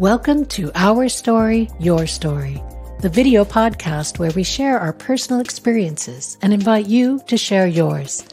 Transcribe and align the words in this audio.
Welcome 0.00 0.46
to 0.46 0.72
Our 0.74 1.10
Story, 1.10 1.68
Your 1.78 2.06
Story, 2.06 2.62
the 3.00 3.10
video 3.10 3.44
podcast 3.44 4.18
where 4.18 4.30
we 4.30 4.44
share 4.44 4.80
our 4.80 4.94
personal 4.94 5.42
experiences 5.42 6.38
and 6.40 6.54
invite 6.54 6.86
you 6.86 7.20
to 7.26 7.36
share 7.36 7.66
yours. 7.66 8.24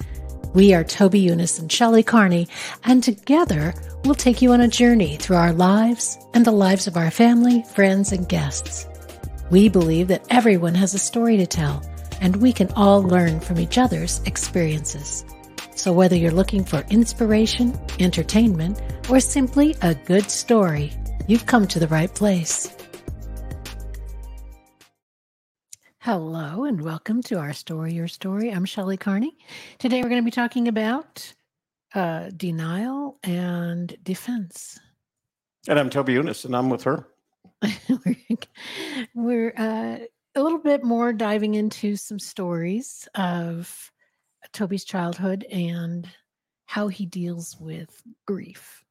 We 0.53 0.73
are 0.73 0.85
Toby 0.85 1.21
Younis 1.21 1.59
and 1.59 1.69
Shelley 1.69 2.03
Carney, 2.03 2.47
and 2.85 3.03
together 3.03 3.73
we'll 4.05 4.15
take 4.15 4.41
you 4.41 4.53
on 4.53 4.61
a 4.61 4.69
journey 4.69 5.17
through 5.17 5.35
our 5.35 5.51
lives 5.51 6.17
and 6.33 6.45
the 6.45 6.53
lives 6.53 6.87
of 6.87 6.95
our 6.95 7.11
family, 7.11 7.65
friends, 7.75 8.13
and 8.13 8.29
guests. 8.29 8.87
We 9.51 9.67
believe 9.67 10.07
that 10.07 10.25
everyone 10.29 10.75
has 10.75 10.93
a 10.93 10.99
story 10.99 11.35
to 11.35 11.45
tell, 11.45 11.85
and 12.21 12.37
we 12.37 12.53
can 12.53 12.71
all 12.77 13.03
learn 13.03 13.41
from 13.41 13.59
each 13.59 13.77
other's 13.77 14.21
experiences. 14.23 15.25
So, 15.75 15.91
whether 15.91 16.15
you're 16.15 16.31
looking 16.31 16.63
for 16.63 16.85
inspiration, 16.89 17.77
entertainment, 17.99 18.81
or 19.09 19.19
simply 19.19 19.75
a 19.81 19.95
good 19.95 20.31
story, 20.31 20.93
you've 21.27 21.45
come 21.45 21.67
to 21.67 21.79
the 21.79 21.87
right 21.87 22.13
place. 22.13 22.75
Hello, 25.99 26.63
and 26.63 26.81
welcome 26.81 27.21
to 27.23 27.37
our 27.37 27.51
story, 27.51 27.93
your 27.93 28.07
story. 28.07 28.49
I'm 28.49 28.63
Shelley 28.63 28.95
Carney. 28.95 29.37
Today, 29.77 30.01
we're 30.01 30.09
going 30.09 30.21
to 30.21 30.25
be 30.25 30.31
talking 30.31 30.69
about 30.69 31.33
uh, 31.93 32.29
denial 32.35 33.19
and 33.23 33.95
defense. 34.03 34.79
And 35.67 35.77
I'm 35.77 35.89
Toby 35.89 36.13
Younis, 36.13 36.45
and 36.45 36.55
I'm 36.55 36.69
with 36.69 36.83
her. 36.83 37.07
we're 39.13 39.53
uh, 39.57 39.97
a 40.35 40.41
little 40.41 40.59
bit 40.59 40.85
more 40.85 41.11
diving 41.11 41.55
into 41.55 41.97
some 41.97 42.19
stories 42.19 43.05
of 43.15 43.91
Toby's 44.53 44.85
childhood 44.85 45.45
and 45.51 46.07
how 46.67 46.87
he 46.87 47.05
deals 47.05 47.57
with 47.59 48.01
grief. 48.25 48.85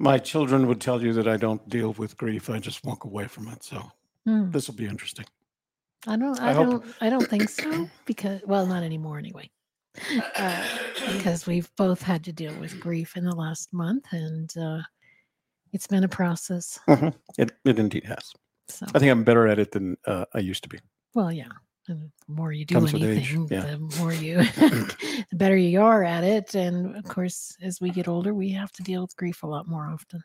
My 0.00 0.18
children 0.18 0.66
would 0.68 0.80
tell 0.80 1.02
you 1.02 1.12
that 1.14 1.26
I 1.26 1.36
don't 1.36 1.66
deal 1.68 1.92
with 1.94 2.16
grief. 2.16 2.48
I 2.48 2.58
just 2.58 2.84
walk 2.84 3.04
away 3.04 3.26
from 3.26 3.48
it. 3.48 3.64
So 3.64 3.82
hmm. 4.24 4.50
this 4.50 4.68
will 4.68 4.76
be 4.76 4.86
interesting. 4.86 5.26
I 6.06 6.16
don't. 6.16 6.40
I, 6.40 6.50
I 6.50 6.52
don't. 6.52 6.84
I 7.00 7.10
don't 7.10 7.28
think 7.28 7.48
so 7.48 7.88
because 8.04 8.40
well, 8.46 8.66
not 8.66 8.82
anymore 8.82 9.18
anyway. 9.18 9.50
Uh, 10.36 10.64
because 11.12 11.46
we've 11.46 11.74
both 11.76 12.00
had 12.02 12.22
to 12.24 12.32
deal 12.32 12.54
with 12.60 12.78
grief 12.78 13.16
in 13.16 13.24
the 13.24 13.34
last 13.34 13.72
month, 13.72 14.06
and 14.12 14.56
uh, 14.56 14.80
it's 15.72 15.88
been 15.88 16.04
a 16.04 16.08
process. 16.08 16.78
Mm-hmm. 16.88 17.08
It 17.36 17.52
it 17.64 17.78
indeed 17.78 18.04
has. 18.04 18.32
So 18.68 18.86
I 18.94 18.98
think 18.98 19.10
I'm 19.10 19.24
better 19.24 19.48
at 19.48 19.58
it 19.58 19.72
than 19.72 19.96
uh, 20.06 20.26
I 20.34 20.38
used 20.38 20.62
to 20.62 20.68
be. 20.68 20.78
Well, 21.14 21.32
yeah, 21.32 21.48
the 21.88 22.10
more 22.28 22.52
you 22.52 22.64
do 22.64 22.74
Comes 22.74 22.94
anything, 22.94 23.48
yeah. 23.50 23.62
the 23.62 23.78
more 23.98 24.12
you, 24.12 24.36
the 24.60 25.26
better 25.32 25.56
you 25.56 25.80
are 25.80 26.04
at 26.04 26.22
it. 26.22 26.54
And 26.54 26.96
of 26.96 27.04
course, 27.04 27.56
as 27.62 27.80
we 27.80 27.90
get 27.90 28.08
older, 28.08 28.34
we 28.34 28.50
have 28.50 28.72
to 28.72 28.82
deal 28.82 29.02
with 29.02 29.16
grief 29.16 29.42
a 29.42 29.46
lot 29.46 29.66
more 29.66 29.86
often. 29.86 30.22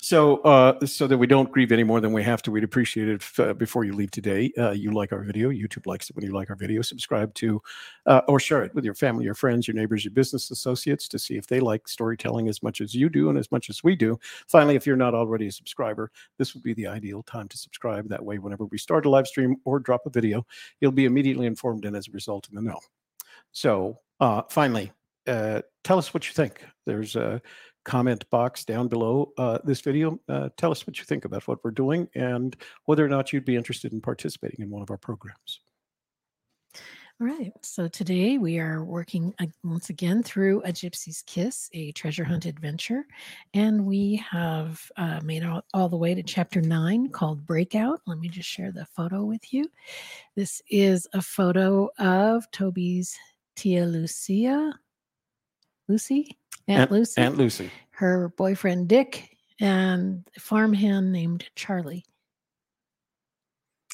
So, 0.00 0.38
uh, 0.38 0.84
so 0.86 1.06
that 1.06 1.18
we 1.18 1.26
don't 1.26 1.50
grieve 1.50 1.72
any 1.72 1.82
more 1.82 2.00
than 2.00 2.12
we 2.12 2.22
have 2.22 2.42
to, 2.42 2.50
we'd 2.50 2.64
appreciate 2.64 3.08
it 3.08 3.14
if, 3.16 3.40
uh, 3.40 3.54
before 3.54 3.84
you 3.84 3.92
leave 3.92 4.10
today. 4.10 4.52
Uh, 4.56 4.70
you 4.70 4.92
like 4.92 5.12
our 5.12 5.22
video. 5.22 5.50
YouTube 5.50 5.86
likes 5.86 6.08
it 6.10 6.16
when 6.16 6.24
you 6.24 6.32
like 6.32 6.50
our 6.50 6.56
video. 6.56 6.82
Subscribe 6.82 7.34
to 7.34 7.60
uh, 8.06 8.20
or 8.28 8.38
share 8.38 8.62
it 8.62 8.74
with 8.74 8.84
your 8.84 8.94
family, 8.94 9.24
your 9.24 9.34
friends, 9.34 9.66
your 9.66 9.74
neighbors, 9.74 10.04
your 10.04 10.12
business 10.12 10.50
associates 10.50 11.08
to 11.08 11.18
see 11.18 11.36
if 11.36 11.46
they 11.46 11.60
like 11.60 11.88
storytelling 11.88 12.48
as 12.48 12.62
much 12.62 12.80
as 12.80 12.94
you 12.94 13.08
do 13.08 13.30
and 13.30 13.38
as 13.38 13.50
much 13.50 13.70
as 13.70 13.82
we 13.82 13.96
do. 13.96 14.18
Finally, 14.48 14.76
if 14.76 14.86
you're 14.86 14.96
not 14.96 15.14
already 15.14 15.48
a 15.48 15.52
subscriber, 15.52 16.10
this 16.38 16.54
would 16.54 16.62
be 16.62 16.74
the 16.74 16.86
ideal 16.86 17.22
time 17.22 17.48
to 17.48 17.58
subscribe. 17.58 18.08
That 18.08 18.24
way, 18.24 18.38
whenever 18.38 18.66
we 18.66 18.78
start 18.78 19.06
a 19.06 19.10
live 19.10 19.26
stream 19.26 19.56
or 19.64 19.80
drop 19.80 20.06
a 20.06 20.10
video, 20.10 20.46
you'll 20.80 20.92
be 20.92 21.06
immediately 21.06 21.46
informed 21.46 21.84
and 21.84 21.96
as 21.96 22.08
a 22.08 22.12
result 22.12 22.48
in 22.48 22.54
the 22.54 22.62
know. 22.62 22.78
So, 23.52 23.98
uh, 24.20 24.42
finally, 24.50 24.92
uh, 25.26 25.62
tell 25.82 25.98
us 25.98 26.12
what 26.12 26.26
you 26.26 26.34
think. 26.34 26.64
There's 26.86 27.16
a 27.16 27.40
comment 27.84 28.28
box 28.30 28.64
down 28.64 28.88
below 28.88 29.32
uh, 29.38 29.58
this 29.64 29.80
video. 29.80 30.18
Uh, 30.28 30.48
tell 30.56 30.70
us 30.70 30.86
what 30.86 30.98
you 30.98 31.04
think 31.04 31.24
about 31.24 31.46
what 31.46 31.62
we're 31.62 31.70
doing 31.70 32.08
and 32.14 32.56
whether 32.86 33.04
or 33.04 33.08
not 33.08 33.32
you'd 33.32 33.44
be 33.44 33.56
interested 33.56 33.92
in 33.92 34.00
participating 34.00 34.64
in 34.64 34.70
one 34.70 34.82
of 34.82 34.90
our 34.90 34.96
programs. 34.98 35.60
All 37.20 37.28
right. 37.28 37.52
So 37.62 37.86
today 37.86 38.38
we 38.38 38.58
are 38.58 38.82
working 38.82 39.32
once 39.62 39.88
again 39.88 40.24
through 40.24 40.62
A 40.62 40.72
Gypsy's 40.72 41.22
Kiss, 41.26 41.70
a 41.72 41.92
treasure 41.92 42.24
hunt 42.24 42.44
adventure. 42.44 43.06
And 43.54 43.86
we 43.86 44.16
have 44.28 44.82
uh, 44.96 45.20
made 45.22 45.44
all, 45.44 45.62
all 45.72 45.88
the 45.88 45.96
way 45.96 46.16
to 46.16 46.24
chapter 46.24 46.60
nine 46.60 47.10
called 47.10 47.46
Breakout. 47.46 48.00
Let 48.06 48.18
me 48.18 48.28
just 48.28 48.48
share 48.48 48.72
the 48.72 48.84
photo 48.86 49.24
with 49.24 49.54
you. 49.54 49.70
This 50.34 50.60
is 50.68 51.06
a 51.12 51.22
photo 51.22 51.88
of 52.00 52.50
Toby's 52.50 53.16
Tia 53.54 53.86
Lucia. 53.86 54.72
Lucy? 55.88 56.36
Aunt, 56.68 56.82
Aunt 56.82 56.90
Lucy. 56.90 57.20
Aunt 57.20 57.36
Lucy. 57.36 57.70
Her 57.90 58.32
boyfriend 58.36 58.88
Dick 58.88 59.36
and 59.60 60.26
a 60.36 60.40
farmhand 60.40 61.12
named 61.12 61.44
Charlie. 61.54 62.04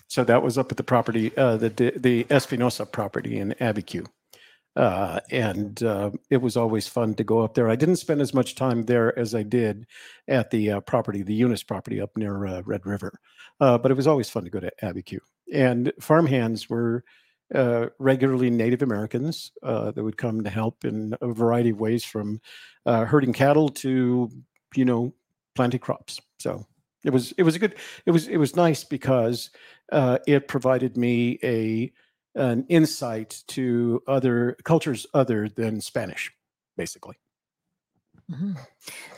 So 0.08 0.24
that 0.24 0.42
was 0.42 0.58
up 0.58 0.70
at 0.72 0.76
the 0.76 0.82
property, 0.82 1.36
uh, 1.36 1.56
the 1.56 1.92
the 1.96 2.26
Espinosa 2.30 2.86
property 2.86 3.38
in 3.38 3.54
Abiquiu. 3.60 4.06
Uh, 4.76 5.18
and 5.30 5.82
uh, 5.82 6.10
it 6.30 6.36
was 6.40 6.56
always 6.56 6.86
fun 6.86 7.14
to 7.14 7.24
go 7.24 7.40
up 7.40 7.54
there. 7.54 7.68
I 7.68 7.76
didn't 7.76 7.96
spend 7.96 8.20
as 8.20 8.32
much 8.32 8.54
time 8.54 8.84
there 8.84 9.16
as 9.18 9.34
I 9.34 9.42
did 9.42 9.86
at 10.28 10.50
the 10.50 10.70
uh, 10.72 10.80
property, 10.80 11.22
the 11.22 11.38
Younis 11.38 11.66
property 11.66 12.00
up 12.00 12.16
near 12.16 12.46
uh, 12.46 12.62
Red 12.64 12.86
River. 12.86 13.18
Uh, 13.60 13.78
but 13.78 13.90
it 13.90 13.96
was 13.96 14.06
always 14.06 14.30
fun 14.30 14.44
to 14.44 14.50
go 14.50 14.60
to 14.60 14.72
Abiquiu. 14.82 15.18
And 15.52 15.92
farmhands 16.00 16.70
were 16.70 17.04
uh, 17.54 17.86
regularly 17.98 18.50
Native 18.50 18.82
Americans 18.82 19.52
uh, 19.62 19.90
that 19.90 20.02
would 20.02 20.16
come 20.16 20.42
to 20.44 20.50
help 20.50 20.84
in 20.84 21.14
a 21.20 21.28
variety 21.28 21.70
of 21.70 21.80
ways, 21.80 22.04
from 22.04 22.40
uh, 22.86 23.04
herding 23.04 23.32
cattle 23.32 23.68
to 23.68 24.30
you 24.74 24.84
know 24.84 25.12
planting 25.54 25.80
crops. 25.80 26.20
So 26.38 26.66
it 27.04 27.10
was 27.10 27.32
it 27.32 27.42
was 27.42 27.56
a 27.56 27.58
good 27.58 27.76
it 28.06 28.10
was 28.10 28.28
it 28.28 28.36
was 28.36 28.56
nice 28.56 28.84
because 28.84 29.50
uh, 29.92 30.18
it 30.26 30.48
provided 30.48 30.96
me 30.96 31.38
a 31.42 31.92
an 32.34 32.64
insight 32.68 33.42
to 33.48 34.02
other 34.06 34.56
cultures 34.64 35.06
other 35.14 35.48
than 35.48 35.80
Spanish, 35.80 36.32
basically. 36.76 37.16
Mm-hmm. 38.30 38.52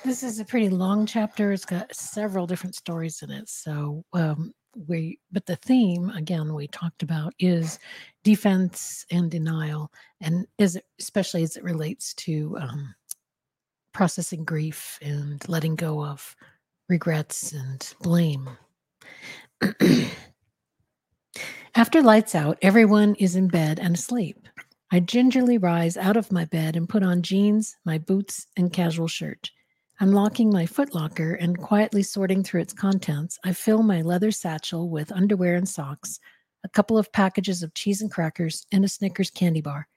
This 0.05 0.23
is 0.23 0.41
a 0.41 0.45
pretty 0.45 0.71
long 0.71 1.05
chapter. 1.05 1.53
It's 1.53 1.67
got 1.67 1.95
several 1.95 2.47
different 2.47 2.75
stories 2.75 3.21
in 3.23 3.31
it. 3.31 3.49
So 3.49 4.05
um, 4.15 4.55
we 4.89 5.19
but 5.31 5.45
the 5.47 5.57
theme 5.57 6.11
again 6.11 6.55
we 6.55 6.67
talked 6.69 7.03
about 7.03 7.35
is 7.39 7.79
defense 8.23 9.05
and 9.11 9.31
denial 9.31 9.91
and 10.21 10.47
is 10.59 10.79
especially 10.99 11.43
as 11.43 11.57
it 11.57 11.65
relates 11.65 12.15
to 12.15 12.57
um, 12.61 12.95
processing 13.93 14.45
grief 14.45 14.99
and 15.03 15.47
letting 15.49 15.75
go 15.75 16.05
of 16.05 16.35
regrets 16.89 17.53
and 17.53 17.95
blame. 18.01 18.49
After 21.75 22.03
lights 22.03 22.35
out 22.35 22.59
everyone 22.63 23.15
is 23.17 23.35
in 23.37 23.49
bed 23.49 23.79
and 23.81 23.95
asleep. 23.95 24.39
I 24.91 25.01
gingerly 25.01 25.57
rise 25.57 25.97
out 25.97 26.19
of 26.19 26.31
my 26.31 26.45
bed 26.45 26.77
and 26.77 26.87
put 26.89 27.03
on 27.03 27.23
jeans 27.23 27.77
my 27.85 27.97
boots 27.97 28.47
and 28.59 28.73
casual 28.73 29.09
shirt. 29.09 29.51
Unlocking 30.01 30.51
my 30.51 30.67
footlocker 30.67 31.37
and 31.41 31.57
quietly 31.57 32.03
sorting 32.03 32.43
through 32.43 32.61
its 32.61 32.73
contents, 32.73 33.39
I 33.45 33.53
fill 33.53 33.83
my 33.83 34.03
leather 34.03 34.31
satchel 34.31 34.91
with 34.91 35.13
underwear 35.13 35.55
and 35.55 35.69
socks, 35.69 36.19
a 36.65 36.69
couple 36.69 36.99
of 36.99 37.13
packages 37.13 37.63
of 37.63 37.75
cheese 37.75 38.01
and 38.01 38.11
crackers, 38.11 38.67
and 38.73 38.85
a 38.85 38.89
Snickers 38.89 39.31
candy 39.31 39.61
bar. 39.61 39.89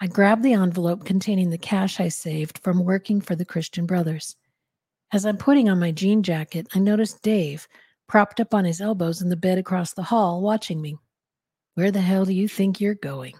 I 0.00 0.06
grab 0.06 0.42
the 0.42 0.54
envelope 0.54 1.04
containing 1.04 1.50
the 1.50 1.58
cash 1.58 2.00
I 2.00 2.08
saved 2.08 2.58
from 2.58 2.84
working 2.84 3.20
for 3.20 3.36
the 3.36 3.44
Christian 3.44 3.86
Brothers. 3.86 4.36
As 5.12 5.26
I'm 5.26 5.36
putting 5.36 5.68
on 5.68 5.80
my 5.80 5.90
jean 5.90 6.22
jacket, 6.22 6.68
I 6.74 6.78
notice 6.78 7.14
Dave, 7.14 7.66
propped 8.06 8.40
up 8.40 8.54
on 8.54 8.64
his 8.64 8.80
elbows 8.80 9.22
in 9.22 9.28
the 9.28 9.36
bed 9.36 9.58
across 9.58 9.92
the 9.92 10.02
hall, 10.02 10.40
watching 10.40 10.80
me. 10.80 10.96
Where 11.74 11.90
the 11.90 12.00
hell 12.00 12.24
do 12.24 12.32
you 12.32 12.48
think 12.48 12.80
you're 12.80 12.94
going? 12.94 13.34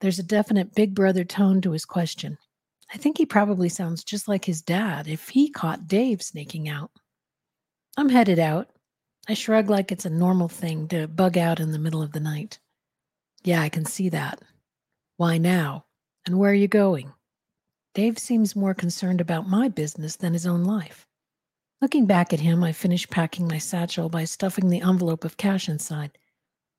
There's 0.00 0.18
a 0.18 0.24
definite 0.24 0.74
big 0.74 0.94
brother 0.94 1.24
tone 1.24 1.60
to 1.62 1.72
his 1.72 1.84
question. 1.84 2.38
I 2.92 2.96
think 2.96 3.18
he 3.18 3.26
probably 3.26 3.68
sounds 3.68 4.04
just 4.04 4.28
like 4.28 4.44
his 4.44 4.62
dad 4.62 5.08
if 5.08 5.28
he 5.28 5.50
caught 5.50 5.88
Dave 5.88 6.22
sneaking 6.22 6.68
out. 6.68 6.90
I'm 7.96 8.08
headed 8.08 8.38
out. 8.38 8.70
I 9.28 9.34
shrug 9.34 9.68
like 9.68 9.92
it's 9.92 10.06
a 10.06 10.10
normal 10.10 10.48
thing 10.48 10.88
to 10.88 11.06
bug 11.06 11.36
out 11.36 11.60
in 11.60 11.72
the 11.72 11.78
middle 11.78 12.02
of 12.02 12.12
the 12.12 12.20
night. 12.20 12.58
Yeah, 13.44 13.60
I 13.60 13.68
can 13.68 13.84
see 13.84 14.08
that. 14.08 14.40
Why 15.18 15.36
now? 15.36 15.84
And 16.26 16.38
where 16.38 16.50
are 16.50 16.54
you 16.54 16.68
going? 16.68 17.12
Dave 17.94 18.18
seems 18.18 18.56
more 18.56 18.74
concerned 18.74 19.20
about 19.20 19.48
my 19.48 19.68
business 19.68 20.16
than 20.16 20.32
his 20.32 20.46
own 20.46 20.64
life. 20.64 21.06
Looking 21.82 22.06
back 22.06 22.32
at 22.32 22.40
him, 22.40 22.64
I 22.64 22.72
finish 22.72 23.08
packing 23.08 23.46
my 23.46 23.58
satchel 23.58 24.08
by 24.08 24.24
stuffing 24.24 24.68
the 24.68 24.80
envelope 24.80 25.24
of 25.24 25.36
cash 25.36 25.68
inside. 25.68 26.16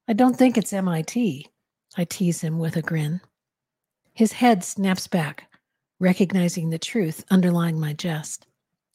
I 0.07 0.13
don't 0.13 0.36
think 0.36 0.57
it's 0.57 0.74
MIT, 0.74 1.48
I 1.98 2.04
tease 2.04 2.42
him 2.42 2.57
with 2.57 2.75
a 2.75 2.81
grin. 2.81 3.22
His 4.13 4.34
head 4.34 4.63
snaps 4.63 5.07
back 5.07 5.50
recognizing 6.00 6.69
the 6.69 6.80
truth 6.80 7.25
underlying 7.30 7.80
my 7.80 7.94
jest. 7.94 8.48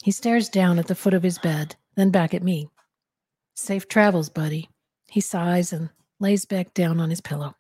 He 0.03 0.11
stares 0.11 0.49
down 0.49 0.79
at 0.79 0.87
the 0.87 0.95
foot 0.95 1.15
of 1.15 1.23
his 1.23 1.39
bed, 1.39 1.77
then 1.97 2.11
back 2.11 2.35
at 2.35 2.43
me. 2.43 2.69
Safe 3.55 3.87
travels, 3.89 4.29
buddy. 4.29 4.69
He 5.09 5.21
sighs 5.21 5.73
and 5.73 5.91
lays 6.19 6.45
back 6.45 6.75
down 6.75 7.01
on 7.01 7.11
his 7.11 7.21
pillow. 7.21 7.55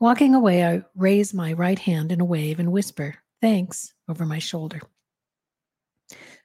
Walking 0.00 0.34
away, 0.34 0.64
I 0.64 0.82
raise 0.96 1.34
my 1.34 1.52
right 1.52 1.78
hand 1.78 2.10
in 2.10 2.20
a 2.20 2.24
wave 2.24 2.58
and 2.58 2.72
whisper, 2.72 3.16
thanks, 3.40 3.92
over 4.08 4.24
my 4.24 4.38
shoulder. 4.38 4.80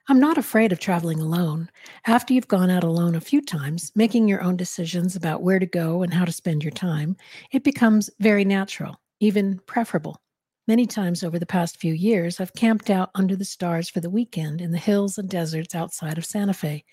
I'm 0.09 0.19
not 0.19 0.37
afraid 0.37 0.71
of 0.71 0.79
traveling 0.79 1.19
alone. 1.19 1.69
After 2.05 2.33
you've 2.33 2.47
gone 2.47 2.69
out 2.69 2.83
alone 2.83 3.15
a 3.15 3.21
few 3.21 3.41
times, 3.41 3.91
making 3.95 4.27
your 4.27 4.41
own 4.41 4.57
decisions 4.57 5.15
about 5.15 5.41
where 5.41 5.59
to 5.59 5.65
go 5.65 6.03
and 6.03 6.13
how 6.13 6.25
to 6.25 6.31
spend 6.31 6.63
your 6.63 6.71
time, 6.71 7.17
it 7.51 7.63
becomes 7.63 8.09
very 8.19 8.45
natural, 8.45 9.01
even 9.19 9.59
preferable. 9.65 10.21
Many 10.67 10.85
times 10.85 11.23
over 11.23 11.39
the 11.39 11.45
past 11.45 11.79
few 11.79 11.93
years, 11.93 12.39
I've 12.39 12.53
camped 12.53 12.89
out 12.89 13.11
under 13.15 13.35
the 13.35 13.45
stars 13.45 13.89
for 13.89 14.01
the 14.01 14.09
weekend 14.09 14.61
in 14.61 14.71
the 14.71 14.77
hills 14.77 15.17
and 15.17 15.29
deserts 15.29 15.73
outside 15.73 16.17
of 16.17 16.25
Santa 16.25 16.53
Fe. 16.53 16.83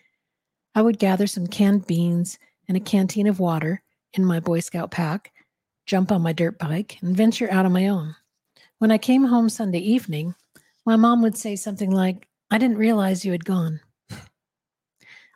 I 0.75 0.83
would 0.83 0.99
gather 0.99 1.27
some 1.27 1.47
canned 1.47 1.87
beans 1.87 2.39
and 2.69 2.77
a 2.77 2.81
canteen 2.81 3.27
of 3.27 3.39
water 3.39 3.83
in 4.15 4.25
my 4.25 4.41
Boy 4.41 4.61
Scout 4.61 4.91
pack, 4.91 5.33
jump 5.87 6.11
on 6.11 6.23
my 6.23 6.33
dirt 6.33 6.59
bike, 6.59 6.99
and 7.03 7.17
venture 7.17 7.51
out 7.51 7.67
on 7.67 7.73
my 7.73 7.89
own. 7.89 8.17
When 8.79 8.91
I 8.91 8.99
came 8.99 9.25
home 9.25 9.49
Sunday 9.49 9.79
evening, 9.79 10.35
my 10.85 10.97
mom 10.97 11.23
would 11.23 11.37
say 11.37 11.57
something 11.57 11.91
like, 11.91 12.29
I 12.51 12.59
didn't 12.59 12.79
realize 12.79 13.25
you 13.25 13.33
had 13.33 13.45
gone. 13.45 13.81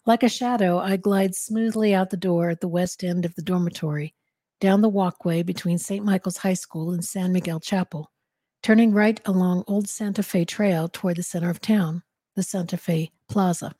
Like 0.06 0.22
a 0.22 0.28
shadow, 0.28 0.78
I 0.78 0.96
glide 0.96 1.34
smoothly 1.34 1.94
out 1.94 2.08
the 2.08 2.16
door 2.16 2.48
at 2.48 2.60
the 2.62 2.68
west 2.68 3.04
end 3.04 3.26
of 3.26 3.34
the 3.34 3.42
dormitory, 3.42 4.14
down 4.58 4.80
the 4.80 4.88
walkway 4.88 5.42
between 5.42 5.76
St. 5.76 6.02
Michael's 6.02 6.38
High 6.38 6.54
School 6.54 6.92
and 6.92 7.04
San 7.04 7.30
Miguel 7.30 7.60
Chapel, 7.60 8.10
turning 8.62 8.92
right 8.92 9.20
along 9.26 9.64
Old 9.66 9.86
Santa 9.86 10.22
Fe 10.22 10.46
Trail 10.46 10.88
toward 10.88 11.16
the 11.16 11.22
center 11.22 11.50
of 11.50 11.60
town, 11.60 12.02
the 12.36 12.42
Santa 12.42 12.78
Fe 12.78 13.12
Plaza. 13.28 13.74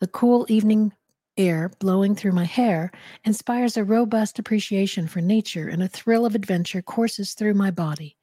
The 0.00 0.08
cool 0.08 0.46
evening 0.48 0.92
air 1.36 1.70
blowing 1.78 2.14
through 2.14 2.32
my 2.32 2.44
hair 2.44 2.90
inspires 3.24 3.76
a 3.76 3.84
robust 3.84 4.38
appreciation 4.38 5.06
for 5.06 5.20
nature, 5.20 5.68
and 5.68 5.82
a 5.82 5.88
thrill 5.88 6.24
of 6.24 6.34
adventure 6.34 6.82
courses 6.82 7.34
through 7.34 7.54
my 7.54 7.70
body. 7.70 8.16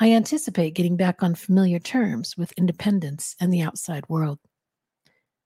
I 0.00 0.12
anticipate 0.12 0.74
getting 0.74 0.96
back 0.96 1.22
on 1.22 1.34
familiar 1.34 1.78
terms 1.78 2.36
with 2.36 2.52
independence 2.52 3.36
and 3.40 3.52
the 3.52 3.62
outside 3.62 4.08
world. 4.08 4.38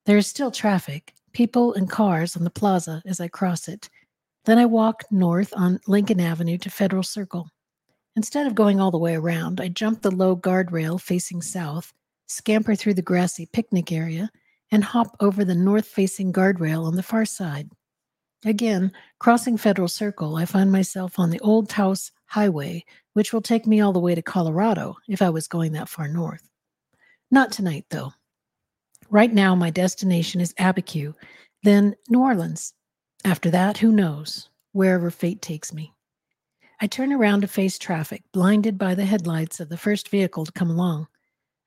There 0.07 0.17
is 0.17 0.27
still 0.27 0.51
traffic, 0.51 1.15
people 1.33 1.75
and 1.75 1.89
cars 1.89 2.37
on 2.37 2.43
the 2.43 2.51
plaza 2.51 3.03
as 3.07 3.21
I 3.21 3.29
cross 3.29 3.69
it. 3.69 3.89
Then 4.45 4.59
I 4.59 4.67
walk 4.67 5.05
north 5.11 5.53
on 5.55 5.81
Lincoln 5.87 6.21
Avenue 6.21 6.59
to 6.59 6.71
Federal 6.71 7.03
Circle. 7.03 7.51
Instead 8.17 8.47
of 8.47 8.55
going 8.55 8.81
all 8.81 8.91
the 8.91 8.99
way 8.99 9.15
around, 9.15 9.61
I 9.61 9.69
jump 9.69 10.03
the 10.03 10.11
low 10.11 10.35
guardrail 10.35 11.01
facing 11.01 11.43
south, 11.43 11.93
scamper 12.27 12.75
through 12.75 12.95
the 12.95 13.03
grassy 13.03 13.47
picnic 13.47 13.93
area, 13.93 14.31
and 14.71 14.85
hop 14.85 15.17
over 15.21 15.45
the 15.45 15.55
north 15.55 15.87
facing 15.87 16.33
guardrail 16.33 16.85
on 16.85 16.97
the 16.97 17.03
far 17.03 17.25
side. 17.25 17.71
Again, 18.45 18.93
crossing 19.19 19.57
Federal 19.57 19.89
Circle, 19.89 20.37
I 20.37 20.45
find 20.45 20.71
myself 20.71 21.19
on 21.19 21.31
the 21.31 21.41
Old 21.41 21.69
Taos 21.69 22.13
Highway, 22.27 22.85
which 23.15 23.33
will 23.33 23.43
take 23.43 23.67
me 23.67 23.81
all 23.81 23.93
the 23.93 23.99
way 23.99 24.15
to 24.15 24.23
Colorado 24.23 24.97
if 25.09 25.23
I 25.23 25.31
was 25.31 25.49
going 25.49 25.73
that 25.73 25.89
far 25.89 26.07
north. 26.07 26.49
Not 27.31 27.51
tonight, 27.51 27.87
though. 27.91 28.13
Right 29.11 29.33
now, 29.33 29.55
my 29.55 29.71
destination 29.71 30.41
is 30.41 30.55
Abiquiu, 30.55 31.15
then 31.63 31.97
New 32.09 32.21
Orleans. 32.21 32.75
After 33.25 33.51
that, 33.51 33.79
who 33.79 33.91
knows? 33.91 34.51
Wherever 34.73 35.11
fate 35.11 35.43
takes 35.43 35.73
me. 35.73 35.93
I 36.81 36.87
turn 36.87 37.13
around 37.13 37.41
to 37.41 37.49
face 37.49 37.77
traffic, 37.77 38.23
blinded 38.33 38.79
by 38.79 38.95
the 38.95 39.05
headlights 39.05 39.59
of 39.59 39.69
the 39.69 39.77
first 39.77 40.11
vehicle 40.11 40.45
to 40.45 40.53
come 40.53 40.71
along. 40.71 41.09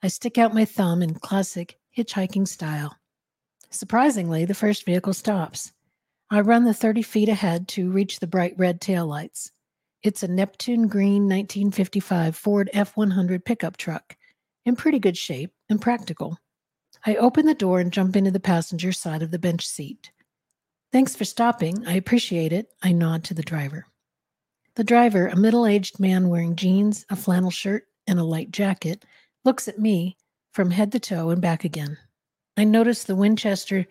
I 0.02 0.08
stick 0.08 0.38
out 0.38 0.54
my 0.54 0.64
thumb 0.64 1.02
in 1.02 1.16
classic 1.16 1.78
hitchhiking 1.98 2.48
style. 2.48 2.96
Surprisingly, 3.70 4.46
the 4.46 4.54
first 4.54 4.86
vehicle 4.86 5.14
stops. 5.14 5.72
I 6.30 6.42
run 6.42 6.66
the 6.66 6.74
30 6.74 7.02
feet 7.02 7.30
ahead 7.30 7.68
to 7.70 7.92
reach 7.92 8.20
the 8.20 8.28
bright 8.28 8.54
red 8.58 8.82
taillights. 8.82 9.52
It's 10.04 10.24
a 10.24 10.28
Neptune 10.28 10.88
green 10.88 11.24
1955 11.24 12.36
Ford 12.36 12.70
F 12.74 12.98
100 12.98 13.46
pickup 13.46 13.78
truck, 13.78 14.16
in 14.66 14.76
pretty 14.76 15.00
good 15.00 15.18
shape 15.18 15.52
and 15.70 15.82
practical. 15.82 16.38
I 17.06 17.16
open 17.16 17.46
the 17.46 17.54
door 17.54 17.80
and 17.80 17.92
jump 17.92 18.16
into 18.16 18.32
the 18.32 18.40
passenger 18.40 18.92
side 18.92 19.22
of 19.22 19.32
the 19.32 19.40
bench 19.40 19.66
seat. 19.66 20.12
Thanks 20.92 21.16
for 21.16 21.26
stopping. 21.26 21.86
I 21.88 21.94
appreciate 21.94 22.52
it. 22.52 22.68
I 22.82 22.92
nod 22.92 23.24
to 23.26 23.34
the 23.34 23.44
driver. 23.44 23.86
The 24.76 24.84
driver, 24.84 25.28
a 25.28 25.36
middle 25.36 25.66
aged 25.66 26.00
man 26.00 26.30
wearing 26.30 26.56
jeans, 26.56 27.06
a 27.10 27.16
flannel 27.16 27.52
shirt, 27.52 27.88
and 28.08 28.20
a 28.20 28.24
light 28.24 28.52
jacket, 28.52 29.06
looks 29.44 29.68
at 29.68 29.80
me 29.80 30.18
from 30.52 30.72
head 30.72 30.92
to 30.92 31.00
toe 31.00 31.30
and 31.30 31.42
back 31.42 31.64
again. 31.64 31.98
I 32.58 32.64
notice 32.64 33.04
the 33.04 33.16
Winchester 33.16 33.86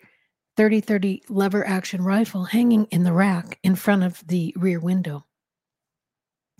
3030 0.57 1.23
lever 1.29 1.67
action 1.67 2.03
rifle 2.03 2.45
hanging 2.45 2.85
in 2.85 3.03
the 3.03 3.13
rack 3.13 3.59
in 3.63 3.75
front 3.75 4.03
of 4.03 4.25
the 4.27 4.53
rear 4.57 4.79
window. 4.79 5.25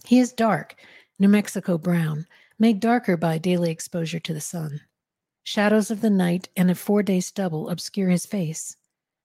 He 0.05 0.19
is 0.19 0.33
dark, 0.33 0.75
New 1.19 1.27
Mexico 1.27 1.77
brown, 1.77 2.25
made 2.57 2.79
darker 2.79 3.17
by 3.17 3.37
daily 3.37 3.69
exposure 3.69 4.19
to 4.19 4.33
the 4.33 4.41
sun. 4.41 4.81
Shadows 5.43 5.91
of 5.91 6.01
the 6.01 6.09
night 6.09 6.49
and 6.55 6.71
a 6.71 6.75
four 6.75 7.03
day 7.03 7.19
stubble 7.19 7.69
obscure 7.69 8.09
his 8.09 8.25
face. 8.25 8.77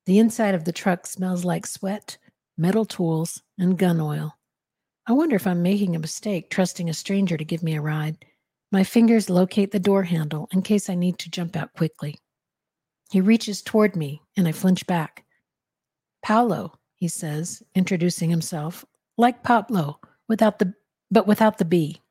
The 0.06 0.18
inside 0.18 0.54
of 0.54 0.64
the 0.64 0.72
truck 0.72 1.06
smells 1.06 1.44
like 1.44 1.66
sweat, 1.66 2.18
metal 2.56 2.84
tools, 2.84 3.42
and 3.58 3.78
gun 3.78 4.00
oil. 4.00 4.36
I 5.06 5.12
wonder 5.12 5.36
if 5.36 5.46
I'm 5.46 5.62
making 5.62 5.94
a 5.94 6.00
mistake 6.00 6.50
trusting 6.50 6.88
a 6.88 6.94
stranger 6.94 7.36
to 7.36 7.44
give 7.44 7.62
me 7.62 7.76
a 7.76 7.80
ride. 7.80 8.24
My 8.72 8.82
fingers 8.84 9.30
locate 9.30 9.70
the 9.70 9.78
door 9.78 10.02
handle 10.02 10.48
in 10.52 10.62
case 10.62 10.90
I 10.90 10.94
need 10.94 11.18
to 11.20 11.30
jump 11.30 11.56
out 11.56 11.72
quickly. 11.74 12.18
He 13.10 13.20
reaches 13.20 13.62
toward 13.62 13.94
me, 13.94 14.22
and 14.36 14.48
I 14.48 14.52
flinch 14.52 14.86
back. 14.86 15.24
Paolo, 16.22 16.74
he 16.96 17.06
says, 17.06 17.62
introducing 17.74 18.30
himself, 18.30 18.84
like 19.16 19.44
Pablo, 19.44 20.00
without 20.28 20.58
the 20.58 20.74
but 21.10 21.26
without 21.26 21.58
the 21.58 21.64
B. 21.64 22.02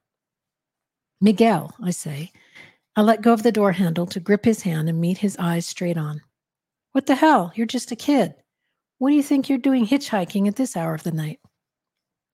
Miguel, 1.19 1.73
I 1.83 1.91
say. 1.91 2.31
I 2.95 3.01
let 3.01 3.21
go 3.21 3.33
of 3.33 3.43
the 3.43 3.51
door 3.51 3.73
handle 3.73 4.05
to 4.05 4.21
grip 4.21 4.45
his 4.45 4.61
hand 4.61 4.87
and 4.87 5.01
meet 5.01 5.17
his 5.17 5.35
eyes 5.37 5.67
straight 5.67 5.97
on. 5.97 6.21
What 6.93 7.07
the 7.07 7.15
hell? 7.15 7.51
You're 7.55 7.67
just 7.67 7.91
a 7.91 7.95
kid. 7.97 8.35
What 8.99 9.09
do 9.09 9.15
you 9.17 9.23
think 9.23 9.49
you're 9.49 9.57
doing 9.57 9.85
hitchhiking 9.85 10.47
at 10.47 10.55
this 10.55 10.77
hour 10.77 10.93
of 10.93 11.03
the 11.03 11.11
night? 11.11 11.41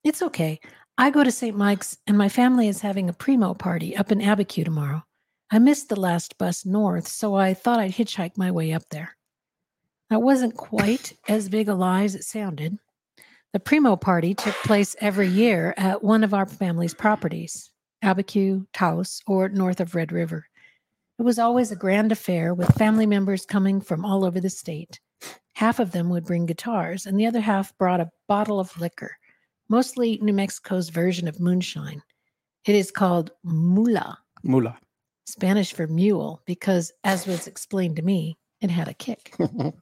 It's 0.04 0.22
okay. 0.22 0.60
I 1.02 1.10
go 1.10 1.24
to 1.24 1.32
St. 1.32 1.56
Mike's 1.56 1.98
and 2.06 2.16
my 2.16 2.28
family 2.28 2.68
is 2.68 2.80
having 2.80 3.08
a 3.08 3.12
primo 3.12 3.54
party 3.54 3.96
up 3.96 4.12
in 4.12 4.20
Abiquiu 4.20 4.64
tomorrow. 4.64 5.02
I 5.50 5.58
missed 5.58 5.88
the 5.88 5.98
last 5.98 6.38
bus 6.38 6.64
north, 6.64 7.08
so 7.08 7.34
I 7.34 7.54
thought 7.54 7.80
I'd 7.80 7.90
hitchhike 7.90 8.38
my 8.38 8.52
way 8.52 8.72
up 8.72 8.84
there. 8.88 9.16
That 10.10 10.22
wasn't 10.22 10.56
quite 10.56 11.14
as 11.28 11.48
big 11.48 11.68
a 11.68 11.74
lie 11.74 12.04
as 12.04 12.14
it 12.14 12.22
sounded. 12.22 12.78
The 13.52 13.58
Primo 13.58 13.96
party 13.96 14.32
took 14.32 14.54
place 14.62 14.94
every 15.00 15.26
year 15.26 15.74
at 15.76 16.04
one 16.04 16.22
of 16.22 16.34
our 16.34 16.46
family's 16.46 16.94
properties, 16.94 17.72
Abiquiu, 18.04 18.68
Taos, 18.72 19.22
or 19.26 19.48
north 19.48 19.80
of 19.80 19.96
Red 19.96 20.12
River. 20.12 20.46
It 21.18 21.22
was 21.24 21.40
always 21.40 21.72
a 21.72 21.76
grand 21.76 22.12
affair 22.12 22.54
with 22.54 22.78
family 22.78 23.06
members 23.06 23.44
coming 23.44 23.80
from 23.80 24.04
all 24.04 24.24
over 24.24 24.38
the 24.38 24.48
state. 24.48 25.00
Half 25.54 25.80
of 25.80 25.90
them 25.90 26.10
would 26.10 26.26
bring 26.26 26.46
guitars, 26.46 27.06
and 27.06 27.18
the 27.18 27.26
other 27.26 27.40
half 27.40 27.76
brought 27.76 28.00
a 28.00 28.12
bottle 28.28 28.60
of 28.60 28.80
liquor, 28.80 29.16
mostly 29.72 30.18
New 30.20 30.34
Mexico's 30.34 30.90
version 30.90 31.26
of 31.26 31.40
moonshine. 31.40 32.02
It 32.66 32.74
is 32.74 32.90
called 32.90 33.30
mula, 33.42 34.18
Mula. 34.44 34.78
Spanish 35.24 35.72
for 35.72 35.86
mule, 35.86 36.42
because, 36.44 36.92
as 37.04 37.26
was 37.26 37.46
explained 37.46 37.96
to 37.96 38.02
me, 38.02 38.36
it 38.60 38.70
had 38.70 38.88
a 38.88 38.94
kick. 38.94 39.34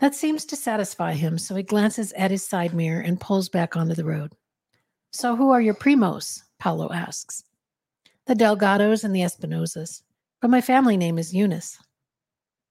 That 0.00 0.16
seems 0.16 0.44
to 0.46 0.56
satisfy 0.56 1.12
him, 1.12 1.38
so 1.38 1.54
he 1.54 1.62
glances 1.62 2.12
at 2.14 2.32
his 2.32 2.44
side 2.44 2.74
mirror 2.74 3.00
and 3.00 3.20
pulls 3.20 3.48
back 3.48 3.76
onto 3.76 3.94
the 3.94 4.04
road. 4.04 4.32
So, 5.12 5.36
who 5.36 5.52
are 5.52 5.60
your 5.60 5.74
primos? 5.74 6.42
Paolo 6.58 6.90
asks. 6.92 7.44
The 8.26 8.34
Delgados 8.34 9.04
and 9.04 9.14
the 9.14 9.20
Espinosas, 9.20 10.02
but 10.40 10.50
my 10.50 10.60
family 10.60 10.96
name 10.96 11.18
is 11.18 11.32
Younis. 11.32 11.76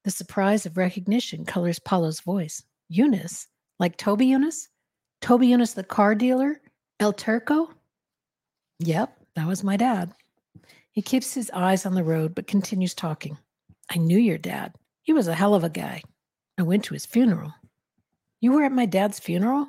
The 0.04 0.12
surprise 0.12 0.66
of 0.66 0.76
recognition 0.76 1.46
colors 1.46 1.80
Paolo's 1.80 2.20
voice. 2.20 2.64
Younis? 2.92 3.48
Like 3.80 3.96
Toby 3.96 4.28
Younis? 4.28 4.68
Toby 5.22 5.48
Younis, 5.48 5.76
the 5.76 5.84
car 5.84 6.16
dealer? 6.16 6.60
El 7.00 7.14
Turco? 7.14 7.72
Yep, 8.80 9.16
that 9.36 9.48
was 9.48 9.64
my 9.64 9.78
dad. 9.78 10.14
He 10.92 11.02
keeps 11.02 11.34
his 11.34 11.52
eyes 11.52 11.86
on 11.86 11.94
the 11.94 12.04
road 12.04 12.36
but 12.36 12.48
continues 12.48 12.94
talking. 12.94 13.38
I 13.90 13.98
knew 13.98 14.18
your 14.18 14.38
dad. 14.38 14.74
He 15.04 15.14
was 15.14 15.28
a 15.28 15.36
hell 15.36 15.54
of 15.54 15.64
a 15.64 15.70
guy. 15.70 16.02
I 16.58 16.64
went 16.64 16.84
to 16.86 16.94
his 16.94 17.06
funeral. 17.06 17.54
You 18.42 18.52
were 18.52 18.64
at 18.64 18.72
my 18.72 18.86
dad's 18.86 19.20
funeral? 19.20 19.68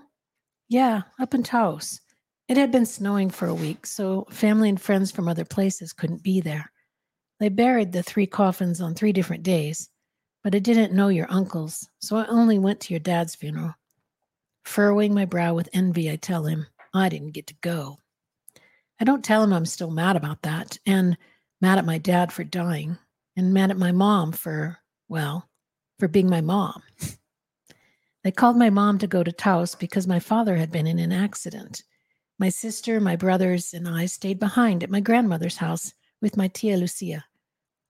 Yeah, 0.68 1.02
up 1.20 1.34
in 1.34 1.42
Taos. 1.42 2.00
It 2.48 2.56
had 2.56 2.72
been 2.72 2.86
snowing 2.86 3.30
for 3.30 3.46
a 3.46 3.54
week, 3.54 3.86
so 3.86 4.26
family 4.30 4.68
and 4.68 4.80
friends 4.80 5.10
from 5.10 5.28
other 5.28 5.44
places 5.44 5.92
couldn't 5.92 6.22
be 6.22 6.40
there. 6.40 6.72
They 7.40 7.50
buried 7.50 7.92
the 7.92 8.02
three 8.02 8.26
coffins 8.26 8.80
on 8.80 8.94
three 8.94 9.12
different 9.12 9.42
days, 9.42 9.90
but 10.42 10.54
I 10.54 10.58
didn't 10.58 10.92
know 10.94 11.08
your 11.08 11.30
uncles, 11.30 11.88
so 12.00 12.16
I 12.16 12.26
only 12.26 12.58
went 12.58 12.80
to 12.80 12.94
your 12.94 13.00
dad's 13.00 13.34
funeral. 13.34 13.74
Furrowing 14.64 15.14
my 15.14 15.24
brow 15.24 15.54
with 15.54 15.68
envy, 15.72 16.10
I 16.10 16.16
tell 16.16 16.44
him 16.44 16.66
I 16.94 17.08
didn't 17.08 17.32
get 17.32 17.46
to 17.48 17.54
go. 17.60 17.98
I 19.00 19.04
don't 19.04 19.24
tell 19.24 19.42
him 19.42 19.52
I'm 19.52 19.66
still 19.66 19.90
mad 19.90 20.16
about 20.16 20.42
that, 20.42 20.78
and 20.86 21.16
mad 21.60 21.78
at 21.78 21.84
my 21.84 21.98
dad 21.98 22.32
for 22.32 22.44
dying, 22.44 22.98
and 23.36 23.52
mad 23.52 23.70
at 23.70 23.78
my 23.78 23.92
mom 23.92 24.32
for, 24.32 24.78
well, 25.08 25.48
for 25.98 26.08
being 26.08 26.30
my 26.30 26.40
mom. 26.40 26.82
They 28.24 28.30
called 28.30 28.56
my 28.56 28.70
mom 28.70 28.98
to 28.98 29.08
go 29.08 29.24
to 29.24 29.32
Taos 29.32 29.74
because 29.74 30.06
my 30.06 30.20
father 30.20 30.56
had 30.56 30.70
been 30.70 30.86
in 30.86 31.00
an 31.00 31.10
accident. 31.10 31.82
My 32.38 32.48
sister, 32.48 33.00
my 33.00 33.16
brothers, 33.16 33.74
and 33.74 33.88
I 33.88 34.06
stayed 34.06 34.38
behind 34.38 34.84
at 34.84 34.90
my 34.90 35.00
grandmother's 35.00 35.56
house 35.56 35.92
with 36.20 36.36
my 36.36 36.48
tia 36.48 36.76
Lucia. 36.76 37.24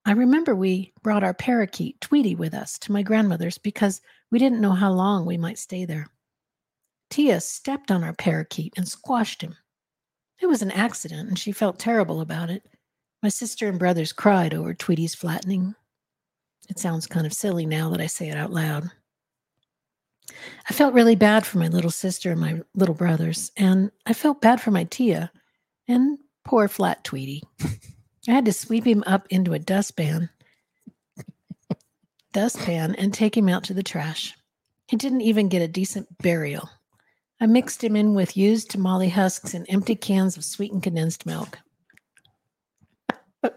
I 0.05 0.13
remember 0.13 0.57
we 0.57 0.93
brought 1.03 1.23
our 1.23 1.35
parakeet, 1.35 2.01
Tweety, 2.01 2.35
with 2.35 2.55
us 2.55 2.79
to 2.81 2.93
my 2.93 3.03
grandmother's 3.03 3.59
because 3.59 4.01
we 4.31 4.39
didn't 4.39 4.61
know 4.61 4.73
how 4.73 4.91
long 4.91 5.27
we 5.27 5.37
might 5.37 5.59
stay 5.59 5.85
there. 5.85 6.09
Tia 7.13 7.43
stepped 7.43 7.91
on 7.91 8.03
our 8.03 8.15
parakeet 8.15 8.73
and 8.75 8.89
squashed 8.89 9.43
him. 9.43 9.55
It 10.41 10.47
was 10.47 10.63
an 10.63 10.71
accident, 10.71 11.29
and 11.29 11.39
she 11.39 11.53
felt 11.53 11.79
terrible 11.79 12.23
about 12.23 12.49
it. 12.49 12.65
My 13.23 13.29
sister 13.29 13.69
and 13.69 13.79
brothers 13.79 14.15
cried 14.15 14.55
over 14.55 14.73
Tweety's 14.73 15.15
flattening. 15.15 15.75
It 16.71 16.79
sounds 16.79 17.07
kind 17.07 17.27
of 17.27 17.35
silly 17.35 17.67
now 17.67 17.91
that 17.91 18.01
I 18.01 18.07
say 18.07 18.31
it 18.31 18.37
out 18.39 18.51
loud. 18.51 18.91
I 20.67 20.73
felt 20.73 20.95
really 20.95 21.15
bad 21.15 21.45
for 21.45 21.59
my 21.59 21.69
little 21.69 21.91
sister 21.91 22.31
and 22.31 22.41
my 22.41 22.63
little 22.75 22.95
brothers, 22.95 23.53
and 23.59 23.93
I 24.07 24.15
felt 24.15 24.41
bad 24.41 24.63
for 24.63 24.71
my 24.71 24.85
Tia 24.85 25.31
and 25.87 26.17
poor 26.47 26.67
flat 26.67 27.05
Tweety. 27.05 27.43
I 27.63 28.33
had 28.33 28.47
to 28.47 28.55
sweep 28.55 28.87
him 28.87 29.05
up 29.07 29.27
into 29.29 29.53
a 29.53 29.59
dustpan, 29.59 30.31
dustpan, 32.33 32.95
and 32.95 33.13
take 33.13 33.37
him 33.37 33.51
out 33.51 33.65
to 33.65 33.75
the 33.75 33.83
trash. 33.83 34.35
He 34.89 34.97
didn't 34.97 35.21
even 35.21 35.51
get 35.51 35.61
a 35.61 35.69
decent 35.69 36.09
burial. 36.17 36.71
I 37.43 37.47
mixed 37.47 37.83
him 37.83 37.97
in 37.97 38.15
with 38.15 38.37
used 38.37 38.71
tamale 38.71 39.09
husks 39.09 39.53
and 39.53 39.67
empty 39.69 39.97
cans 39.97 40.37
of 40.37 40.45
sweetened 40.45 40.85
condensed 40.85 41.27
milk. 41.27 41.59
I 43.43 43.51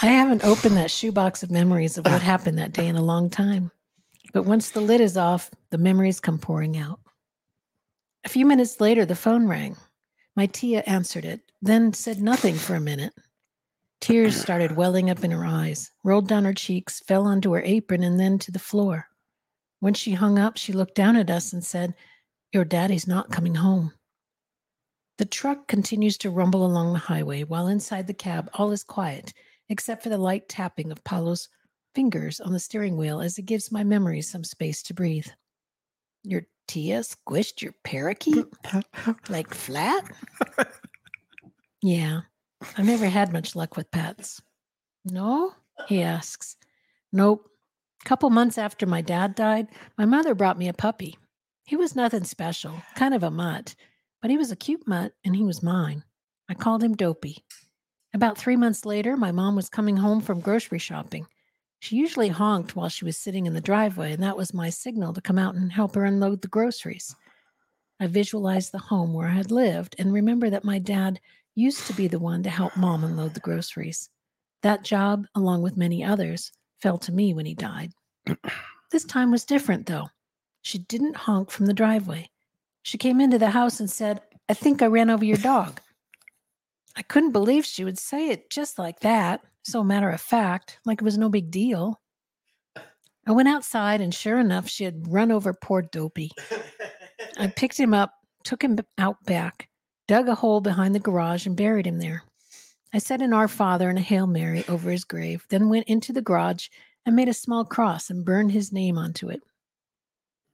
haven't 0.00 0.42
opened 0.42 0.76
that 0.76 0.90
shoebox 0.90 1.44
of 1.44 1.52
memories 1.52 1.96
of 1.96 2.04
what 2.04 2.20
happened 2.20 2.58
that 2.58 2.72
day 2.72 2.88
in 2.88 2.96
a 2.96 3.00
long 3.04 3.30
time. 3.30 3.70
But 4.32 4.42
once 4.42 4.70
the 4.70 4.80
lid 4.80 5.00
is 5.00 5.16
off, 5.16 5.52
the 5.70 5.78
memories 5.78 6.18
come 6.18 6.36
pouring 6.36 6.76
out. 6.76 6.98
A 8.24 8.28
few 8.28 8.44
minutes 8.44 8.80
later, 8.80 9.04
the 9.04 9.14
phone 9.14 9.46
rang. 9.46 9.76
My 10.34 10.46
Tia 10.46 10.82
answered 10.88 11.24
it, 11.24 11.42
then 11.62 11.92
said 11.92 12.20
nothing 12.20 12.56
for 12.56 12.74
a 12.74 12.80
minute. 12.80 13.12
Tears 14.00 14.34
started 14.34 14.74
welling 14.74 15.10
up 15.10 15.22
in 15.22 15.30
her 15.30 15.46
eyes, 15.46 15.92
rolled 16.02 16.26
down 16.26 16.44
her 16.44 16.54
cheeks, 16.54 16.98
fell 17.06 17.24
onto 17.24 17.52
her 17.52 17.62
apron, 17.62 18.02
and 18.02 18.18
then 18.18 18.36
to 18.40 18.50
the 18.50 18.58
floor. 18.58 19.06
When 19.82 19.94
she 19.94 20.12
hung 20.12 20.38
up, 20.38 20.56
she 20.56 20.72
looked 20.72 20.94
down 20.94 21.16
at 21.16 21.28
us 21.28 21.52
and 21.52 21.64
said, 21.64 21.94
Your 22.52 22.64
daddy's 22.64 23.08
not 23.08 23.32
coming 23.32 23.56
home. 23.56 23.92
The 25.18 25.24
truck 25.24 25.66
continues 25.66 26.16
to 26.18 26.30
rumble 26.30 26.64
along 26.64 26.92
the 26.92 27.00
highway 27.00 27.42
while 27.42 27.66
inside 27.66 28.06
the 28.06 28.14
cab 28.14 28.48
all 28.54 28.70
is 28.70 28.84
quiet, 28.84 29.32
except 29.70 30.04
for 30.04 30.08
the 30.08 30.16
light 30.18 30.48
tapping 30.48 30.92
of 30.92 31.02
Paolo's 31.02 31.48
fingers 31.96 32.38
on 32.38 32.52
the 32.52 32.60
steering 32.60 32.96
wheel 32.96 33.20
as 33.20 33.38
it 33.38 33.46
gives 33.46 33.72
my 33.72 33.82
memories 33.82 34.30
some 34.30 34.44
space 34.44 34.84
to 34.84 34.94
breathe. 34.94 35.26
Your 36.22 36.46
Tia 36.68 37.00
squished 37.00 37.60
your 37.60 37.74
parakeet? 37.82 38.46
like 39.28 39.52
flat? 39.52 40.08
yeah, 41.82 42.20
I've 42.78 42.86
never 42.86 43.08
had 43.08 43.32
much 43.32 43.56
luck 43.56 43.76
with 43.76 43.90
pets. 43.90 44.40
No? 45.06 45.54
He 45.88 46.02
asks. 46.02 46.56
Nope. 47.12 47.48
Couple 48.04 48.30
months 48.30 48.58
after 48.58 48.84
my 48.84 49.00
dad 49.00 49.34
died, 49.34 49.68
my 49.96 50.04
mother 50.04 50.34
brought 50.34 50.58
me 50.58 50.68
a 50.68 50.72
puppy. 50.72 51.16
He 51.64 51.76
was 51.76 51.94
nothing 51.94 52.24
special, 52.24 52.82
kind 52.96 53.14
of 53.14 53.22
a 53.22 53.30
mutt, 53.30 53.76
but 54.20 54.30
he 54.30 54.36
was 54.36 54.50
a 54.50 54.56
cute 54.56 54.86
mutt 54.88 55.12
and 55.24 55.36
he 55.36 55.44
was 55.44 55.62
mine. 55.62 56.02
I 56.48 56.54
called 56.54 56.82
him 56.82 56.96
Dopey. 56.96 57.44
About 58.12 58.36
three 58.36 58.56
months 58.56 58.84
later, 58.84 59.16
my 59.16 59.30
mom 59.30 59.54
was 59.54 59.68
coming 59.68 59.96
home 59.96 60.20
from 60.20 60.40
grocery 60.40 60.80
shopping. 60.80 61.26
She 61.78 61.96
usually 61.96 62.28
honked 62.28 62.76
while 62.76 62.88
she 62.88 63.04
was 63.04 63.16
sitting 63.16 63.46
in 63.46 63.54
the 63.54 63.60
driveway, 63.60 64.12
and 64.12 64.22
that 64.22 64.36
was 64.36 64.52
my 64.52 64.68
signal 64.68 65.12
to 65.14 65.20
come 65.20 65.38
out 65.38 65.54
and 65.54 65.72
help 65.72 65.94
her 65.94 66.04
unload 66.04 66.42
the 66.42 66.48
groceries. 66.48 67.14
I 68.00 68.08
visualized 68.08 68.72
the 68.72 68.78
home 68.78 69.14
where 69.14 69.28
I 69.28 69.32
had 69.34 69.50
lived 69.52 69.94
and 69.98 70.12
remember 70.12 70.50
that 70.50 70.64
my 70.64 70.78
dad 70.78 71.20
used 71.54 71.86
to 71.86 71.92
be 71.92 72.08
the 72.08 72.18
one 72.18 72.42
to 72.42 72.50
help 72.50 72.76
mom 72.76 73.04
unload 73.04 73.34
the 73.34 73.40
groceries. 73.40 74.10
That 74.62 74.84
job, 74.84 75.26
along 75.34 75.62
with 75.62 75.76
many 75.76 76.04
others, 76.04 76.52
fell 76.82 76.98
to 76.98 77.12
me 77.12 77.32
when 77.32 77.46
he 77.46 77.54
died. 77.54 77.92
this 78.90 79.04
time 79.04 79.30
was 79.30 79.44
different, 79.44 79.86
though. 79.86 80.08
She 80.62 80.78
didn't 80.78 81.16
honk 81.16 81.50
from 81.50 81.66
the 81.66 81.74
driveway. 81.74 82.28
She 82.82 82.98
came 82.98 83.20
into 83.20 83.38
the 83.38 83.50
house 83.50 83.80
and 83.80 83.90
said, 83.90 84.20
I 84.48 84.54
think 84.54 84.82
I 84.82 84.86
ran 84.86 85.08
over 85.08 85.24
your 85.24 85.38
dog. 85.38 85.80
I 86.96 87.02
couldn't 87.02 87.32
believe 87.32 87.64
she 87.64 87.84
would 87.84 87.98
say 87.98 88.28
it 88.28 88.50
just 88.50 88.78
like 88.78 89.00
that 89.00 89.40
so 89.62 89.84
matter 89.84 90.10
of 90.10 90.20
fact, 90.20 90.78
like 90.84 91.00
it 91.00 91.04
was 91.04 91.18
no 91.18 91.28
big 91.28 91.50
deal. 91.50 92.00
I 93.26 93.30
went 93.30 93.48
outside, 93.48 94.00
and 94.00 94.12
sure 94.12 94.40
enough, 94.40 94.68
she 94.68 94.84
had 94.84 95.06
run 95.06 95.30
over 95.30 95.52
poor 95.52 95.82
Dopey. 95.82 96.32
I 97.38 97.46
picked 97.46 97.78
him 97.78 97.94
up, 97.94 98.12
took 98.42 98.62
him 98.62 98.76
out 98.98 99.24
back, 99.24 99.68
dug 100.08 100.28
a 100.28 100.34
hole 100.34 100.60
behind 100.60 100.94
the 100.94 101.00
garage, 101.00 101.46
and 101.46 101.56
buried 101.56 101.86
him 101.86 102.00
there. 102.00 102.24
I 102.92 102.98
said 102.98 103.22
an 103.22 103.32
Our 103.32 103.48
Father 103.48 103.88
and 103.88 103.98
a 103.98 104.02
Hail 104.02 104.26
Mary 104.26 104.64
over 104.68 104.90
his 104.90 105.04
grave, 105.04 105.46
then 105.48 105.70
went 105.70 105.88
into 105.88 106.12
the 106.12 106.20
garage 106.20 106.68
and 107.06 107.16
made 107.16 107.28
a 107.28 107.34
small 107.34 107.64
cross 107.64 108.10
and 108.10 108.24
burned 108.24 108.52
his 108.52 108.72
name 108.72 108.98
onto 108.98 109.30
it. 109.30 109.42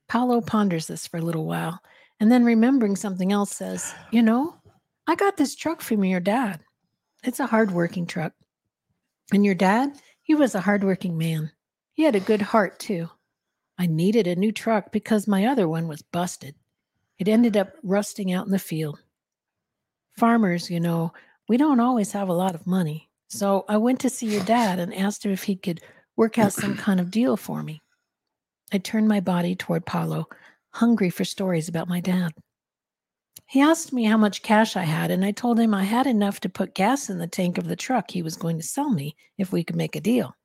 Paolo 0.09 0.40
ponders 0.40 0.87
this 0.87 1.07
for 1.07 1.18
a 1.18 1.23
little 1.23 1.47
while, 1.47 1.80
and 2.21 2.30
then 2.30 2.45
remembering 2.45 2.97
something 2.97 3.33
else 3.33 3.50
says, 3.50 3.92
You 4.12 4.23
know, 4.23 4.57
I 5.07 5.16
got 5.16 5.37
this 5.37 5.57
truck 5.57 5.80
from 5.80 6.04
your 6.04 6.21
dad. 6.21 6.61
It's 7.25 7.40
a 7.40 7.47
hard 7.47 7.73
working 7.73 8.07
truck. 8.07 8.33
And 9.33 9.45
your 9.45 9.54
dad, 9.54 9.92
he 10.23 10.35
was 10.35 10.54
a 10.54 10.61
hardworking 10.61 11.18
man. 11.18 11.50
He 11.95 12.04
had 12.04 12.14
a 12.14 12.21
good 12.21 12.40
heart, 12.40 12.78
too. 12.78 13.11
I 13.78 13.87
needed 13.87 14.26
a 14.26 14.37
new 14.37 14.52
truck 14.52 14.92
because 14.92 15.26
my 15.26 15.47
other 15.47 15.68
one 15.68 15.88
was 15.88 16.02
busted. 16.02 16.54
It 17.18 17.28
ended 17.28 17.57
up 17.57 17.73
rusting 17.83 18.33
out 18.33 18.47
in 18.47 18.52
the 18.52 18.59
field. 18.59 19.00
Farmers, 20.16 20.71
you 20.71 20.80
know, 20.80 21.12
we 21.49 21.57
don't 21.57 21.81
always 21.81 22.12
have 22.12 22.28
a 22.28 22.35
lot 22.35 22.55
of 22.55 22.67
money. 22.67 23.09
So 23.28 23.64
I 23.69 23.78
went 23.78 24.00
to 24.00 24.11
see 24.11 24.26
your 24.26 24.45
dad 24.45 24.78
and 24.78 24.95
asked 24.95 25.25
him 25.25 25.33
if 25.33 25.45
he 25.45 25.57
could 25.57 25.81
work 26.17 26.38
out 26.38 26.52
some 26.52 26.76
kind 26.87 27.00
of 27.00 27.11
deal 27.11 27.37
for 27.37 27.62
me. 27.62 27.83
I 28.73 28.78
turned 28.78 29.09
my 29.09 29.21
body 29.21 29.55
toward 29.55 29.87
Paolo, 29.87 30.28
hungry 30.71 31.11
for 31.11 31.25
stories 31.25 31.69
about 31.69 31.88
my 31.88 32.00
dad. 32.00 32.33
He 33.47 33.62
asked 33.62 33.95
me 33.95 34.05
how 34.05 34.19
much 34.19 34.43
cash 34.43 34.76
I 34.76 34.83
had, 34.83 35.11
and 35.11 35.25
I 35.25 35.31
told 35.31 35.59
him 35.59 35.73
I 35.73 35.85
had 35.85 36.07
enough 36.07 36.38
to 36.40 36.50
put 36.50 36.75
gas 36.75 37.09
in 37.09 37.17
the 37.17 37.26
tank 37.26 37.57
of 37.57 37.67
the 37.67 37.76
truck 37.76 38.11
he 38.11 38.21
was 38.21 38.37
going 38.37 38.59
to 38.59 38.62
sell 38.62 38.90
me 38.90 39.17
if 39.38 39.52
we 39.52 39.64
could 39.64 39.76
make 39.76 39.97
a 39.97 40.00
deal. 40.00 40.37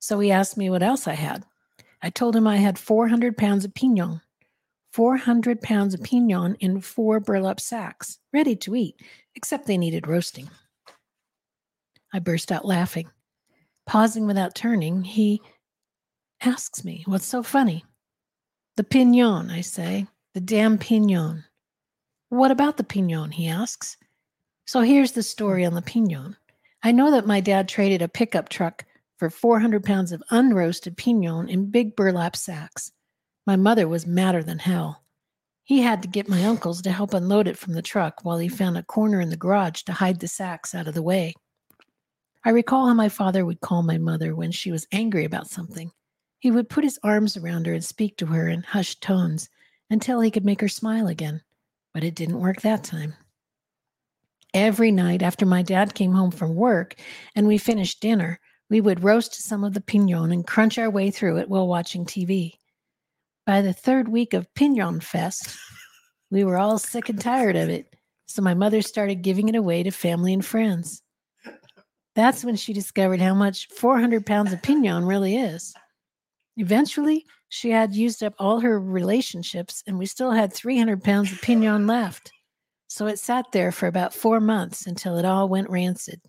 So 0.00 0.18
he 0.18 0.32
asked 0.32 0.56
me 0.56 0.68
what 0.68 0.82
else 0.82 1.06
I 1.06 1.14
had. 1.14 1.44
I 2.02 2.10
told 2.10 2.34
him 2.34 2.48
I 2.48 2.56
had 2.56 2.76
400 2.76 3.36
pounds 3.36 3.64
of 3.64 3.74
pinon, 3.74 4.20
400 4.92 5.60
pounds 5.60 5.94
of 5.94 6.02
pinon 6.02 6.56
in 6.56 6.80
four 6.80 7.20
burlap 7.20 7.60
sacks, 7.60 8.18
ready 8.32 8.56
to 8.56 8.74
eat, 8.74 9.00
except 9.34 9.66
they 9.66 9.78
needed 9.78 10.06
roasting. 10.08 10.50
I 12.12 12.18
burst 12.18 12.50
out 12.50 12.64
laughing. 12.64 13.08
Pausing 13.86 14.26
without 14.26 14.54
turning, 14.54 15.02
he 15.02 15.40
asks 16.40 16.84
me, 16.84 17.04
What's 17.06 17.26
so 17.26 17.42
funny? 17.42 17.84
The 18.76 18.84
pinon, 18.84 19.50
I 19.50 19.60
say, 19.60 20.06
the 20.34 20.40
damn 20.40 20.78
pinon. 20.78 21.44
What 22.28 22.50
about 22.50 22.76
the 22.76 22.84
pinon? 22.84 23.32
He 23.32 23.48
asks. 23.48 23.96
So 24.66 24.80
here's 24.80 25.12
the 25.12 25.22
story 25.22 25.64
on 25.64 25.74
the 25.74 25.82
pinon. 25.82 26.36
I 26.82 26.92
know 26.92 27.10
that 27.10 27.26
my 27.26 27.40
dad 27.40 27.68
traded 27.68 28.02
a 28.02 28.08
pickup 28.08 28.48
truck 28.48 28.84
for 29.18 29.28
400 29.28 29.84
pounds 29.84 30.12
of 30.12 30.22
unroasted 30.30 30.96
pinon 30.96 31.48
in 31.48 31.70
big 31.70 31.94
burlap 31.94 32.36
sacks. 32.36 32.92
My 33.46 33.56
mother 33.56 33.88
was 33.88 34.06
madder 34.06 34.42
than 34.42 34.58
hell. 34.58 35.02
He 35.70 35.82
had 35.82 36.02
to 36.02 36.08
get 36.08 36.28
my 36.28 36.44
uncles 36.44 36.82
to 36.82 36.90
help 36.90 37.14
unload 37.14 37.46
it 37.46 37.56
from 37.56 37.74
the 37.74 37.80
truck 37.80 38.24
while 38.24 38.38
he 38.38 38.48
found 38.48 38.76
a 38.76 38.82
corner 38.82 39.20
in 39.20 39.30
the 39.30 39.36
garage 39.36 39.82
to 39.82 39.92
hide 39.92 40.18
the 40.18 40.26
sacks 40.26 40.74
out 40.74 40.88
of 40.88 40.94
the 40.94 41.00
way. 41.00 41.32
I 42.44 42.50
recall 42.50 42.88
how 42.88 42.94
my 42.94 43.08
father 43.08 43.46
would 43.46 43.60
call 43.60 43.84
my 43.84 43.96
mother 43.96 44.34
when 44.34 44.50
she 44.50 44.72
was 44.72 44.88
angry 44.90 45.24
about 45.24 45.48
something. 45.48 45.92
He 46.40 46.50
would 46.50 46.68
put 46.68 46.82
his 46.82 46.98
arms 47.04 47.36
around 47.36 47.68
her 47.68 47.72
and 47.72 47.84
speak 47.84 48.16
to 48.16 48.26
her 48.26 48.48
in 48.48 48.64
hushed 48.64 49.00
tones 49.00 49.48
until 49.88 50.20
he 50.20 50.32
could 50.32 50.44
make 50.44 50.60
her 50.60 50.66
smile 50.66 51.06
again 51.06 51.40
but 51.94 52.02
it 52.02 52.16
didn't 52.16 52.40
work 52.40 52.62
that 52.62 52.82
time. 52.82 53.14
Every 54.52 54.90
night 54.90 55.22
after 55.22 55.46
my 55.46 55.62
dad 55.62 55.94
came 55.94 56.12
home 56.12 56.32
from 56.32 56.56
work 56.56 56.96
and 57.36 57.46
we 57.46 57.58
finished 57.58 58.00
dinner, 58.00 58.40
we 58.68 58.80
would 58.80 59.04
roast 59.04 59.34
some 59.34 59.62
of 59.62 59.74
the 59.74 59.80
pinon 59.80 60.32
and 60.32 60.44
crunch 60.44 60.78
our 60.78 60.90
way 60.90 61.12
through 61.12 61.38
it 61.38 61.48
while 61.48 61.68
watching 61.68 62.04
TV. 62.04 62.59
By 63.50 63.62
the 63.62 63.72
third 63.72 64.06
week 64.06 64.32
of 64.32 64.46
Pinon 64.54 65.00
Fest, 65.00 65.58
we 66.30 66.44
were 66.44 66.56
all 66.56 66.78
sick 66.78 67.08
and 67.08 67.20
tired 67.20 67.56
of 67.56 67.68
it, 67.68 67.96
so 68.26 68.42
my 68.42 68.54
mother 68.54 68.80
started 68.80 69.22
giving 69.22 69.48
it 69.48 69.56
away 69.56 69.82
to 69.82 69.90
family 69.90 70.32
and 70.32 70.46
friends. 70.46 71.02
That's 72.14 72.44
when 72.44 72.54
she 72.54 72.72
discovered 72.72 73.20
how 73.20 73.34
much 73.34 73.66
400 73.66 74.24
pounds 74.24 74.52
of 74.52 74.62
pinon 74.62 75.04
really 75.04 75.36
is. 75.36 75.74
Eventually, 76.58 77.26
she 77.48 77.70
had 77.70 77.92
used 77.92 78.22
up 78.22 78.34
all 78.38 78.60
her 78.60 78.78
relationships, 78.78 79.82
and 79.84 79.98
we 79.98 80.06
still 80.06 80.30
had 80.30 80.52
300 80.52 81.02
pounds 81.02 81.32
of 81.32 81.42
pinon 81.42 81.88
left. 81.88 82.30
So 82.86 83.08
it 83.08 83.18
sat 83.18 83.46
there 83.50 83.72
for 83.72 83.88
about 83.88 84.14
four 84.14 84.38
months 84.38 84.86
until 84.86 85.18
it 85.18 85.24
all 85.24 85.48
went 85.48 85.70
rancid. 85.70 86.20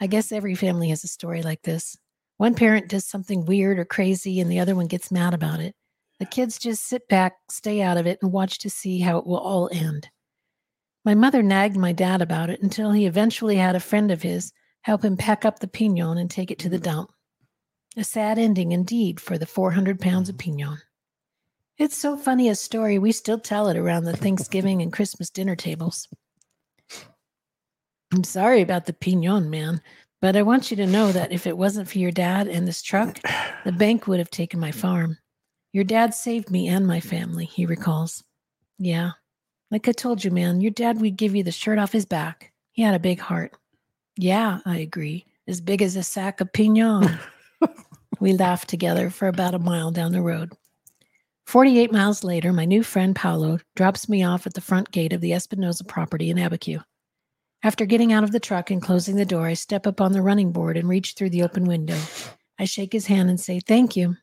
I 0.00 0.06
guess 0.06 0.32
every 0.32 0.54
family 0.54 0.88
has 0.88 1.04
a 1.04 1.08
story 1.08 1.42
like 1.42 1.60
this. 1.60 1.98
One 2.38 2.54
parent 2.54 2.88
does 2.88 3.04
something 3.04 3.44
weird 3.44 3.78
or 3.78 3.84
crazy, 3.84 4.40
and 4.40 4.50
the 4.50 4.58
other 4.58 4.74
one 4.74 4.86
gets 4.86 5.12
mad 5.12 5.34
about 5.34 5.60
it. 5.60 5.76
The 6.22 6.26
kids 6.26 6.56
just 6.56 6.86
sit 6.86 7.08
back, 7.08 7.34
stay 7.50 7.82
out 7.82 7.96
of 7.96 8.06
it, 8.06 8.20
and 8.22 8.30
watch 8.30 8.60
to 8.60 8.70
see 8.70 9.00
how 9.00 9.18
it 9.18 9.26
will 9.26 9.40
all 9.40 9.68
end. 9.72 10.08
My 11.04 11.16
mother 11.16 11.42
nagged 11.42 11.76
my 11.76 11.90
dad 11.90 12.22
about 12.22 12.48
it 12.48 12.62
until 12.62 12.92
he 12.92 13.06
eventually 13.06 13.56
had 13.56 13.74
a 13.74 13.80
friend 13.80 14.12
of 14.12 14.22
his 14.22 14.52
help 14.82 15.04
him 15.04 15.16
pack 15.16 15.44
up 15.44 15.58
the 15.58 15.66
pinon 15.66 16.18
and 16.18 16.30
take 16.30 16.52
it 16.52 16.60
to 16.60 16.68
the 16.68 16.78
mm. 16.78 16.84
dump. 16.84 17.10
A 17.96 18.04
sad 18.04 18.38
ending 18.38 18.70
indeed 18.70 19.18
for 19.18 19.36
the 19.36 19.46
400 19.46 20.00
pounds 20.00 20.28
of 20.28 20.36
mm. 20.36 20.42
pinon. 20.42 20.78
It's 21.76 21.96
so 21.96 22.16
funny 22.16 22.48
a 22.48 22.54
story, 22.54 23.00
we 23.00 23.10
still 23.10 23.40
tell 23.40 23.66
it 23.66 23.76
around 23.76 24.04
the 24.04 24.16
Thanksgiving 24.16 24.80
and 24.80 24.92
Christmas 24.92 25.28
dinner 25.28 25.56
tables. 25.56 26.06
I'm 28.12 28.22
sorry 28.22 28.60
about 28.60 28.86
the 28.86 28.92
pinon, 28.92 29.50
man, 29.50 29.82
but 30.20 30.36
I 30.36 30.42
want 30.42 30.70
you 30.70 30.76
to 30.76 30.86
know 30.86 31.10
that 31.10 31.32
if 31.32 31.48
it 31.48 31.58
wasn't 31.58 31.88
for 31.88 31.98
your 31.98 32.12
dad 32.12 32.46
and 32.46 32.68
this 32.68 32.80
truck, 32.80 33.18
the 33.64 33.72
bank 33.72 34.06
would 34.06 34.20
have 34.20 34.30
taken 34.30 34.60
my 34.60 34.70
farm. 34.70 35.18
Your 35.72 35.84
dad 35.84 36.14
saved 36.14 36.50
me 36.50 36.68
and 36.68 36.86
my 36.86 37.00
family, 37.00 37.46
he 37.46 37.66
recalls. 37.66 38.22
Yeah, 38.78 39.12
like 39.72 39.88
I 39.88 39.92
told 39.92 40.22
you, 40.22 40.30
man, 40.30 40.60
your 40.60 40.70
dad 40.70 41.00
would 41.00 41.16
give 41.16 41.34
you 41.34 41.42
the 41.42 41.50
shirt 41.50 41.78
off 41.78 41.92
his 41.92 42.04
back. 42.04 42.52
He 42.72 42.82
had 42.82 42.94
a 42.94 42.98
big 42.98 43.18
heart. 43.18 43.54
Yeah, 44.16 44.58
I 44.66 44.78
agree. 44.78 45.24
As 45.48 45.62
big 45.62 45.80
as 45.80 45.96
a 45.96 46.02
sack 46.02 46.42
of 46.42 46.52
pinon. 46.52 47.18
we 48.20 48.34
laughed 48.34 48.68
together 48.68 49.08
for 49.08 49.28
about 49.28 49.54
a 49.54 49.58
mile 49.58 49.90
down 49.90 50.12
the 50.12 50.20
road. 50.20 50.52
48 51.46 51.90
miles 51.90 52.22
later, 52.22 52.52
my 52.52 52.66
new 52.66 52.82
friend 52.82 53.16
Paolo 53.16 53.58
drops 53.74 54.10
me 54.10 54.22
off 54.22 54.46
at 54.46 54.52
the 54.52 54.60
front 54.60 54.90
gate 54.90 55.14
of 55.14 55.22
the 55.22 55.32
Espinosa 55.32 55.84
property 55.84 56.28
in 56.28 56.36
Abiquiu. 56.36 56.84
After 57.64 57.86
getting 57.86 58.12
out 58.12 58.24
of 58.24 58.32
the 58.32 58.40
truck 58.40 58.70
and 58.70 58.82
closing 58.82 59.16
the 59.16 59.24
door, 59.24 59.46
I 59.46 59.54
step 59.54 59.86
up 59.86 60.02
on 60.02 60.12
the 60.12 60.22
running 60.22 60.52
board 60.52 60.76
and 60.76 60.88
reach 60.88 61.14
through 61.14 61.30
the 61.30 61.42
open 61.42 61.64
window. 61.64 61.98
I 62.58 62.66
shake 62.66 62.92
his 62.92 63.06
hand 63.06 63.30
and 63.30 63.40
say, 63.40 63.58
Thank 63.60 63.96
you. 63.96 64.16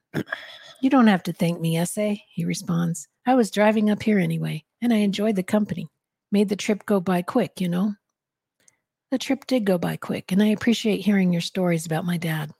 You 0.82 0.90
don't 0.90 1.08
have 1.08 1.24
to 1.24 1.34
thank 1.34 1.60
me, 1.60 1.78
Ese, 1.78 2.22
he 2.30 2.46
responds. 2.46 3.08
I 3.26 3.36
was 3.36 3.52
driving 3.52 3.90
up 3.90 4.02
here 4.02 4.18
anyway, 4.18 4.64
and 4.82 4.94
I 4.94 4.98
enjoyed 4.98 5.36
the 5.36 5.44
company. 5.44 5.90
Made 6.32 6.48
the 6.48 6.56
trip 6.56 6.86
go 6.86 7.00
by 7.00 7.22
quick, 7.22 7.60
you 7.60 7.68
know? 7.68 7.96
The 9.12 9.18
trip 9.18 9.46
did 9.46 9.66
go 9.66 9.78
by 9.78 9.98
quick, 9.98 10.32
and 10.32 10.42
I 10.42 10.48
appreciate 10.48 11.02
hearing 11.02 11.34
your 11.34 11.42
stories 11.42 11.86
about 11.86 12.06
my 12.06 12.18
dad. 12.18 12.54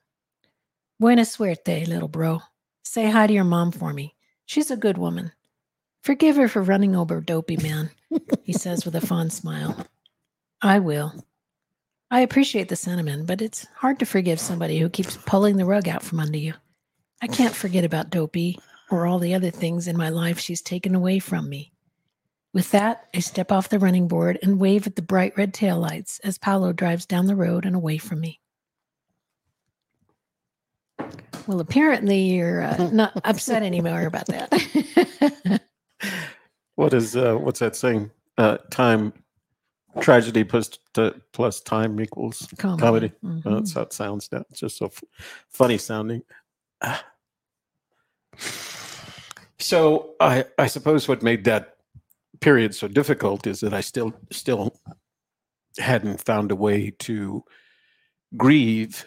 Buena 1.00 1.24
suerte, 1.24 1.88
little 1.88 2.10
bro. 2.10 2.42
Say 2.84 3.10
hi 3.10 3.28
to 3.28 3.34
your 3.34 3.46
mom 3.46 3.72
for 3.72 3.94
me. 3.94 4.16
She's 4.46 4.72
a 4.72 4.76
good 4.76 4.98
woman. 4.98 5.32
Forgive 6.04 6.36
her 6.36 6.48
for 6.48 6.62
running 6.62 6.96
over 6.96 7.22
Dopey 7.22 7.58
Man, 7.58 7.90
he 8.44 8.52
says 8.52 8.84
with 8.84 8.96
a 8.96 9.02
fond 9.02 9.32
smile. 9.32 9.86
I 10.62 10.80
will. 10.80 11.14
I 12.12 12.22
appreciate 12.22 12.68
the 12.68 12.76
sentiment, 12.76 13.28
but 13.28 13.42
it's 13.42 13.66
hard 13.76 14.00
to 14.00 14.06
forgive 14.06 14.40
somebody 14.40 14.80
who 14.80 14.90
keeps 14.90 15.16
pulling 15.16 15.56
the 15.56 15.66
rug 15.66 15.88
out 15.88 16.04
from 16.04 16.20
under 16.20 16.38
you. 16.38 16.54
I 17.22 17.28
can't 17.28 17.56
forget 17.56 17.84
about 17.84 18.10
Dopey 18.10 18.60
or 18.90 19.06
all 19.06 19.20
the 19.20 19.34
other 19.36 19.52
things 19.52 19.88
in 19.88 19.98
my 19.98 20.10
life 20.10 20.40
she's 20.40 20.62
taken 20.62 20.96
away 20.96 21.20
from 21.20 21.50
me. 21.50 21.72
With 22.54 22.72
that, 22.72 23.08
I 23.14 23.20
step 23.20 23.52
off 23.52 23.70
the 23.70 23.78
running 23.78 24.08
board 24.08 24.40
and 24.42 24.60
wave 24.60 24.88
at 24.88 24.96
the 24.96 25.02
bright 25.02 25.38
red 25.38 25.54
taillights 25.54 26.20
as 26.24 26.38
Paolo 26.38 26.74
drives 26.74 27.06
down 27.06 27.28
the 27.28 27.36
road 27.36 27.66
and 27.66 27.76
away 27.76 27.98
from 27.98 28.20
me. 28.22 28.40
Well, 31.46 31.60
apparently 31.60 32.22
you're 32.22 32.62
uh, 32.64 32.90
not 32.92 33.14
upset 33.24 33.64
anymore 33.64 34.06
about 34.06 34.26
that. 34.28 35.62
what 36.76 36.94
is 36.94 37.16
uh, 37.16 37.36
what's 37.36 37.60
that 37.60 37.76
saying? 37.76 38.10
Uh, 38.38 38.58
time, 38.72 39.14
tragedy 40.00 40.44
plus 40.44 40.70
t- 40.94 41.12
plus 41.34 41.60
time 41.62 42.00
equals 42.00 42.48
Comedy. 42.58 42.82
comedy. 42.82 43.12
Uh, 43.24 43.28
Mhm. 43.28 43.44
that's 43.60 43.74
how 43.74 43.82
it 43.82 43.94
sounds 43.94 44.30
now. 44.32 44.44
It's 44.50 44.60
just 44.62 44.78
so 44.78 44.86
f- 44.88 45.04
funny 45.50 45.78
sounding. 45.78 46.22
So 49.60 50.16
I 50.20 50.46
I 50.58 50.68
suppose 50.68 51.08
what 51.08 51.22
made 51.22 51.44
that 51.46 51.76
period 52.40 52.74
so 52.74 52.88
difficult 52.88 53.46
is 53.46 53.60
that 53.60 53.74
I 53.74 53.82
still 53.82 54.14
still 54.32 54.80
hadn't 55.78 56.24
found 56.24 56.52
a 56.52 56.56
way 56.56 56.92
to 57.00 57.44
grieve 58.38 59.06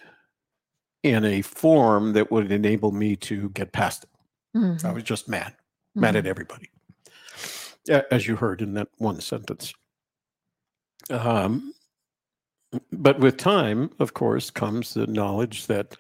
in 1.03 1.25
a 1.25 1.43
form 1.43 2.13
that 2.13 2.31
would 2.31 2.53
enable 2.53 2.93
me 2.93 3.17
to 3.17 3.49
get 3.51 3.73
past 3.73 4.05
it. 4.05 4.11
I 4.55 4.59
Mhm. 4.59 4.95
was 4.95 5.03
just 5.03 5.29
mad, 5.29 5.57
mad 5.95 6.15
at 6.17 6.25
Mhm. 6.25 6.29
everybody, 6.29 6.71
as 8.11 8.29
you 8.29 8.37
heard 8.37 8.61
in 8.63 8.75
that 8.75 8.89
one 8.99 9.21
sentence. 9.21 9.73
Um, 11.11 11.73
but 12.93 13.19
with 13.19 13.39
time, 13.39 13.91
of 13.99 14.13
course, 14.15 14.51
comes 14.51 14.95
the 14.95 15.07
knowledge 15.07 15.67
that 15.67 15.97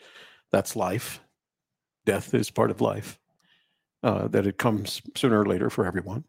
that's 0.51 0.77
life. 0.77 1.20
Death 2.05 2.35
is 2.35 2.51
part 2.51 2.71
of 2.71 2.81
life. 2.81 3.19
Uh, 4.05 4.27
that 4.27 4.49
it 4.49 4.59
comes 4.59 5.01
sooner 5.15 5.43
or 5.43 5.47
later 5.47 5.71
for 5.71 5.87
everyone, 5.87 6.25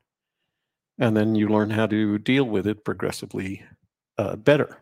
and 0.99 1.17
then 1.17 1.33
you 1.33 1.47
learn 1.47 1.71
how 1.71 1.87
to 1.87 2.19
deal 2.19 2.43
with 2.43 2.67
it 2.67 2.85
progressively 2.85 3.63
uh, 4.19 4.35
better. 4.35 4.77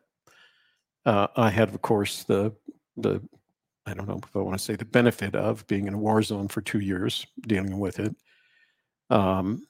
Uh, 1.06 1.28
I 1.38 1.50
had, 1.50 1.70
of 1.70 1.82
course, 1.82 2.24
the 2.24 2.54
the 2.98 3.22
I 3.86 3.94
don't 3.94 4.10
know 4.10 4.20
if 4.22 4.36
I 4.36 4.40
want 4.40 4.58
to 4.58 4.64
say 4.64 4.76
the 4.76 4.84
benefit 4.84 5.36
of 5.36 5.66
being 5.68 5.88
in 5.88 5.94
a 5.94 5.98
war 5.98 6.22
zone 6.22 6.50
for 6.50 6.60
two 6.60 6.80
years, 6.80 7.26
dealing 7.48 7.80
with 7.80 7.98
it. 8.00 8.14
Um, 9.10 9.66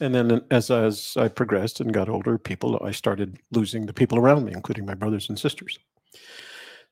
and 0.00 0.14
then 0.14 0.40
as 0.50 0.70
as 0.70 1.16
I 1.18 1.28
progressed 1.28 1.80
and 1.80 1.92
got 1.92 2.08
older, 2.08 2.38
people 2.38 2.80
I 2.82 2.92
started 2.92 3.38
losing 3.50 3.84
the 3.84 3.92
people 3.92 4.18
around 4.18 4.44
me, 4.44 4.52
including 4.52 4.86
my 4.86 4.94
brothers 4.94 5.28
and 5.28 5.38
sisters. 5.38 5.78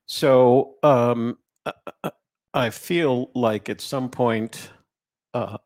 So 0.05 0.75
um, 0.83 1.39
I, 2.55 2.71
feel 2.71 3.31
like 3.35 3.69
at 3.69 3.81
some 3.81 4.09
point 4.09 4.71
uh, 5.35 5.59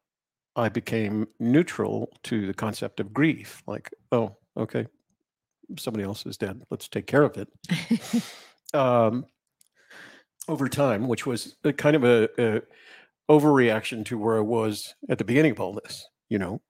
I 0.54 0.68
became 0.68 1.28
neutral 1.38 2.12
to 2.24 2.46
the 2.46 2.54
concept 2.54 3.00
of 3.00 3.12
grief. 3.12 3.62
Like, 3.66 3.90
oh, 4.12 4.36
okay, 4.56 4.86
somebody 5.78 6.04
else 6.04 6.26
is 6.26 6.36
dead. 6.36 6.62
Let's 6.70 6.88
take 6.88 7.06
care 7.06 7.22
of 7.22 7.36
it 7.36 7.48
um, 8.74 9.26
over 10.48 10.68
time, 10.68 11.08
which 11.08 11.26
was 11.26 11.56
a 11.64 11.72
kind 11.72 11.96
of 11.96 12.04
a, 12.04 12.28
a 12.38 12.62
overreaction 13.30 14.04
to 14.06 14.18
where 14.18 14.36
I 14.36 14.40
was 14.40 14.94
at 15.08 15.18
the 15.18 15.24
beginning 15.24 15.52
of 15.52 15.60
all 15.60 15.72
this. 15.72 16.06
You 16.28 16.38
know, 16.38 16.60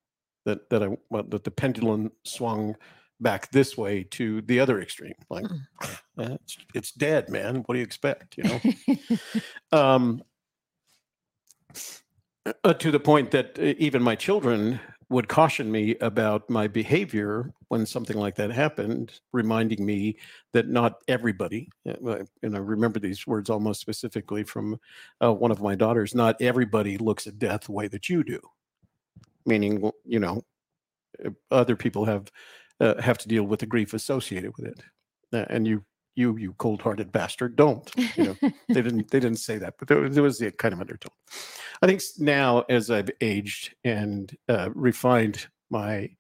that 0.45 0.69
that 0.71 0.83
I 0.83 0.97
that 1.29 1.45
the 1.45 1.51
pendulum 1.51 2.13
swung 2.25 2.77
back 3.21 3.51
this 3.51 3.77
way 3.77 4.05
to 4.05 4.43
the 4.43 4.61
other 4.61 4.81
extreme. 4.81 5.15
Like, 5.31 5.47
Mm. 5.47 5.61
"Eh, 6.21 6.37
it's, 6.43 6.57
it's 6.75 6.93
dead, 6.93 7.29
man. 7.31 7.57
What 7.67 7.75
do 7.75 7.79
you 7.79 7.85
expect? 7.85 8.37
You 8.37 8.45
know. 8.45 8.61
um, 9.73 10.23
uh, 12.65 12.75
to 12.75 12.91
the 12.91 13.01
point 13.01 13.31
that 13.33 13.59
uh, 13.59 13.75
even 13.79 14.03
my 14.03 14.15
children 14.15 14.81
would 15.09 15.29
caution 15.29 15.71
me 15.71 15.95
about 16.01 16.49
my 16.51 16.67
behavior 16.67 17.53
when 17.69 17.87
something 17.87 18.17
like 18.17 18.35
that 18.35 18.51
happened, 18.51 19.21
reminding 19.33 19.85
me 19.85 20.17
that 20.53 20.69
not 20.69 21.01
everybody, 21.07 21.69
uh, 21.89 22.25
and 22.43 22.57
I 22.57 22.59
remember 22.59 22.99
these 22.99 23.27
words 23.27 23.49
almost 23.49 23.81
specifically 23.81 24.43
from 24.43 24.81
uh, 25.23 25.33
one 25.33 25.53
of 25.53 25.63
my 25.63 25.77
daughters, 25.77 26.15
not 26.15 26.41
everybody 26.43 26.99
looks 26.99 27.27
at 27.27 27.39
death 27.39 27.63
the 27.63 27.73
way 27.73 27.87
that 27.89 28.09
you 28.09 28.25
do. 28.25 28.41
Meaning, 29.45 29.91
you 30.05 30.19
know, 30.19 30.43
uh, 31.25 31.31
other 31.53 31.77
people 31.77 32.05
have 32.05 32.31
uh, 32.81 33.01
have 33.01 33.19
to 33.19 33.29
deal 33.29 33.45
with 33.45 33.61
the 33.61 33.67
grief 33.67 33.95
associated 33.95 34.53
with 34.57 34.67
it, 34.67 34.83
Uh, 35.33 35.45
and 35.51 35.67
you, 35.67 35.85
you, 36.15 36.37
you 36.37 36.53
cold-hearted 36.55 37.13
bastard, 37.13 37.57
don't. 37.57 37.91
You 38.17 38.25
know, 38.25 38.37
they 38.69 38.83
didn't 38.83 39.11
they 39.11 39.21
didn't 39.21 39.39
say 39.39 39.59
that, 39.59 39.75
but 39.79 39.89
there, 39.89 39.99
was- 40.01 40.15
there 40.15 40.23
was 40.25 40.39
the 40.39 40.51
kind 40.53 40.75
of 40.75 40.81
undertone. 40.81 41.13
I 41.83 41.87
think 41.87 42.01
now, 42.19 42.65
as 42.71 42.91
I've 42.91 43.11
aged 43.21 43.75
and 43.85 44.35
uh, 44.49 44.71
refined 44.75 45.47
my 45.71 46.11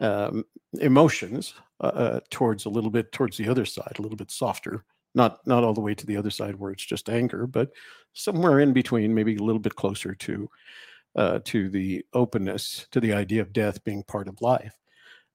um, 0.00 0.44
emotions 0.80 1.54
uh, 1.80 1.86
uh, 1.86 2.20
towards 2.30 2.64
a 2.66 2.70
little 2.70 2.90
bit 2.90 3.10
towards 3.12 3.36
the 3.36 3.48
other 3.48 3.64
side, 3.64 3.96
a 3.98 4.02
little 4.02 4.16
bit 4.16 4.30
softer, 4.30 4.84
not 5.14 5.38
not 5.46 5.64
all 5.64 5.74
the 5.74 5.80
way 5.80 5.94
to 5.94 6.06
the 6.06 6.16
other 6.16 6.30
side 6.30 6.54
where 6.56 6.70
it's 6.72 6.84
just 6.86 7.08
anger, 7.08 7.46
but 7.46 7.70
somewhere 8.12 8.60
in 8.60 8.72
between, 8.72 9.14
maybe 9.14 9.36
a 9.36 9.42
little 9.42 9.60
bit 9.60 9.74
closer 9.74 10.14
to 10.14 10.48
uh, 11.16 11.38
to 11.44 11.68
the 11.70 12.04
openness 12.12 12.86
to 12.90 13.00
the 13.00 13.12
idea 13.12 13.40
of 13.42 13.52
death 13.52 13.82
being 13.84 14.02
part 14.04 14.28
of 14.28 14.40
life. 14.42 14.74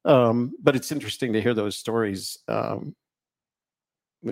Um, 0.06 0.54
but 0.62 0.76
it's 0.76 0.92
interesting 0.92 1.34
to 1.34 1.42
hear 1.42 1.54
those 1.54 1.78
stories. 1.78 2.38
Um, 2.48 2.96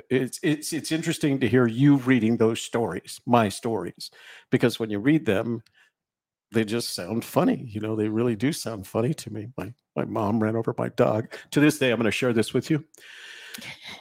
it's 0.09 0.39
it's 0.43 0.73
it's 0.73 0.91
interesting 0.91 1.39
to 1.39 1.47
hear 1.47 1.65
you 1.67 1.97
reading 1.97 2.37
those 2.37 2.61
stories, 2.61 3.21
my 3.25 3.47
stories, 3.49 4.11
because 4.51 4.79
when 4.79 4.89
you 4.89 4.99
read 4.99 5.25
them, 5.25 5.61
they 6.51 6.65
just 6.65 6.93
sound 6.93 7.23
funny. 7.23 7.65
You 7.69 7.81
know, 7.81 7.95
they 7.95 8.09
really 8.09 8.35
do 8.35 8.51
sound 8.51 8.85
funny 8.87 9.13
to 9.13 9.31
me. 9.31 9.47
My 9.57 9.73
my 9.95 10.05
mom 10.05 10.41
ran 10.43 10.55
over 10.55 10.73
my 10.77 10.89
dog. 10.89 11.33
To 11.51 11.59
this 11.59 11.79
day, 11.79 11.91
I'm 11.91 11.97
going 11.97 12.05
to 12.05 12.11
share 12.11 12.33
this 12.33 12.53
with 12.53 12.69
you. 12.69 12.83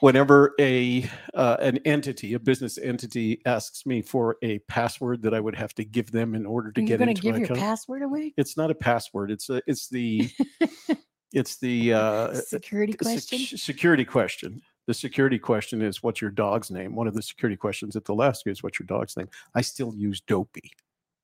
Whenever 0.01 0.55
a 0.61 1.09
uh, 1.35 1.57
an 1.61 1.79
entity, 1.85 2.35
a 2.35 2.39
business 2.41 2.79
entity, 2.79 3.41
asks 3.47 3.87
me 3.87 4.03
for 4.03 4.37
a 4.43 4.59
password 4.61 5.23
that 5.23 5.35
I 5.35 5.41
would 5.41 5.55
have 5.55 5.73
to 5.75 5.85
give 5.85 6.11
them 6.11 6.35
in 6.35 6.45
order 6.47 6.73
to 6.73 6.81
Are 6.81 6.83
you 6.83 6.89
get 6.89 6.99
going 6.99 7.07
to 7.09 7.11
into 7.13 7.23
give 7.23 7.33
my 7.33 7.39
your 7.39 7.45
account, 7.47 7.61
password 7.61 8.03
away? 8.03 8.35
it's 8.37 8.57
not 8.57 8.71
a 8.71 8.75
password. 8.75 9.31
It's 9.31 9.49
a 9.49 9.63
it's 9.67 9.89
the 9.89 10.29
it's 11.37 11.57
the 11.59 11.93
uh, 12.03 12.35
Security 12.35 12.93
sec- 12.93 12.99
question. 13.01 13.59
security 13.59 14.05
question. 14.05 14.63
The 14.87 14.95
security 14.95 15.39
question 15.39 15.83
is 15.83 16.03
what's 16.03 16.21
your 16.21 16.31
dog's 16.31 16.71
name? 16.71 16.95
One 16.95 17.07
of 17.09 17.15
the 17.15 17.23
security 17.23 17.57
questions 17.57 17.97
at 17.97 18.05
the 18.05 18.15
last 18.15 18.47
is 18.47 18.63
what's 18.63 18.79
your 18.79 18.87
dog's 18.87 19.17
name? 19.17 19.29
I 19.55 19.61
still 19.61 19.93
use 19.95 20.21
Dopey, 20.21 20.71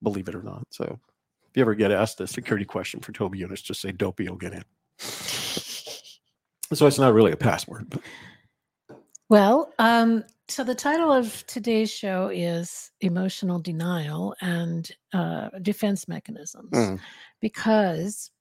believe 0.02 0.28
it 0.28 0.34
or 0.34 0.42
not. 0.42 0.62
So 0.70 0.84
if 1.48 1.56
you 1.56 1.62
ever 1.62 1.74
get 1.74 1.92
asked 1.92 2.20
a 2.20 2.26
security 2.26 2.64
question 2.64 2.98
for 3.00 3.12
Toby 3.12 3.38
Younis, 3.40 3.62
just 3.62 3.80
say 3.80 3.92
Dopey, 3.92 4.24
you'll 4.24 4.36
get 4.36 4.52
in. 4.52 4.64
So 4.98 6.86
it's 6.86 6.98
not 6.98 7.14
really 7.14 7.30
a 7.32 7.36
password. 7.36 7.86
But 7.90 8.00
Well, 9.28 9.72
um, 9.78 10.24
so 10.48 10.64
the 10.64 10.74
title 10.74 11.12
of 11.12 11.46
today's 11.46 11.90
show 11.90 12.28
is 12.32 12.90
Emotional 13.00 13.60
Denial 13.60 14.34
and 14.40 14.90
uh, 15.12 15.50
Defense 15.62 16.08
Mechanisms 16.08 16.70
Mm. 16.72 16.98
because 17.40 18.31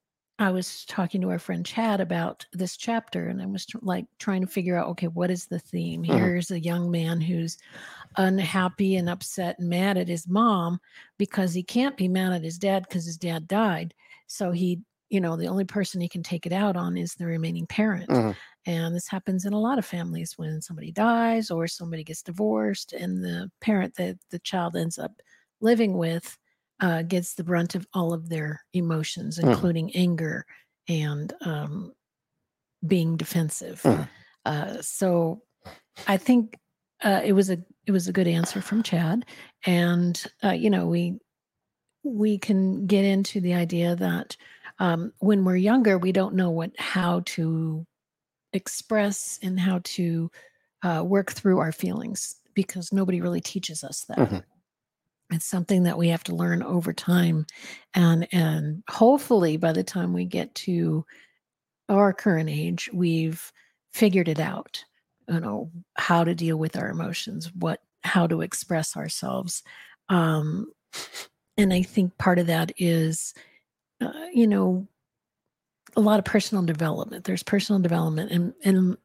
I 0.42 0.50
was 0.52 0.86
talking 0.86 1.22
to 1.22 1.30
our 1.30 1.40
friend 1.40 1.66
Chad 1.66 2.02
about 2.02 2.46
this 2.52 2.76
chapter 2.76 3.28
and 3.28 3.42
I 3.42 3.46
was 3.46 3.66
tr- 3.66 3.78
like 3.82 4.06
trying 4.18 4.42
to 4.42 4.48
figure 4.48 4.76
out 4.78 4.88
okay, 4.90 5.08
what 5.08 5.30
is 5.32 5.46
the 5.48 5.60
theme? 5.60 6.04
Mhm. 6.04 6.16
Here's 6.18 6.50
a 6.52 6.60
young 6.60 6.90
man 6.90 7.22
who's 7.22 7.58
unhappy 8.18 8.96
and 8.96 9.10
upset 9.10 9.60
and 9.60 9.70
mad 9.70 9.98
at 9.98 10.08
his 10.08 10.28
mom 10.28 10.80
because 11.18 11.54
he 11.54 11.64
can't 11.64 11.98
be 11.98 12.08
mad 12.08 12.34
at 12.34 12.44
his 12.44 12.58
dad 12.58 12.86
because 12.88 13.06
his 13.06 13.18
dad 13.18 13.48
died. 13.48 13.94
So 14.28 14.52
he, 14.52 14.82
you 15.10 15.22
know, 15.22 15.38
the 15.38 15.48
only 15.48 15.66
person 15.66 16.02
he 16.02 16.10
can 16.10 16.24
take 16.24 16.46
it 16.46 16.54
out 16.54 16.76
on 16.78 16.98
is 16.98 17.16
the 17.16 17.26
remaining 17.28 17.68
parent. 17.68 18.10
Mhm. 18.10 18.38
And 18.66 18.96
this 18.96 19.08
happens 19.10 19.46
in 19.46 19.54
a 19.54 19.60
lot 19.60 19.80
of 19.80 19.86
families 19.86 20.38
when 20.38 20.62
somebody 20.62 20.92
dies 20.92 21.52
or 21.52 21.68
somebody 21.68 22.04
gets 22.04 22.24
divorced, 22.24 22.94
and 22.94 23.24
the 23.24 23.52
parent 23.62 23.96
that 23.96 24.18
the 24.32 24.40
child 24.40 24.76
ends 24.76 24.98
up 25.00 25.22
living 25.62 25.98
with 25.98 26.38
uh, 26.82 27.04
gets 27.04 27.36
the 27.36 27.44
brunt 27.44 27.76
of 27.76 27.88
all 27.94 28.14
of 28.14 28.30
their 28.30 28.62
emotions, 28.74 29.38
Mhm. 29.38 29.44
including 29.54 29.96
anger 29.96 30.46
and 30.90 31.34
um, 31.42 31.94
being 32.86 33.18
defensive. 33.18 33.82
Mhm. 33.84 34.10
Uh, 34.46 34.82
so 34.82 35.44
I 36.08 36.18
think 36.18 36.58
uh, 37.04 37.22
it 37.24 37.34
was 37.34 37.50
a 37.50 37.58
it 37.88 37.92
was 37.92 38.08
a 38.08 38.14
good 38.14 38.28
answer 38.28 38.62
from 38.62 38.84
Chad, 38.84 39.26
and 39.66 40.24
uh, 40.44 40.52
you 40.52 40.70
know 40.70 40.88
we 40.88 41.20
we 42.04 42.38
can 42.38 42.88
get 42.88 43.06
into 43.06 43.40
the 43.42 43.54
idea 43.54 43.96
that 43.96 44.38
um, 44.80 45.14
when 45.20 45.46
we're 45.46 45.58
younger, 45.58 45.98
we 45.98 46.12
don't 46.12 46.36
know 46.36 46.50
what 46.50 46.72
how 46.80 47.22
to 47.28 47.86
express 48.54 49.40
and 49.44 49.60
how 49.60 49.80
to 49.84 50.32
uh, 50.84 51.04
work 51.06 51.32
through 51.32 51.60
our 51.60 51.72
feelings 51.72 52.36
because 52.54 52.92
nobody 52.92 53.22
really 53.22 53.42
teaches 53.42 53.84
us 53.84 54.06
that. 54.06 54.18
Mhm. 54.18 54.44
It's 55.32 55.46
something 55.46 55.84
that 55.84 55.98
we 55.98 56.10
have 56.10 56.24
to 56.26 56.36
learn 56.36 56.62
over 56.62 56.94
time, 56.94 57.46
and 57.94 58.28
and 58.34 58.84
hopefully 58.90 59.58
by 59.58 59.72
the 59.72 59.84
time 59.84 60.14
we 60.14 60.26
get 60.26 60.54
to 60.56 61.06
our 61.90 62.14
current 62.14 62.50
age, 62.50 62.90
we've 62.94 63.52
figured 63.94 64.28
it 64.28 64.40
out. 64.40 64.84
You 65.28 65.40
know 65.40 65.72
how 65.96 66.24
to 66.24 66.36
deal 66.36 66.58
with 66.58 66.76
our 66.78 66.90
emotions, 66.90 67.52
what 67.54 67.80
how 68.04 68.28
to 68.28 68.42
express 68.42 68.98
ourselves, 68.98 69.64
um, 70.10 70.68
and 71.58 71.74
I 71.74 71.82
think 71.84 72.18
part 72.18 72.40
of 72.40 72.48
that 72.48 72.72
is, 72.78 73.34
uh, 74.02 74.12
you 74.34 74.48
know, 74.48 74.88
a 75.96 76.02
lot 76.02 76.20
of 76.20 76.26
personal 76.26 76.64
development. 76.64 77.24
There's 77.26 77.44
personal 77.44 77.82
development, 77.82 78.32
and 78.32 78.54
and 78.64 78.98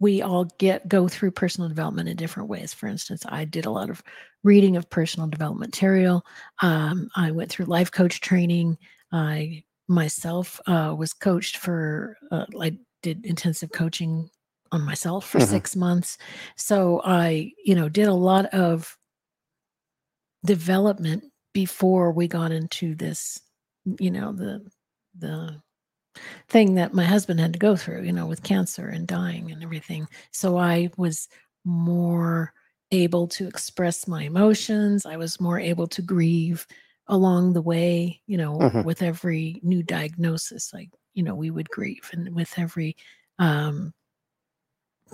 we 0.00 0.22
all 0.22 0.46
get 0.58 0.88
go 0.88 1.08
through 1.08 1.32
personal 1.32 1.68
development 1.68 2.08
in 2.08 2.16
different 2.16 2.48
ways. 2.48 2.72
For 2.74 2.86
instance, 2.88 3.22
I 3.28 3.44
did 3.44 3.66
a 3.66 3.70
lot 3.70 3.90
of 3.90 4.02
reading 4.44 4.76
of 4.76 4.88
personal 4.90 5.28
development 5.28 5.72
material. 5.72 6.24
Um, 6.62 7.08
I 7.16 7.30
went 7.30 7.50
through 7.50 7.66
life 7.66 7.92
coach 7.92 8.20
training. 8.20 8.78
I 9.12 9.64
myself 9.88 10.60
uh, 10.66 10.94
was 10.98 11.12
coached 11.12 11.58
for. 11.58 12.16
Uh, 12.30 12.46
I 12.60 12.78
did 13.02 13.24
intensive 13.26 13.72
coaching 13.72 14.30
on 14.72 14.82
myself 14.82 15.28
for 15.28 15.38
Mhm. 15.38 15.46
six 15.50 15.76
months. 15.76 16.16
So 16.56 17.02
I, 17.04 17.52
you 17.64 17.74
know, 17.74 17.88
did 17.88 18.08
a 18.08 18.14
lot 18.14 18.46
of 18.46 18.96
development 20.44 21.24
before 21.52 22.12
we 22.12 22.28
got 22.28 22.52
into 22.52 22.94
this. 22.94 23.40
You 23.98 24.10
know, 24.10 24.32
the 24.32 24.66
the 25.18 25.60
thing 26.48 26.74
that 26.74 26.94
my 26.94 27.04
husband 27.04 27.40
had 27.40 27.52
to 27.52 27.58
go 27.58 27.76
through, 27.76 28.02
you 28.02 28.12
know, 28.12 28.26
with 28.26 28.42
cancer 28.42 28.88
and 28.88 29.06
dying 29.06 29.50
and 29.50 29.62
everything. 29.62 30.08
So 30.32 30.56
I 30.58 30.90
was 30.96 31.28
more 31.64 32.52
able 32.90 33.28
to 33.28 33.46
express 33.46 34.08
my 34.08 34.22
emotions. 34.24 35.06
I 35.06 35.16
was 35.16 35.40
more 35.40 35.60
able 35.60 35.86
to 35.88 36.02
grieve 36.02 36.66
along 37.06 37.52
the 37.52 37.62
way, 37.62 38.20
you 38.26 38.36
know, 38.36 38.58
Mhm. 38.58 38.84
with 38.84 39.02
every 39.02 39.60
new 39.62 39.82
diagnosis, 39.82 40.72
like, 40.72 40.90
you 41.14 41.22
know, 41.22 41.34
we 41.34 41.50
would 41.50 41.68
grieve. 41.70 42.08
And 42.12 42.34
with 42.34 42.52
every 42.58 42.96
um, 43.38 43.94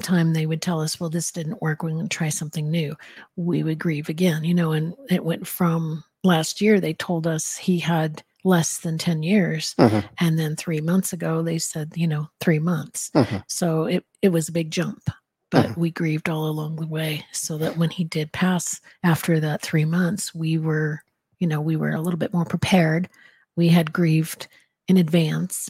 time 0.02 0.32
they 0.32 0.46
would 0.46 0.60
tell 0.60 0.80
us, 0.80 1.00
well, 1.00 1.08
this 1.10 1.32
didn't 1.32 1.62
work, 1.62 1.82
we're 1.82 1.90
going 1.90 2.08
to 2.08 2.16
try 2.16 2.28
something 2.28 2.70
new, 2.70 2.94
we 3.36 3.62
would 3.62 3.78
grieve 3.78 4.08
again, 4.08 4.44
you 4.44 4.54
know, 4.54 4.72
and 4.72 4.94
it 5.08 5.24
went 5.24 5.46
from 5.46 6.04
last 6.24 6.60
year, 6.60 6.80
they 6.80 6.92
told 6.94 7.26
us 7.26 7.56
he 7.56 7.78
had 7.78 8.22
less 8.46 8.78
than 8.78 8.96
10 8.96 9.22
years 9.24 9.74
Mhm. 9.78 10.08
and 10.20 10.38
then 10.38 10.54
three 10.54 10.80
months 10.80 11.12
ago 11.12 11.42
they 11.42 11.58
said 11.58 11.92
you 11.96 12.06
know 12.06 12.28
three 12.40 12.60
months 12.60 13.10
Mhm. 13.14 13.42
so 13.48 13.84
it, 13.86 14.04
it 14.22 14.28
was 14.28 14.48
a 14.48 14.52
big 14.52 14.70
jump 14.70 15.02
but 15.50 15.66
Mhm. 15.66 15.76
we 15.76 15.90
grieved 15.90 16.28
all 16.28 16.46
along 16.46 16.76
the 16.76 16.86
way 16.86 17.24
so 17.32 17.58
that 17.58 17.76
when 17.76 17.90
he 17.90 18.04
did 18.04 18.32
pass 18.32 18.80
after 19.02 19.40
that 19.40 19.62
three 19.62 19.84
months 19.84 20.32
we 20.34 20.58
were 20.58 21.02
you 21.40 21.48
know 21.48 21.60
we 21.60 21.74
were 21.76 21.90
a 21.90 22.00
little 22.00 22.18
bit 22.18 22.32
more 22.32 22.44
prepared 22.44 23.08
we 23.56 23.68
had 23.68 23.92
grieved 23.92 24.46
in 24.88 24.96
advance 24.96 25.68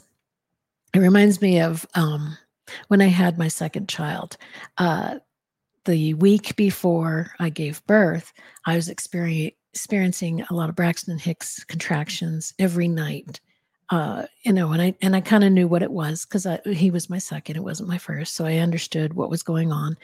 it 0.94 0.98
reminds 1.00 1.40
me 1.40 1.60
of 1.60 1.86
um, 1.94 2.36
when 2.88 3.00
i 3.00 3.06
had 3.08 3.38
my 3.38 3.48
second 3.48 3.88
child 3.88 4.36
uh, 4.76 5.14
the 5.86 6.12
week 6.14 6.54
before 6.56 7.30
i 7.38 7.48
gave 7.48 7.84
birth 7.86 8.32
i 8.66 8.76
was 8.76 8.88
experiencing 8.90 9.55
experiencing 9.76 10.42
a 10.48 10.54
lot 10.54 10.70
of 10.70 10.74
Braxton 10.74 11.18
Hicks 11.18 11.62
contractions 11.64 12.54
every 12.58 12.88
night. 12.88 13.40
Uh, 13.90 14.24
you 14.42 14.52
know, 14.52 14.72
and 14.72 14.80
I 14.80 14.94
and 15.02 15.14
I 15.14 15.20
kind 15.20 15.44
of 15.44 15.52
knew 15.52 15.68
what 15.68 15.82
it 15.82 15.90
was 15.92 16.24
because 16.24 16.46
he 16.64 16.90
was 16.90 17.10
my 17.10 17.18
second, 17.18 17.56
it 17.56 17.62
wasn't 17.62 17.90
my 17.90 17.98
first, 17.98 18.34
so 18.34 18.46
I 18.46 18.56
understood 18.56 19.12
what 19.12 19.28
was 19.28 19.42
going 19.42 19.70
on. 19.72 19.96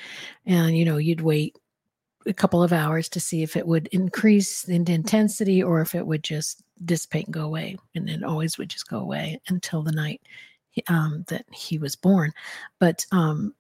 And 0.45 0.77
you 0.77 0.85
know, 0.85 0.99
you'd 0.99 1.23
wait 1.23 1.57
a 2.27 2.35
couple 2.35 2.63
of 2.63 2.73
hours 2.73 3.09
to 3.09 3.19
see 3.19 3.43
if 3.43 3.57
it 3.57 3.67
would 3.67 3.89
increase 3.89 4.69
in 4.69 4.89
intensity 4.89 5.63
or 5.63 5.81
if 5.81 5.95
it 5.95 6.07
would 6.07 6.23
just 6.23 6.63
dissipate 6.85 7.25
and 7.25 7.35
go 7.35 7.45
away, 7.45 7.79
and 7.95 8.11
it 8.11 8.23
always 8.23 8.59
would 8.59 8.69
just 8.69 8.89
go 8.89 8.99
away 8.99 9.41
until 9.49 9.83
the 9.83 9.91
night 9.91 10.21
um, 10.89 11.25
that 11.29 11.47
he 11.51 11.79
was 11.79 11.97
born. 11.97 12.31
But 12.79 13.07
um, 13.11 13.55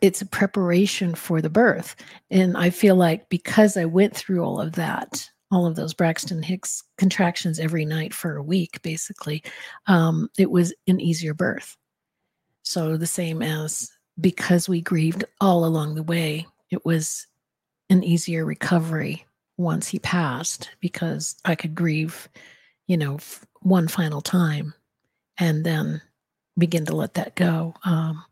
it's 0.00 0.20
a 0.20 0.26
preparation 0.26 1.14
for 1.14 1.40
the 1.40 1.50
birth. 1.50 1.96
And 2.30 2.56
I 2.56 2.70
feel 2.70 2.96
like 2.96 3.28
because 3.28 3.76
I 3.76 3.84
went 3.86 4.14
through 4.14 4.42
all 4.42 4.60
of 4.60 4.72
that, 4.72 5.28
all 5.50 5.66
of 5.66 5.76
those 5.76 5.94
Braxton 5.94 6.42
Hicks 6.42 6.82
contractions 6.98 7.58
every 7.58 7.84
night 7.84 8.12
for 8.12 8.36
a 8.36 8.42
week, 8.42 8.82
basically, 8.82 9.42
um, 9.86 10.28
it 10.38 10.50
was 10.50 10.74
an 10.86 11.00
easier 11.00 11.34
birth. 11.34 11.76
So 12.62 12.96
the 12.96 13.06
same 13.06 13.42
as 13.42 13.90
because 14.20 14.68
we 14.68 14.80
grieved 14.80 15.24
all 15.40 15.64
along 15.64 15.94
the 15.94 16.02
way, 16.02 16.46
it 16.70 16.84
was 16.84 17.26
an 17.90 18.02
easier 18.02 18.44
recovery 18.44 19.24
once 19.56 19.88
he 19.88 19.98
passed 19.98 20.70
because 20.80 21.36
I 21.44 21.54
could 21.54 21.74
grieve, 21.74 22.28
you 22.86 22.96
know, 22.96 23.18
one 23.60 23.88
final 23.88 24.20
time 24.20 24.74
and 25.38 25.64
then 25.64 26.02
begin 26.58 26.84
to 26.86 26.96
let 26.96 27.14
that 27.14 27.34
go. 27.36 27.74
Um, 27.84 28.24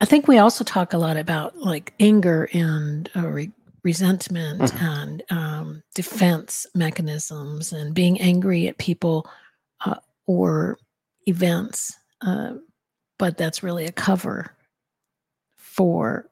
I 0.00 0.06
think 0.06 0.28
we 0.28 0.38
also 0.38 0.64
talk 0.64 0.92
a 0.92 0.98
lot 0.98 1.16
about 1.16 1.56
like 1.58 1.94
anger 2.00 2.48
and 2.52 3.08
uh, 3.16 3.26
re- 3.28 3.52
resentment 3.84 4.60
Mhm. 4.62 4.82
and 4.82 5.22
um, 5.30 5.82
defense 5.94 6.66
mechanisms 6.74 7.72
and 7.72 7.94
being 7.94 8.20
angry 8.20 8.66
at 8.68 8.78
people 8.78 9.28
uh, 9.84 9.96
or 10.26 10.78
events. 11.26 11.96
Uh, 12.20 12.54
but 13.18 13.36
that's 13.38 13.62
really 13.62 13.86
a 13.86 13.92
cover 13.92 14.56
for, 15.56 16.28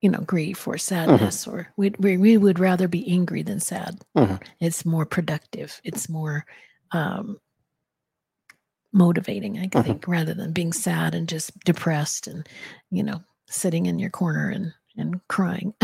you 0.00 0.10
know, 0.10 0.20
grief 0.20 0.66
or 0.66 0.78
sadness, 0.78 1.46
or 1.46 1.68
we, 1.76 1.90
we, 1.98 2.16
we 2.16 2.36
would 2.36 2.58
rather 2.58 2.88
be 2.88 3.08
angry 3.10 3.42
than 3.42 3.60
sad. 3.60 4.00
Mhm. 4.16 4.42
It's 4.60 4.84
more 4.84 5.06
productive. 5.06 5.80
It's 5.84 6.08
more 6.08 6.44
um, 6.92 7.38
motivating, 8.92 9.58
I 9.58 9.68
Mhm. 9.68 9.84
think, 9.84 10.08
rather 10.08 10.34
than 10.34 10.52
being 10.52 10.72
sad 10.72 11.14
and 11.14 11.28
just 11.28 11.58
depressed 11.60 12.26
and, 12.26 12.48
you 12.90 13.02
know, 13.02 13.22
sitting 13.48 13.86
in 13.86 13.98
your 13.98 14.10
corner 14.10 14.50
and, 14.50 14.72
and 14.96 15.20
crying. 15.28 15.74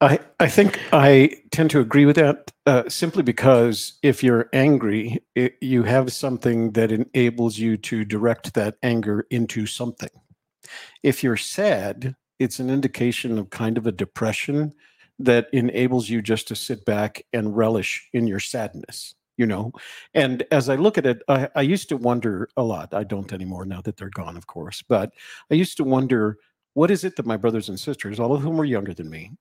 I, 0.00 0.18
I 0.40 0.48
think 0.48 0.80
I 0.92 1.36
tend 1.52 1.70
to 1.70 1.80
agree 1.80 2.06
with 2.06 2.16
that 2.16 2.50
uh, 2.66 2.88
simply 2.88 3.22
because 3.22 3.98
if 4.02 4.22
you're 4.24 4.48
angry, 4.52 5.22
it, 5.36 5.54
you 5.60 5.84
have 5.84 6.12
something 6.12 6.72
that 6.72 6.90
enables 6.90 7.56
you 7.58 7.76
to 7.76 8.04
direct 8.04 8.54
that 8.54 8.76
anger 8.82 9.26
into 9.30 9.64
something. 9.64 10.10
If 11.04 11.22
you're 11.22 11.36
sad, 11.36 12.16
it's 12.40 12.58
an 12.58 12.68
indication 12.68 13.38
of 13.38 13.50
kind 13.50 13.78
of 13.78 13.86
a 13.86 13.92
depression 13.92 14.72
that 15.20 15.48
enables 15.52 16.08
you 16.08 16.20
just 16.20 16.48
to 16.48 16.56
sit 16.56 16.84
back 16.84 17.22
and 17.32 17.56
relish 17.56 18.08
in 18.12 18.26
your 18.26 18.40
sadness, 18.40 19.14
you 19.36 19.46
know? 19.46 19.72
And 20.14 20.44
as 20.50 20.68
I 20.68 20.76
look 20.76 20.98
at 20.98 21.06
it, 21.06 21.22
I, 21.28 21.48
I 21.54 21.62
used 21.62 21.88
to 21.90 21.96
wonder 21.96 22.48
a 22.56 22.62
lot. 22.62 22.94
I 22.94 23.04
don't 23.04 23.32
anymore 23.32 23.64
now 23.64 23.80
that 23.82 23.96
they're 23.96 24.10
gone, 24.10 24.36
of 24.36 24.46
course, 24.46 24.82
but 24.82 25.12
I 25.50 25.54
used 25.54 25.76
to 25.78 25.84
wonder 25.84 26.38
what 26.74 26.90
is 26.90 27.04
it 27.04 27.16
that 27.16 27.26
my 27.26 27.36
brothers 27.36 27.68
and 27.68 27.78
sisters, 27.78 28.18
all 28.20 28.34
of 28.34 28.42
whom 28.42 28.56
were 28.56 28.64
younger 28.64 28.94
than 28.94 29.10
me, 29.10 29.32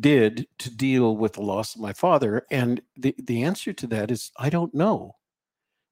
did 0.00 0.46
to 0.58 0.70
deal 0.74 1.16
with 1.16 1.34
the 1.34 1.42
loss 1.42 1.74
of 1.74 1.80
my 1.80 1.92
father 1.92 2.46
and 2.50 2.80
the 2.96 3.14
the 3.24 3.42
answer 3.42 3.72
to 3.72 3.86
that 3.86 4.10
is 4.10 4.30
i 4.38 4.48
don't 4.48 4.74
know 4.74 5.14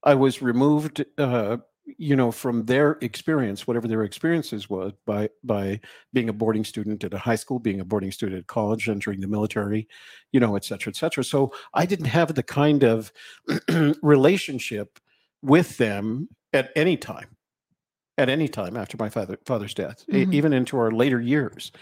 i 0.04 0.14
was 0.14 0.40
removed 0.42 1.04
uh 1.18 1.58
you 1.98 2.16
know 2.16 2.30
from 2.30 2.64
their 2.66 2.92
experience 3.00 3.66
whatever 3.66 3.88
their 3.88 4.02
experiences 4.02 4.68
was 4.68 4.92
by 5.06 5.28
by 5.44 5.80
being 6.12 6.28
a 6.28 6.32
boarding 6.32 6.64
student 6.64 7.02
at 7.04 7.14
a 7.14 7.18
high 7.18 7.36
school 7.36 7.58
being 7.58 7.80
a 7.80 7.84
boarding 7.84 8.12
student 8.12 8.38
at 8.38 8.46
college 8.46 8.88
entering 8.88 9.20
the 9.20 9.28
military 9.28 9.88
you 10.32 10.40
know 10.40 10.56
et 10.56 10.64
cetera 10.64 10.90
et 10.90 10.96
cetera. 10.96 11.24
So 11.24 11.52
i 11.74 11.86
didn't 11.86 12.06
have 12.06 12.34
the 12.34 12.42
kind 12.42 12.82
of 12.82 13.12
relationship 14.02 14.98
with 15.42 15.76
them 15.78 16.28
at 16.52 16.70
any 16.76 16.96
time 16.96 17.36
at 18.18 18.28
any 18.28 18.48
time 18.48 18.76
after 18.76 18.98
my 18.98 19.08
father, 19.08 19.38
father's 19.46 19.72
death 19.72 20.04
mm-hmm. 20.06 20.32
even 20.32 20.52
into 20.52 20.76
our 20.78 20.90
later 20.90 21.20
years 21.20 21.72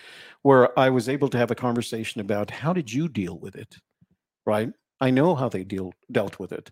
where 0.42 0.79
i 0.79 0.88
was 0.88 1.09
able 1.09 1.29
to 1.29 1.38
have 1.38 1.51
a 1.51 1.55
conversation 1.57 2.21
about 2.21 2.51
how 2.51 2.73
did 2.73 2.92
you 2.92 3.09
deal 3.09 3.38
with 3.38 3.57
it? 3.57 3.77
Right? 4.47 4.71
I 5.01 5.11
know 5.11 5.35
how 5.35 5.49
they 5.49 5.64
deal 5.64 5.92
dealt 6.11 6.38
with 6.38 6.53
it 6.53 6.71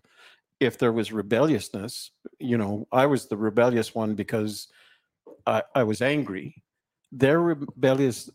if 0.59 0.77
there 0.77 0.91
was 0.91 1.11
rebelliousness, 1.11 2.11
you 2.39 2.57
know, 2.57 2.87
I 2.91 3.05
was 3.05 3.27
the 3.27 3.37
rebellious 3.37 3.93
one 3.93 4.15
because 4.15 4.67
I, 5.45 5.63
I 5.75 5.83
was 5.83 6.01
angry. 6.01 6.63
Their 7.11 7.39
rebellious 7.39 8.29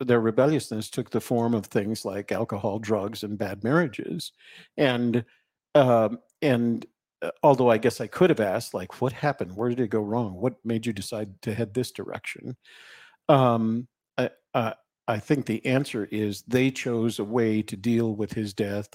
their 0.00 0.20
rebelliousness 0.20 0.90
took 0.90 1.10
the 1.10 1.20
form 1.20 1.54
of 1.54 1.66
things 1.66 2.04
like 2.04 2.32
alcohol, 2.32 2.80
drugs, 2.80 3.22
and 3.22 3.38
bad 3.38 3.62
marriages, 3.62 4.32
and 4.76 5.24
um, 5.76 6.18
and 6.42 6.84
uh, 7.22 7.30
although 7.42 7.70
I 7.70 7.78
guess 7.78 8.00
I 8.00 8.08
could 8.08 8.30
have 8.30 8.40
asked, 8.40 8.74
like, 8.74 9.00
what 9.00 9.12
happened? 9.12 9.56
Where 9.56 9.68
did 9.68 9.80
it 9.80 9.90
go 9.90 10.00
wrong? 10.00 10.34
What 10.34 10.56
made 10.64 10.86
you 10.86 10.92
decide 10.92 11.40
to 11.42 11.54
head 11.54 11.72
this 11.72 11.92
direction? 11.92 12.56
Um, 13.28 13.86
I, 14.18 14.30
I, 14.54 14.74
I 15.08 15.18
think 15.18 15.46
the 15.46 15.64
answer 15.64 16.08
is 16.10 16.42
they 16.42 16.70
chose 16.70 17.18
a 17.18 17.24
way 17.24 17.62
to 17.62 17.76
deal 17.76 18.14
with 18.14 18.32
his 18.32 18.52
death 18.52 18.88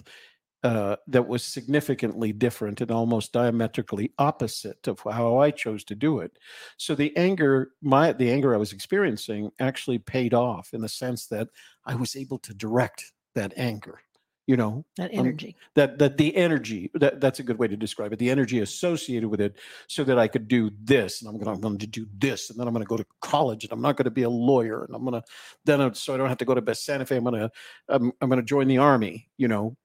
uh, 0.64 0.96
that 1.08 1.28
was 1.28 1.44
significantly 1.44 2.32
different 2.32 2.82
and 2.82 2.92
almost 2.92 3.34
diametrically 3.34 4.14
opposite 4.20 4.88
of 4.88 5.00
how 5.00 5.38
I 5.38 5.52
chose 5.52 5.84
to 5.86 5.96
do 5.96 6.20
it. 6.20 6.38
So 6.78 6.94
the 6.94 7.16
anger, 7.18 7.72
my 7.82 8.12
the 8.14 8.32
anger 8.32 8.54
I 8.54 8.58
was 8.58 8.74
experiencing, 8.74 9.52
actually 9.60 9.98
paid 9.98 10.34
off 10.34 10.70
in 10.74 10.82
the 10.82 10.90
sense 10.90 11.28
that 11.28 11.50
I 11.86 11.96
was 11.96 12.16
able 12.16 12.38
to 12.40 12.54
direct 12.54 13.12
that 13.34 13.54
anger. 13.58 14.00
You 14.48 14.58
know 14.58 14.86
that 14.98 15.12
energy. 15.14 15.56
Um, 15.58 15.70
that 15.76 16.00
that 16.00 16.18
the 16.18 16.36
energy 16.36 16.92
that 16.96 17.22
that's 17.22 17.40
a 17.40 17.44
good 17.44 17.58
way 17.58 17.68
to 17.68 17.78
describe 17.78 18.12
it. 18.12 18.20
The 18.20 18.32
energy 18.32 18.60
associated 18.60 19.30
with 19.30 19.40
it, 19.40 19.56
so 19.88 20.04
that 20.04 20.20
I 20.20 20.28
could 20.28 20.48
do 20.48 20.72
this, 20.84 21.22
and 21.22 21.30
I'm 21.30 21.36
going 21.36 21.46
to, 21.46 21.52
I'm 21.52 21.62
going 21.62 21.78
to 21.78 21.88
do 21.88 22.08
this, 22.18 22.50
and 22.50 22.60
then 22.60 22.68
I'm 22.68 22.74
going 22.74 22.84
to 22.84 22.90
go 22.90 22.98
to 22.98 23.06
college, 23.22 23.64
and 23.64 23.72
I'm 23.72 23.82
not 23.82 23.98
going 23.98 24.06
to 24.06 24.12
be 24.12 24.24
a 24.24 24.30
lawyer, 24.30 24.84
and 24.84 24.96
I'm 24.96 25.06
going 25.06 25.22
to 25.22 25.24
then 25.64 25.80
I'm, 25.80 25.94
so 25.94 26.14
I 26.14 26.18
don't 26.18 26.28
have 26.28 26.40
to 26.40 26.46
go 26.46 26.56
to 26.56 26.62
Best 26.62 26.86
Santa 26.86 27.06
Fe. 27.06 27.18
I'm 27.18 27.24
going 27.24 27.40
to 27.40 27.52
I'm, 27.88 28.12
I'm 28.20 28.30
going 28.30 28.42
to 28.42 28.46
join 28.46 28.68
the 28.68 28.80
army. 28.80 29.30
You 29.38 29.48
know, 29.48 29.78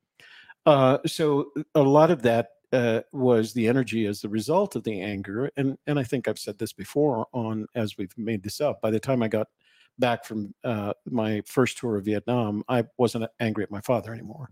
uh, 0.67 0.99
so 1.07 1.53
a 1.75 1.83
lot 1.83 2.11
of 2.11 2.23
that 2.23 2.49
uh, 2.73 3.01
was 3.13 3.53
the 3.53 3.69
energy 3.69 4.07
as 4.07 4.21
the 4.21 4.29
result 4.29 4.77
of 4.77 4.85
the 4.85 5.01
anger, 5.01 5.51
and 5.57 5.79
and 5.87 5.99
I 5.99 6.03
think 6.03 6.27
I've 6.27 6.39
said 6.39 6.59
this 6.59 6.73
before 6.73 7.27
on 7.33 7.67
as 7.75 7.97
we've 7.97 8.17
made 8.19 8.43
this 8.43 8.61
up. 8.61 8.81
By 8.83 8.91
the 8.91 9.01
time 9.01 9.23
I 9.23 9.29
got 9.29 9.47
back 9.99 10.25
from 10.25 10.55
uh, 10.65 10.93
my 11.07 11.43
first 11.47 11.79
tour 11.79 11.97
of 11.97 12.05
Vietnam, 12.05 12.65
I 12.69 12.85
wasn't 12.99 13.31
angry 13.41 13.65
at 13.65 13.71
my 13.71 13.81
father 13.81 14.13
anymore. 14.13 14.51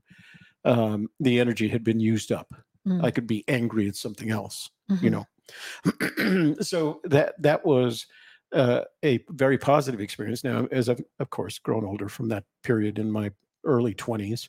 Um, 0.64 1.08
the 1.20 1.40
energy 1.40 1.68
had 1.68 1.84
been 1.84 2.00
used 2.00 2.32
up. 2.32 2.54
Mm. 2.86 3.04
I 3.04 3.10
could 3.10 3.26
be 3.26 3.44
angry 3.48 3.88
at 3.88 3.96
something 3.96 4.30
else, 4.30 4.70
mm-hmm. 4.90 5.04
you 5.04 5.10
know. 5.10 6.54
so 6.62 7.00
that 7.04 7.34
that 7.42 7.66
was 7.66 8.06
uh, 8.52 8.82
a 9.04 9.22
very 9.30 9.58
positive 9.58 10.00
experience. 10.00 10.44
Now, 10.44 10.66
as 10.70 10.88
I've 10.88 11.02
of 11.18 11.30
course 11.30 11.58
grown 11.58 11.84
older 11.84 12.08
from 12.08 12.28
that 12.28 12.44
period 12.62 12.98
in 12.98 13.10
my 13.10 13.32
early 13.64 13.94
twenties, 13.94 14.48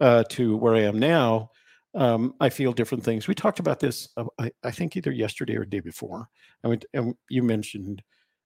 uh, 0.00 0.24
to 0.30 0.56
where 0.56 0.74
I 0.74 0.80
am 0.80 0.98
now, 0.98 1.50
um, 1.94 2.34
I 2.40 2.48
feel 2.48 2.72
different 2.72 3.04
things. 3.04 3.28
We 3.28 3.34
talked 3.34 3.60
about 3.60 3.78
this, 3.78 4.08
uh, 4.16 4.24
I, 4.38 4.50
I, 4.62 4.70
think, 4.70 4.96
either 4.96 5.12
yesterday 5.12 5.56
or 5.56 5.64
day 5.64 5.80
before. 5.80 6.28
I 6.64 6.68
mean, 6.68 6.80
and 6.92 7.14
you 7.28 7.42
mentioned 7.42 8.02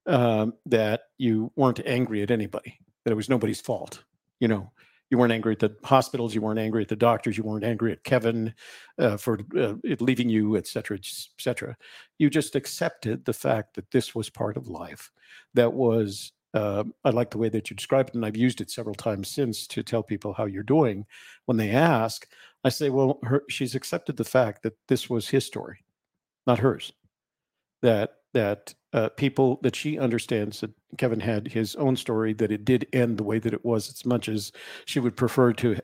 um, 0.06 0.54
that 0.66 1.02
you 1.16 1.50
weren't 1.56 1.80
angry 1.86 2.22
at 2.22 2.30
anybody, 2.30 2.78
that 3.04 3.12
it 3.12 3.16
was 3.16 3.28
nobody's 3.28 3.60
fault. 3.60 4.04
You 4.40 4.48
know, 4.48 4.70
you 5.10 5.16
weren't 5.16 5.32
angry 5.32 5.52
at 5.52 5.58
the 5.58 5.74
hospitals, 5.84 6.34
you 6.34 6.42
weren't 6.42 6.58
angry 6.58 6.82
at 6.82 6.88
the 6.88 6.96
doctors, 6.96 7.38
you 7.38 7.44
weren't 7.44 7.64
angry 7.64 7.92
at 7.92 8.04
Kevin 8.04 8.54
uh, 8.98 9.16
for 9.16 9.40
uh, 9.58 9.74
leaving 10.00 10.28
you, 10.28 10.56
et 10.56 10.66
cetera, 10.66 10.98
et 10.98 11.06
cetera. 11.38 11.76
You 12.18 12.28
just 12.28 12.54
accepted 12.54 13.24
the 13.24 13.32
fact 13.32 13.74
that 13.74 13.90
this 13.90 14.14
was 14.14 14.28
part 14.28 14.58
of 14.58 14.68
life, 14.68 15.10
that 15.54 15.72
was 15.72 16.32
uh, 16.54 16.84
I 17.04 17.10
like 17.10 17.30
the 17.30 17.38
way 17.38 17.48
that 17.50 17.70
you 17.70 17.76
described 17.76 18.10
it, 18.10 18.14
and 18.14 18.24
I've 18.24 18.36
used 18.36 18.60
it 18.60 18.70
several 18.70 18.94
times 18.94 19.28
since 19.28 19.66
to 19.68 19.82
tell 19.82 20.02
people 20.02 20.32
how 20.32 20.46
you're 20.46 20.62
doing. 20.62 21.06
When 21.46 21.56
they 21.56 21.70
ask, 21.70 22.26
I 22.64 22.70
say, 22.70 22.90
well, 22.90 23.18
her, 23.22 23.44
she's 23.48 23.74
accepted 23.74 24.16
the 24.16 24.24
fact 24.24 24.62
that 24.62 24.76
this 24.88 25.08
was 25.10 25.28
his 25.28 25.44
story, 25.44 25.84
not 26.46 26.58
hers. 26.58 26.92
That 27.82 28.14
that 28.34 28.74
uh, 28.92 29.08
people 29.10 29.58
that 29.62 29.76
she 29.76 29.98
understands 29.98 30.60
that 30.60 30.70
Kevin 30.96 31.20
had 31.20 31.48
his 31.48 31.76
own 31.76 31.96
story, 31.96 32.32
that 32.34 32.52
it 32.52 32.64
did 32.64 32.86
end 32.92 33.18
the 33.18 33.24
way 33.24 33.38
that 33.38 33.54
it 33.54 33.64
was, 33.64 33.88
as 33.88 34.04
much 34.04 34.28
as 34.28 34.52
she 34.86 35.00
would 35.00 35.16
prefer 35.16 35.52
to 35.54 35.76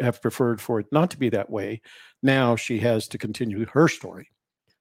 have 0.00 0.22
preferred 0.22 0.60
for 0.60 0.80
it 0.80 0.86
not 0.92 1.10
to 1.10 1.18
be 1.18 1.28
that 1.30 1.50
way. 1.50 1.80
Now 2.22 2.56
she 2.56 2.78
has 2.80 3.08
to 3.08 3.18
continue 3.18 3.66
her 3.66 3.88
story. 3.88 4.30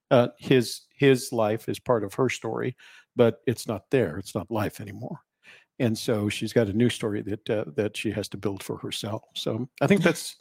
Uh, 0.09 0.27
his 0.37 0.81
his 1.01 1.33
life 1.33 1.67
is 1.67 1.79
part 1.79 2.03
of 2.03 2.13
her 2.13 2.29
story, 2.29 2.77
but 3.15 3.41
it's 3.47 3.67
not 3.67 3.89
there. 3.89 4.19
It's 4.19 4.35
not 4.35 4.51
life 4.51 4.79
anymore. 4.79 5.19
And 5.79 5.97
so 5.97 6.29
she's 6.29 6.53
got 6.53 6.67
a 6.67 6.73
new 6.73 6.89
story 6.89 7.23
that 7.23 7.49
uh, 7.49 7.65
that 7.75 7.97
she 7.97 8.11
has 8.11 8.29
to 8.29 8.37
build 8.37 8.61
for 8.61 8.77
herself. 8.77 9.23
So 9.33 9.67
I 9.81 9.87
think 9.87 10.03
that's 10.03 10.35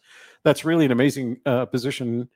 that's 0.44 0.66
really 0.66 0.84
an 0.84 0.92
amazing 0.92 1.38
uh, 1.46 1.64
position 1.64 2.28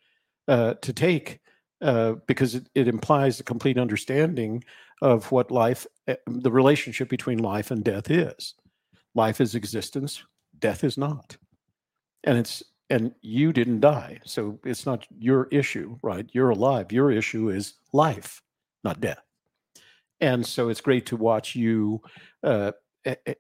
uh, 0.49 0.75
to 0.81 0.93
take 0.95 1.41
uh, 1.83 2.15
because 2.27 2.55
it, 2.55 2.67
it 2.75 2.89
implies 2.89 3.41
a 3.41 3.45
complete 3.45 3.77
understanding 3.77 4.65
of 5.03 5.31
what 5.31 5.51
life, 5.51 5.87
eh, 6.07 6.17
the 6.27 6.51
relationship 6.51 7.11
between 7.11 7.39
life 7.39 7.71
and 7.71 7.85
death 7.85 8.11
is. 8.11 8.55
Life 9.15 9.39
is 9.43 9.55
existence, 9.55 10.25
death 10.59 10.83
is 10.83 10.97
not, 10.97 11.37
and 12.25 12.39
it's 12.39 12.63
and 12.91 13.15
you 13.23 13.53
didn't 13.53 13.81
die, 13.81 14.21
so 14.25 14.59
it's 14.65 14.87
not 14.87 15.07
your 15.19 15.49
issue, 15.51 15.99
right? 16.03 16.29
You're 16.33 16.51
alive. 16.51 16.93
Your 16.93 17.11
issue 17.11 17.49
is 17.49 17.75
life, 17.93 18.43
not 18.83 19.01
death 19.01 19.25
and 20.21 20.47
so 20.47 20.69
it's 20.69 20.81
great 20.81 21.07
to 21.07 21.17
watch 21.17 21.55
you 21.55 22.01
uh, 22.43 22.73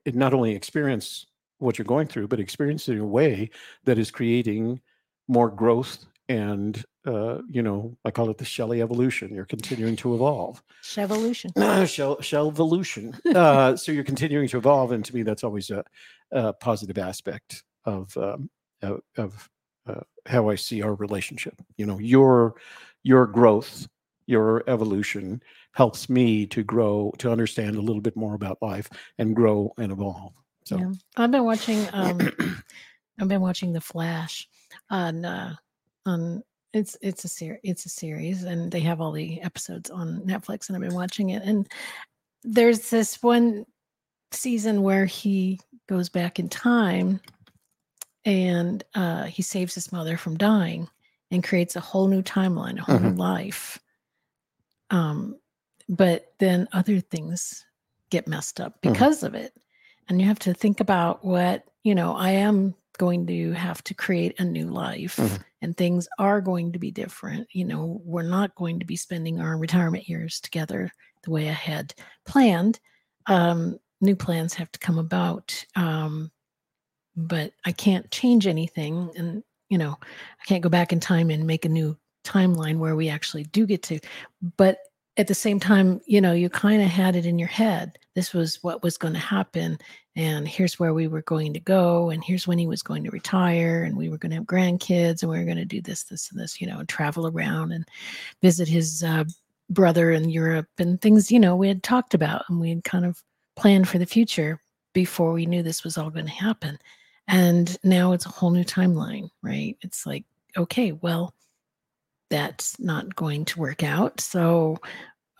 not 0.06 0.34
only 0.34 0.54
experience 0.54 1.26
what 1.58 1.78
you're 1.78 1.86
going 1.86 2.06
through, 2.06 2.28
but 2.28 2.40
experience 2.40 2.88
it 2.88 2.94
in 2.94 3.00
a 3.00 3.06
way 3.06 3.50
that 3.84 3.98
is 3.98 4.10
creating 4.10 4.80
more 5.28 5.50
growth 5.50 6.04
and 6.28 6.84
uh, 7.06 7.42
you 7.50 7.62
know, 7.62 7.94
I 8.06 8.10
call 8.10 8.30
it 8.30 8.38
the 8.38 8.46
Shelley 8.46 8.80
evolution. 8.80 9.34
You're 9.34 9.44
continuing 9.44 9.94
to 9.96 10.14
evolve. 10.14 10.62
Shevolution. 10.82 11.52
Shell 11.86 12.22
Shell 12.22 12.48
evolution. 12.48 13.14
uh, 13.34 13.76
so 13.76 13.92
you're 13.92 14.04
continuing 14.04 14.48
to 14.48 14.56
evolve, 14.56 14.92
and 14.92 15.04
to 15.04 15.14
me, 15.14 15.22
that's 15.22 15.44
always 15.44 15.68
a, 15.68 15.84
a 16.32 16.54
positive 16.54 16.96
aspect 16.96 17.62
of 17.84 18.16
um, 18.16 18.48
of, 19.16 19.50
uh, 19.86 20.00
how 20.26 20.48
I 20.48 20.54
see 20.54 20.82
our 20.82 20.94
relationship. 20.94 21.54
You 21.76 21.86
know, 21.86 21.98
your 21.98 22.54
your 23.02 23.26
growth 23.26 23.86
your 24.26 24.64
evolution 24.68 25.42
helps 25.72 26.08
me 26.08 26.46
to 26.46 26.62
grow 26.62 27.12
to 27.18 27.30
understand 27.30 27.76
a 27.76 27.80
little 27.80 28.00
bit 28.00 28.16
more 28.16 28.34
about 28.34 28.58
life 28.62 28.88
and 29.18 29.36
grow 29.36 29.72
and 29.78 29.92
evolve 29.92 30.32
so 30.64 30.78
yeah. 30.78 30.92
i've 31.16 31.30
been 31.30 31.44
watching 31.44 31.86
um 31.92 32.18
i've 33.20 33.28
been 33.28 33.40
watching 33.40 33.72
the 33.72 33.80
flash 33.80 34.48
on 34.90 35.24
uh 35.24 35.54
on 36.06 36.42
it's 36.72 36.96
it's 37.02 37.24
a 37.24 37.28
series 37.28 37.60
it's 37.62 37.86
a 37.86 37.90
series 37.90 38.44
and 38.44 38.70
they 38.70 38.80
have 38.80 39.00
all 39.00 39.12
the 39.12 39.40
episodes 39.42 39.90
on 39.90 40.20
netflix 40.20 40.68
and 40.68 40.76
i've 40.76 40.82
been 40.82 40.94
watching 40.94 41.30
it 41.30 41.42
and 41.42 41.68
there's 42.42 42.90
this 42.90 43.22
one 43.22 43.64
season 44.32 44.82
where 44.82 45.06
he 45.06 45.60
goes 45.88 46.08
back 46.08 46.38
in 46.38 46.48
time 46.48 47.20
and 48.24 48.84
uh, 48.94 49.24
he 49.24 49.42
saves 49.42 49.74
his 49.74 49.92
mother 49.92 50.16
from 50.16 50.36
dying 50.36 50.88
and 51.30 51.44
creates 51.44 51.76
a 51.76 51.80
whole 51.80 52.08
new 52.08 52.22
timeline 52.22 52.78
a 52.78 52.82
whole 52.82 52.96
mm-hmm. 52.96 53.10
new 53.10 53.14
life 53.14 53.78
um, 54.90 55.36
but 55.88 56.32
then 56.38 56.68
other 56.72 57.00
things 57.00 57.64
get 58.10 58.28
messed 58.28 58.60
up 58.60 58.74
mm-hmm. 58.74 58.92
because 58.92 59.18
mm-hmm. 59.18 59.26
of 59.26 59.34
it. 59.34 59.52
And 60.08 60.20
you 60.20 60.26
have 60.28 60.38
to 60.40 60.54
think 60.54 60.80
about 60.80 61.24
what, 61.24 61.64
you 61.82 61.94
know, 61.94 62.14
I 62.14 62.30
am 62.30 62.74
going 62.98 63.26
to 63.26 63.52
have 63.52 63.82
to 63.84 63.94
create 63.94 64.38
a 64.38 64.44
new 64.44 64.68
life 64.68 65.16
mm-hmm. 65.16 65.36
and 65.62 65.76
things 65.76 66.06
are 66.18 66.40
going 66.40 66.72
to 66.72 66.78
be 66.78 66.90
different. 66.90 67.48
You 67.52 67.64
know, 67.64 68.00
we're 68.04 68.22
not 68.22 68.54
going 68.54 68.78
to 68.80 68.86
be 68.86 68.96
spending 68.96 69.40
our 69.40 69.56
retirement 69.56 70.08
years 70.08 70.40
together 70.40 70.92
the 71.24 71.30
way 71.30 71.48
I 71.48 71.52
had 71.52 71.94
planned. 72.26 72.78
Um, 73.26 73.78
new 74.00 74.14
plans 74.14 74.54
have 74.54 74.70
to 74.72 74.78
come 74.78 74.98
about. 74.98 75.64
Um, 75.74 76.30
but 77.16 77.52
I 77.64 77.72
can't 77.72 78.10
change 78.10 78.46
anything. 78.46 79.10
And, 79.16 79.42
you 79.68 79.78
know, 79.78 79.96
I 80.00 80.44
can't 80.46 80.62
go 80.62 80.68
back 80.68 80.92
in 80.92 81.00
time 81.00 81.30
and 81.30 81.46
make 81.46 81.64
a 81.64 81.68
new 81.68 81.96
timeline 82.24 82.78
where 82.78 82.96
we 82.96 83.08
actually 83.10 83.44
do 83.44 83.66
get 83.66 83.82
to 83.82 84.00
but 84.56 84.78
at 85.18 85.26
the 85.26 85.34
same 85.34 85.60
time 85.60 86.00
you 86.06 86.22
know 86.22 86.32
you 86.32 86.48
kind 86.48 86.80
of 86.80 86.88
had 86.88 87.14
it 87.14 87.26
in 87.26 87.38
your 87.38 87.48
head 87.48 87.98
this 88.14 88.32
was 88.32 88.62
what 88.62 88.82
was 88.82 88.96
going 88.96 89.12
to 89.12 89.20
happen 89.20 89.76
and 90.16 90.48
here's 90.48 90.80
where 90.80 90.94
we 90.94 91.06
were 91.06 91.20
going 91.20 91.52
to 91.52 91.60
go 91.60 92.08
and 92.08 92.24
here's 92.24 92.48
when 92.48 92.56
he 92.56 92.66
was 92.66 92.82
going 92.82 93.04
to 93.04 93.10
retire 93.10 93.84
and 93.84 93.94
we 93.94 94.08
were 94.08 94.16
going 94.16 94.30
to 94.30 94.36
have 94.36 94.46
grandkids 94.46 95.20
and 95.20 95.30
we 95.30 95.38
were 95.38 95.44
going 95.44 95.58
to 95.58 95.66
do 95.66 95.82
this 95.82 96.04
this 96.04 96.30
and 96.30 96.40
this 96.40 96.62
you 96.62 96.66
know 96.66 96.78
and 96.78 96.88
travel 96.88 97.26
around 97.26 97.72
and 97.72 97.86
visit 98.40 98.68
his 98.68 99.02
uh, 99.02 99.24
brother 99.70 100.10
in 100.10 100.28
Europe 100.28 100.68
and 100.78 101.00
things, 101.00 101.30
you 101.30 101.40
know, 101.40 101.56
we 101.56 101.68
had 101.68 101.82
talked 101.82 102.14
about 102.14 102.44
and 102.48 102.60
we 102.60 102.70
had 102.70 102.84
kind 102.84 103.04
of 103.04 103.22
planned 103.56 103.88
for 103.88 103.98
the 103.98 104.06
future 104.06 104.60
before 104.92 105.32
we 105.32 105.46
knew 105.46 105.62
this 105.62 105.84
was 105.84 105.98
all 105.98 106.10
going 106.10 106.26
to 106.26 106.32
happen. 106.32 106.78
And 107.28 107.76
now 107.84 108.12
it's 108.12 108.26
a 108.26 108.30
whole 108.30 108.50
new 108.50 108.64
timeline, 108.64 109.30
right? 109.42 109.76
It's 109.82 110.06
like, 110.06 110.24
okay, 110.56 110.92
well, 110.92 111.34
that's 112.30 112.78
not 112.80 113.14
going 113.16 113.44
to 113.46 113.60
work 113.60 113.82
out. 113.82 114.20
So, 114.20 114.78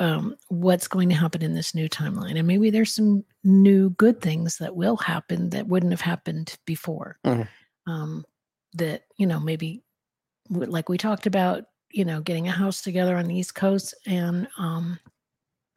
um, 0.00 0.36
what's 0.48 0.88
going 0.88 1.08
to 1.10 1.14
happen 1.16 1.42
in 1.42 1.54
this 1.54 1.74
new 1.74 1.88
timeline? 1.88 2.38
And 2.38 2.48
maybe 2.48 2.70
there's 2.70 2.94
some 2.94 3.24
new 3.44 3.90
good 3.90 4.20
things 4.22 4.58
that 4.58 4.76
will 4.76 4.96
happen 4.96 5.50
that 5.50 5.68
wouldn't 5.68 5.92
have 5.92 6.00
happened 6.02 6.56
before. 6.66 7.18
Mhm. 7.24 7.48
Um, 7.86 8.24
that, 8.74 9.04
you 9.18 9.26
know, 9.26 9.40
maybe 9.40 9.84
like 10.50 10.88
we 10.88 10.98
talked 10.98 11.26
about, 11.26 11.66
you 11.92 12.04
know, 12.04 12.20
getting 12.22 12.48
a 12.48 12.52
house 12.52 12.82
together 12.82 13.16
on 13.16 13.26
the 13.28 13.36
East 13.36 13.54
Coast 13.54 13.94
and 14.06 14.48
um, 14.58 15.00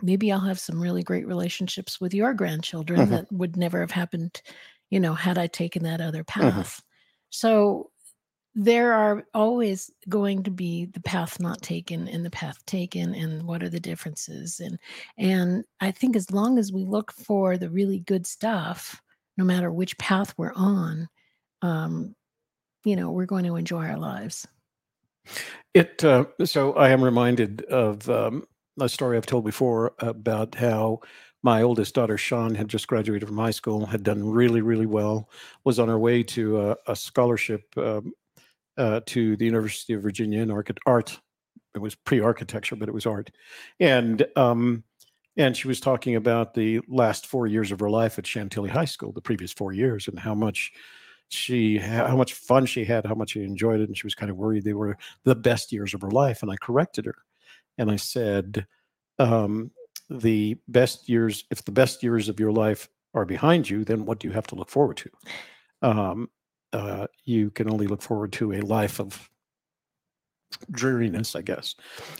maybe 0.02 0.32
I'll 0.32 0.40
have 0.40 0.60
some 0.60 0.82
really 0.82 1.04
great 1.04 1.28
relationships 1.28 2.00
with 2.02 2.14
your 2.14 2.34
grandchildren 2.34 3.08
Mhm. 3.08 3.08
that 3.10 3.32
would 3.32 3.58
never 3.58 3.82
have 3.82 3.92
happened, 3.92 4.42
you 4.90 5.00
know, 5.00 5.14
had 5.14 5.38
I 5.38 5.48
taken 5.48 5.84
that 5.84 6.02
other 6.02 6.24
path. 6.24 6.82
So 7.30 7.92
there 8.60 8.94
are 8.94 9.24
always 9.36 9.92
going 10.10 10.42
to 10.42 10.50
be 10.50 10.86
the 10.86 11.00
path 11.02 11.40
not 11.40 11.62
taken 11.62 12.08
and 12.08 12.26
the 12.26 12.32
path 12.32 12.58
taken 12.66 13.14
and 13.14 13.44
what 13.44 13.62
are 13.62 13.70
the 13.70 13.80
differences 13.80 14.60
and 14.60 14.80
and 15.16 15.64
I 15.80 15.92
think 15.92 16.16
as 16.16 16.32
long 16.32 16.58
as 16.58 16.74
we 16.74 16.84
look 16.84 17.12
for 17.12 17.56
the 17.56 17.70
really 17.70 18.00
good 18.00 18.26
stuff, 18.26 19.00
no 19.38 19.46
matter 19.46 19.72
which 19.72 19.96
path 20.00 20.34
we're 20.38 20.54
on, 20.56 21.08
um, 21.62 22.16
you 22.84 22.96
know, 22.96 23.12
we're 23.12 23.28
going 23.28 23.46
to 23.46 23.58
enjoy 23.58 23.86
our 23.86 24.00
lives. 24.00 24.48
It 25.76 26.04
uh, 26.04 26.26
so 26.44 26.74
I 26.74 26.90
am 26.90 27.04
reminded 27.04 27.62
of 27.66 28.10
um, 28.10 28.44
a 28.80 28.90
story 28.90 29.18
I've 29.18 29.26
told 29.28 29.46
before 29.46 29.94
about 30.00 30.56
how 30.56 31.02
my 31.44 31.62
oldest 31.62 31.96
daughter 31.96 32.18
Sean 32.18 32.56
had 32.56 32.68
just 32.68 32.88
graduated 32.88 33.28
from 33.28 33.38
high 33.38 33.52
school, 33.52 33.86
had 33.86 34.04
done 34.04 34.28
really 34.28 34.62
really 34.62 34.86
well, 34.86 35.30
was 35.64 35.80
on 35.80 35.88
her 35.88 36.00
way 36.00 36.24
to 36.24 36.70
a, 36.70 36.78
a 36.88 36.96
scholarship 36.96 37.64
um, 37.78 38.14
uh, 38.78 39.02
to 39.06 39.36
the 39.38 39.46
University 39.46 39.94
of 39.94 40.02
Virginia 40.02 40.42
in 40.42 40.52
archi- 40.52 40.74
art. 40.86 41.20
It 41.76 41.80
was 41.80 41.96
pre-architecture, 41.96 42.76
but 42.76 42.90
it 42.90 42.94
was 42.94 43.06
art, 43.06 43.32
and 43.80 44.26
um, 44.36 44.84
and 45.38 45.56
she 45.56 45.68
was 45.68 45.80
talking 45.80 46.16
about 46.16 46.54
the 46.54 46.82
last 46.88 47.28
four 47.28 47.46
years 47.46 47.72
of 47.72 47.80
her 47.80 47.90
life 47.90 48.18
at 48.18 48.26
Chantilly 48.26 48.70
High 48.70 48.86
School, 48.86 49.12
the 49.12 49.22
previous 49.22 49.54
four 49.54 49.72
years, 49.72 50.08
and 50.08 50.18
how 50.18 50.34
much 50.34 50.72
she 51.30 51.78
how 51.78 52.16
much 52.16 52.34
fun 52.34 52.66
she 52.66 52.84
had, 52.86 53.06
how 53.06 53.14
much 53.14 53.32
she 53.32 53.44
enjoyed 53.44 53.80
it, 53.80 53.90
and 53.90 53.98
she 53.98 54.08
was 54.08 54.16
kind 54.16 54.32
of 54.32 54.38
worried 54.38 54.64
they 54.64 54.74
were 54.74 54.98
the 55.24 55.36
best 55.36 55.72
years 55.72 55.94
of 55.94 56.02
her 56.02 56.12
life. 56.12 56.42
And 56.42 56.52
I 56.52 56.56
corrected 56.56 57.06
her, 57.06 57.16
and 57.78 57.92
I 57.92 57.98
said, 57.98 58.66
um, 59.20 59.72
"The 60.10 60.58
best 60.68 61.10
years, 61.10 61.46
if 61.52 61.64
the 61.64 61.72
best 61.72 62.04
years 62.04 62.30
of 62.30 62.40
your 62.40 62.52
life 62.52 62.90
are 63.14 63.26
behind 63.26 63.70
you, 63.70 63.84
then 63.84 64.06
what 64.06 64.20
do 64.20 64.28
you 64.28 64.34
have 64.34 64.48
to 64.48 64.56
look 64.56 64.70
forward 64.70 64.98
to? 64.98 65.10
Um, 65.82 66.30
uh, 66.74 67.08
you 67.26 67.50
can 67.52 67.70
only 67.70 67.88
look 67.88 68.02
forward 68.02 68.32
to 68.34 68.54
a 68.54 68.62
life 68.62 69.00
of 69.00 69.30
dreariness, 70.72 71.36
I 71.36 71.42
guess. 71.42 71.76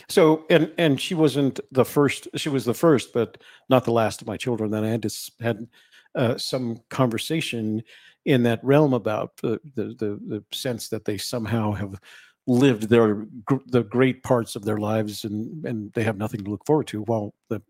So, 0.08 0.44
and 0.50 0.72
and 0.78 1.00
she 1.00 1.14
wasn't 1.14 1.60
the 1.72 1.84
first. 1.84 2.28
She 2.36 2.48
was 2.48 2.64
the 2.64 2.74
first, 2.74 3.12
but 3.12 3.38
not 3.68 3.84
the 3.84 3.92
last 3.92 4.20
of 4.20 4.26
my 4.26 4.36
children. 4.36 4.70
Then 4.70 4.84
I 4.84 4.90
had 4.90 5.02
to 5.02 5.30
had 5.40 5.66
uh, 6.14 6.36
some 6.36 6.78
conversation 6.90 7.82
in 8.24 8.42
that 8.42 8.62
realm 8.62 8.92
about 8.94 9.36
the, 9.38 9.60
the 9.74 9.84
the 9.98 10.20
the 10.26 10.44
sense 10.52 10.88
that 10.88 11.04
they 11.04 11.18
somehow 11.18 11.72
have 11.72 12.00
lived 12.46 12.88
their 12.88 13.26
the 13.66 13.82
great 13.82 14.22
parts 14.22 14.56
of 14.56 14.64
their 14.64 14.78
lives 14.78 15.24
and 15.24 15.64
and 15.64 15.92
they 15.92 16.02
have 16.02 16.16
nothing 16.16 16.42
to 16.44 16.50
look 16.50 16.64
forward 16.66 16.86
to. 16.88 17.02
while 17.02 17.34
the 17.48 17.62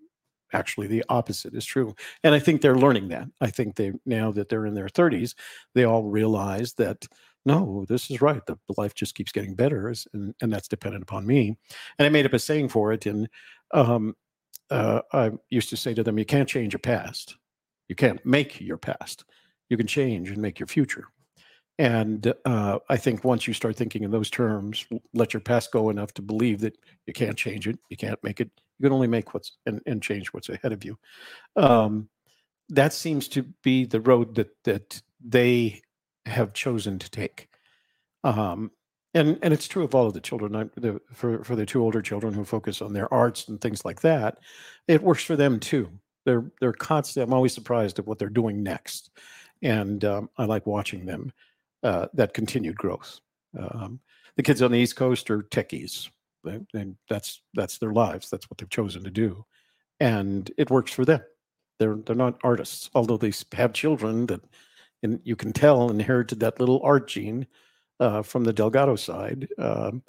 actually 0.53 0.87
the 0.87 1.05
opposite 1.09 1.55
is 1.55 1.65
true 1.65 1.95
and 2.25 2.35
i 2.35 2.39
think 2.39 2.61
they're 2.61 2.77
learning 2.77 3.09
that. 3.09 3.27
I 3.41 3.51
think 3.51 3.77
they 3.77 3.93
now 4.07 4.33
that 4.33 4.49
they're 4.49 4.67
in 4.67 4.75
their 4.75 4.89
30s 4.89 5.35
they 5.75 5.85
all 5.85 6.05
realize 6.05 6.75
that 6.75 7.05
no 7.45 7.85
this 7.89 8.11
is 8.11 8.21
right 8.21 8.45
the 8.47 8.59
life 8.77 8.95
just 8.95 9.15
keeps 9.15 9.33
getting 9.33 9.55
better 9.55 9.93
and, 10.13 10.35
and 10.41 10.53
that's 10.53 10.69
dependent 10.69 11.03
upon 11.03 11.27
me 11.27 11.57
and 11.99 12.07
i 12.07 12.09
made 12.09 12.27
up 12.27 12.33
a 12.33 12.39
saying 12.39 12.69
for 12.69 12.93
it 12.93 13.07
and 13.07 13.29
um, 13.73 14.15
uh, 14.71 15.01
i 15.13 15.31
used 15.51 15.71
to 15.71 15.77
say 15.77 15.95
to 15.95 16.03
them 16.03 16.19
you 16.19 16.25
can't 16.25 16.49
change 16.49 16.73
your 16.73 16.81
past. 16.81 17.37
You 17.89 17.95
can't 17.95 18.25
make 18.27 18.61
your 18.61 18.77
past. 18.77 19.25
You 19.71 19.79
can 19.79 19.87
change 19.87 20.31
and 20.31 20.43
make 20.43 20.59
your 20.59 20.67
future 20.67 21.07
and 21.79 22.33
uh, 22.45 22.79
i 22.89 22.97
think 22.97 23.25
once 23.25 23.47
you 23.47 23.55
start 23.55 23.77
thinking 23.77 24.03
in 24.03 24.11
those 24.11 24.31
terms 24.31 24.85
let 25.15 25.33
your 25.33 25.41
past 25.41 25.73
go 25.73 25.91
enough 25.91 26.13
to 26.13 26.23
believe 26.23 26.61
that 26.61 26.77
you 27.07 27.13
can't 27.13 27.37
change 27.37 27.69
it 27.69 27.79
you 27.89 27.97
can't 27.97 28.23
make 28.23 28.41
it 28.41 28.51
you 28.79 28.85
can 28.85 28.93
only 28.93 29.09
make 29.09 29.35
what's 29.35 29.53
and, 29.67 29.81
and 29.87 30.03
change 30.03 30.29
what's 30.29 30.49
ahead 30.49 30.73
of 30.73 30.85
you. 30.85 30.99
Um, 31.57 32.09
that 32.71 32.93
seems 32.93 33.29
to 33.29 33.43
be 33.63 33.85
the 33.85 34.01
road 34.01 34.35
that 34.37 34.51
that 34.65 35.03
they 35.25 35.83
have 36.27 36.53
chosen 36.53 36.99
to 36.99 37.11
take. 37.11 37.49
Um, 38.25 38.71
and 39.15 39.39
and 39.43 39.55
it's 39.55 39.69
true 39.69 39.85
of 39.85 39.95
all 39.95 40.07
of 40.07 40.15
the 40.15 40.21
children. 40.21 40.55
I, 40.55 40.65
the, 40.77 41.01
for 41.13 41.43
for 41.45 41.57
the 41.57 41.67
two 41.67 41.83
older 41.83 42.03
children 42.03 42.35
who 42.35 42.45
focus 42.45 42.83
on 42.83 42.93
their 42.93 43.13
arts 43.13 43.49
and 43.49 43.61
things 43.61 43.85
like 43.85 44.01
that 44.03 44.39
it 44.87 45.03
works 45.03 45.23
for 45.23 45.37
them 45.37 45.61
too. 45.61 45.91
They're 46.25 46.51
they're 46.61 46.73
constant 46.73 47.27
i'm 47.27 47.35
always 47.35 47.55
surprised 47.55 47.99
at 47.99 48.07
what 48.07 48.19
they're 48.19 48.29
doing 48.29 48.63
next. 48.63 49.11
And 49.63 50.05
um, 50.05 50.31
i 50.39 50.45
like 50.45 50.67
watching 50.67 51.07
them 51.07 51.33
uh, 51.83 52.07
that 52.15 52.35
continued 52.35 52.77
growth. 52.77 53.21
Um, 53.59 54.01
the 54.37 54.43
kids 54.43 54.63
on 54.63 54.71
the 54.71 54.79
east 54.79 54.97
coast 54.97 55.31
are 55.31 55.43
techies 55.43 56.09
and 56.45 56.97
that's 57.09 57.43
that's 57.55 57.79
their 57.79 57.93
lives 57.93 58.31
that's 58.31 58.49
what 58.49 58.59
they've 58.59 58.71
chosen 58.71 59.03
to 59.05 59.11
do 59.11 59.45
and 60.01 60.51
it 60.57 60.71
works 60.71 60.93
for 60.93 61.05
them. 61.05 61.21
They're 61.79 61.97
they're 62.05 62.17
not 62.17 62.41
artists 62.43 62.91
although 62.95 63.17
they 63.17 63.33
have 63.53 63.73
children 63.73 64.27
that 64.27 64.41
and 65.03 65.21
you 65.23 65.37
can 65.37 65.53
tell 65.53 65.91
inherited 65.91 66.41
that 66.41 66.59
little 66.59 66.81
art 66.83 67.07
gene 67.07 67.47
uh, 68.01 68.23
from 68.23 68.45
the 68.45 68.53
delgado 68.53 68.97
side 68.97 69.49
um, 69.59 70.03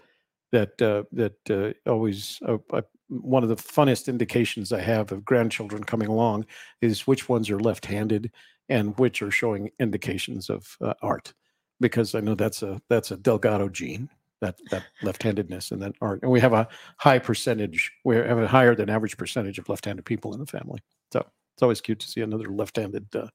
that 0.51 0.81
uh, 0.81 1.03
that 1.11 1.35
uh, 1.49 1.89
always 1.89 2.39
uh, 2.47 2.57
uh, 2.73 2.81
one 3.07 3.43
of 3.43 3.49
the 3.49 3.55
funnest 3.55 4.07
indications 4.07 4.73
i 4.73 4.81
have 4.81 5.11
of 5.11 5.23
grandchildren 5.23 5.83
coming 5.83 6.07
along 6.07 6.45
is 6.81 7.05
which 7.05 7.29
ones 7.29 7.51
are 7.51 7.59
left-handed 7.59 8.31
and 8.69 8.97
which 8.97 9.21
are 9.21 9.31
showing 9.31 9.69
indications 9.79 10.49
of 10.49 10.75
uh, 10.81 10.93
art 11.03 11.33
because 11.79 12.15
i 12.15 12.19
know 12.19 12.33
that's 12.33 12.63
a 12.63 12.81
that's 12.89 13.11
a 13.11 13.17
delgado 13.17 13.69
gene 13.69 14.09
that 14.41 14.55
that 14.69 14.83
left-handedness 15.01 15.71
and 15.71 15.81
that 15.81 15.93
art 16.01 16.21
and 16.23 16.31
we 16.31 16.39
have 16.39 16.53
a 16.53 16.67
high 16.97 17.19
percentage 17.19 17.91
we 18.05 18.15
have 18.15 18.37
a 18.39 18.47
higher 18.47 18.75
than 18.75 18.89
average 18.89 19.17
percentage 19.17 19.59
of 19.59 19.67
left-handed 19.69 20.05
people 20.05 20.33
in 20.33 20.39
the 20.39 20.45
family 20.45 20.79
so 21.11 21.19
it's 21.55 21.61
always 21.63 21.81
cute 21.81 21.99
to 21.99 22.07
see 22.07 22.21
another 22.21 22.45
left-handed 22.47 23.05
uh, 23.15 23.27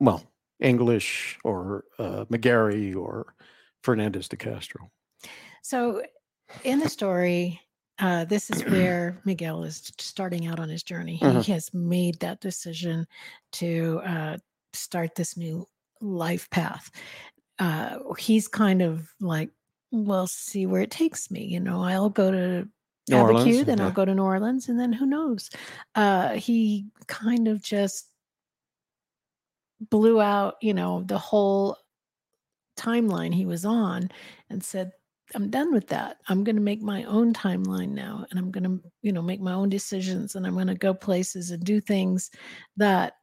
well 0.00 0.22
english 0.60 1.38
or 1.44 1.84
uh, 1.98 2.24
mcgarry 2.26 2.94
or 2.96 3.34
fernandez 3.82 4.28
de 4.28 4.36
castro 4.36 4.90
So, 5.62 6.02
in 6.62 6.78
the 6.78 6.88
story, 6.88 7.60
uh, 7.98 8.24
this 8.26 8.50
is 8.50 8.62
where 8.62 9.20
Miguel 9.24 9.64
is 9.64 9.92
starting 9.98 10.46
out 10.46 10.60
on 10.60 10.68
his 10.68 10.82
journey. 10.82 11.16
He 11.16 11.26
Mhm. 11.26 11.46
has 11.46 11.72
made 11.72 12.18
that 12.20 12.40
decision 12.40 13.06
to 13.52 14.00
uh, 14.04 14.36
start 14.72 15.14
this 15.14 15.36
new 15.36 15.66
life 16.00 16.48
path. 16.50 16.90
Uh, 17.58 17.98
he's 18.18 18.48
kind 18.48 18.82
of 18.82 19.08
like, 19.20 19.50
well, 19.94 20.26
see 20.26 20.66
where 20.66 20.82
it 20.82 20.90
takes 20.90 21.30
me. 21.30 21.44
You 21.44 21.60
know, 21.60 21.82
I'll 21.82 22.10
go 22.10 22.30
to 22.30 22.68
New 23.08 23.16
Orleans, 23.22 23.46
then 23.66 23.80
I'll 23.80 23.90
go 23.92 24.04
to 24.04 24.14
New 24.14 24.22
Orleans, 24.22 24.68
and 24.68 24.78
then 24.80 24.92
who 24.92 25.06
knows? 25.06 25.50
Uh, 25.94 26.34
he 26.34 26.86
kind 27.06 27.48
of 27.48 27.62
just 27.62 28.10
blew 29.80 30.20
out, 30.20 30.56
you 30.62 30.74
know, 30.74 31.02
the 31.02 31.18
whole 31.18 31.76
timeline 32.76 33.34
he 33.34 33.46
was 33.46 33.64
on 33.64 34.10
and 34.50 34.62
said, 34.64 34.92
I'm 35.34 35.50
done 35.50 35.72
with 35.72 35.88
that. 35.88 36.18
I'm 36.28 36.44
going 36.44 36.56
to 36.56 36.62
make 36.62 36.82
my 36.82 37.04
own 37.04 37.32
timeline 37.32 37.90
now 37.90 38.26
and 38.30 38.38
I'm 38.38 38.50
going 38.50 38.64
to, 38.64 38.82
you 39.02 39.12
know, 39.12 39.22
make 39.22 39.40
my 39.40 39.52
own 39.52 39.68
decisions 39.68 40.34
and 40.34 40.46
I'm 40.46 40.54
going 40.54 40.66
to 40.68 40.74
go 40.74 40.92
places 40.94 41.50
and 41.50 41.64
do 41.64 41.80
things 41.80 42.30
that 42.76 43.14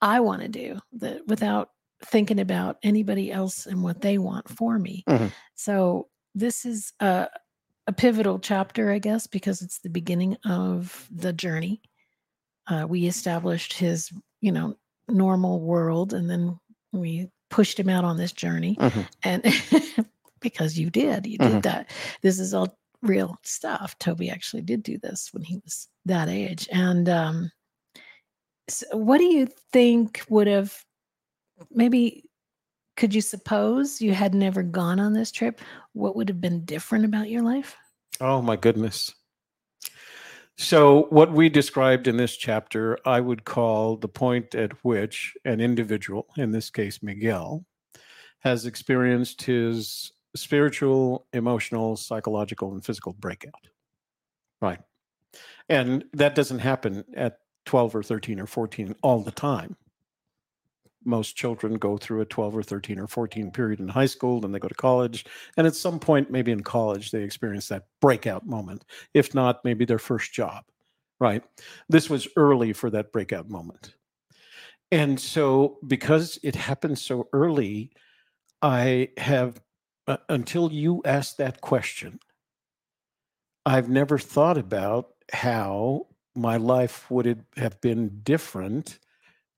I 0.00 0.20
want 0.20 0.42
to 0.42 0.48
do 0.48 0.78
that 0.92 1.26
without 1.26 1.70
thinking 2.04 2.38
about 2.38 2.78
anybody 2.84 3.32
else 3.32 3.66
and 3.66 3.82
what 3.82 4.00
they 4.00 4.18
want 4.18 4.48
for 4.48 4.78
me. 4.78 5.02
Mhm. 5.08 5.32
So 5.56 6.08
this 6.34 6.64
is 6.64 6.92
a, 7.00 7.28
a 7.86 7.92
pivotal 7.92 8.38
chapter, 8.38 8.90
I 8.92 8.98
guess, 8.98 9.26
because 9.26 9.62
it's 9.62 9.80
the 9.80 9.90
beginning 9.90 10.36
of 10.44 11.06
the 11.10 11.32
journey. 11.32 11.80
Uh, 12.66 12.86
we 12.88 13.06
established 13.06 13.72
his, 13.72 14.12
you 14.40 14.52
know, 14.52 14.76
normal 15.08 15.60
world 15.60 16.12
and 16.12 16.28
then 16.28 16.58
we 16.92 17.30
pushed 17.48 17.80
him 17.80 17.88
out 17.88 18.04
on 18.04 18.18
this 18.18 18.30
journey 18.32 18.76
Mhm. 18.78 19.08
and 19.24 19.42
because 20.40 20.78
you 20.78 20.90
did 20.90 21.26
you 21.26 21.38
Mhm. 21.38 21.52
did 21.54 21.62
that 21.62 21.90
this 22.20 22.38
is 22.38 22.52
all 22.52 22.76
real 23.00 23.38
stuff 23.42 23.98
toby 23.98 24.28
actually 24.28 24.60
did 24.60 24.82
do 24.82 24.98
this 24.98 25.30
when 25.32 25.42
he 25.42 25.56
was 25.64 25.88
that 26.04 26.28
age 26.28 26.68
and 26.70 27.08
um 27.08 27.50
so 28.68 28.84
what 28.98 29.16
do 29.16 29.24
you 29.24 29.48
think 29.72 30.22
would 30.28 30.46
have 30.46 30.76
maybe 31.70 32.27
could 32.98 33.14
you 33.14 33.22
suppose 33.22 34.00
you 34.00 34.12
had 34.12 34.34
never 34.34 34.62
gone 34.62 35.00
on 35.00 35.14
this 35.14 35.30
trip 35.30 35.60
what 35.92 36.16
would 36.16 36.28
have 36.28 36.40
been 36.40 36.64
different 36.64 37.04
about 37.06 37.30
your 37.30 37.42
life 37.42 37.76
Oh 38.20 38.42
my 38.42 38.56
goodness. 38.56 39.14
So, 40.56 41.06
what 41.10 41.32
we 41.32 41.48
described 41.48 42.08
in 42.08 42.16
this 42.16 42.36
chapter, 42.36 42.98
I 43.04 43.20
would 43.20 43.44
call 43.44 43.96
the 43.96 44.08
point 44.08 44.56
at 44.56 44.72
which 44.84 45.34
an 45.44 45.60
individual, 45.60 46.26
in 46.36 46.50
this 46.50 46.68
case 46.68 47.00
Miguel, 47.00 47.64
has 48.40 48.66
experienced 48.66 49.42
his 49.42 50.12
spiritual, 50.34 51.26
emotional, 51.32 51.96
psychological, 51.96 52.72
and 52.72 52.84
physical 52.84 53.12
breakout. 53.12 53.68
Right. 54.60 54.80
And 55.68 56.04
that 56.14 56.34
doesn't 56.34 56.58
happen 56.58 57.04
at 57.16 57.38
12 57.66 57.94
or 57.94 58.02
13 58.02 58.40
or 58.40 58.46
14 58.46 58.96
all 59.02 59.20
the 59.20 59.30
time. 59.30 59.76
Most 61.08 61.36
children 61.36 61.74
go 61.74 61.96
through 61.96 62.20
a 62.20 62.26
12 62.26 62.56
or 62.58 62.62
13 62.62 62.98
or 62.98 63.06
14 63.06 63.50
period 63.50 63.80
in 63.80 63.88
high 63.88 64.06
school, 64.06 64.40
then 64.40 64.52
they 64.52 64.58
go 64.58 64.68
to 64.68 64.74
college. 64.74 65.24
And 65.56 65.66
at 65.66 65.74
some 65.74 65.98
point, 65.98 66.30
maybe 66.30 66.52
in 66.52 66.62
college, 66.62 67.10
they 67.10 67.22
experience 67.22 67.68
that 67.68 67.86
breakout 68.00 68.46
moment. 68.46 68.84
If 69.14 69.34
not, 69.34 69.64
maybe 69.64 69.86
their 69.86 69.98
first 69.98 70.32
job. 70.32 70.64
Right. 71.18 71.42
This 71.88 72.10
was 72.10 72.28
early 72.36 72.74
for 72.74 72.90
that 72.90 73.10
breakout 73.10 73.48
moment. 73.48 73.94
And 74.92 75.18
so, 75.18 75.78
because 75.86 76.38
it 76.42 76.54
happened 76.54 76.98
so 76.98 77.28
early, 77.32 77.90
I 78.62 79.08
have, 79.16 79.60
uh, 80.06 80.18
until 80.28 80.70
you 80.70 81.02
asked 81.04 81.38
that 81.38 81.60
question, 81.60 82.20
I've 83.66 83.88
never 83.88 84.18
thought 84.18 84.58
about 84.58 85.08
how 85.32 86.06
my 86.34 86.56
life 86.56 87.10
would 87.10 87.44
have 87.56 87.80
been 87.80 88.20
different 88.22 88.98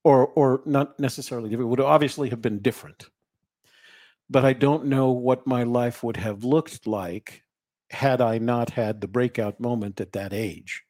or 0.03 0.27
or 0.27 0.61
not 0.65 0.99
necessarily 0.99 1.49
different 1.49 1.69
would 1.69 1.79
obviously 1.79 2.29
have 2.29 2.41
been 2.41 2.59
different 2.59 3.09
but 4.29 4.45
i 4.45 4.53
don't 4.53 4.85
know 4.85 5.11
what 5.11 5.47
my 5.47 5.63
life 5.63 6.03
would 6.03 6.17
have 6.17 6.43
looked 6.43 6.87
like 6.87 7.43
had 7.89 8.21
i 8.21 8.37
not 8.37 8.69
had 8.71 9.01
the 9.01 9.07
breakout 9.07 9.59
moment 9.59 9.99
at 10.01 10.13
that 10.13 10.33
age 10.33 10.83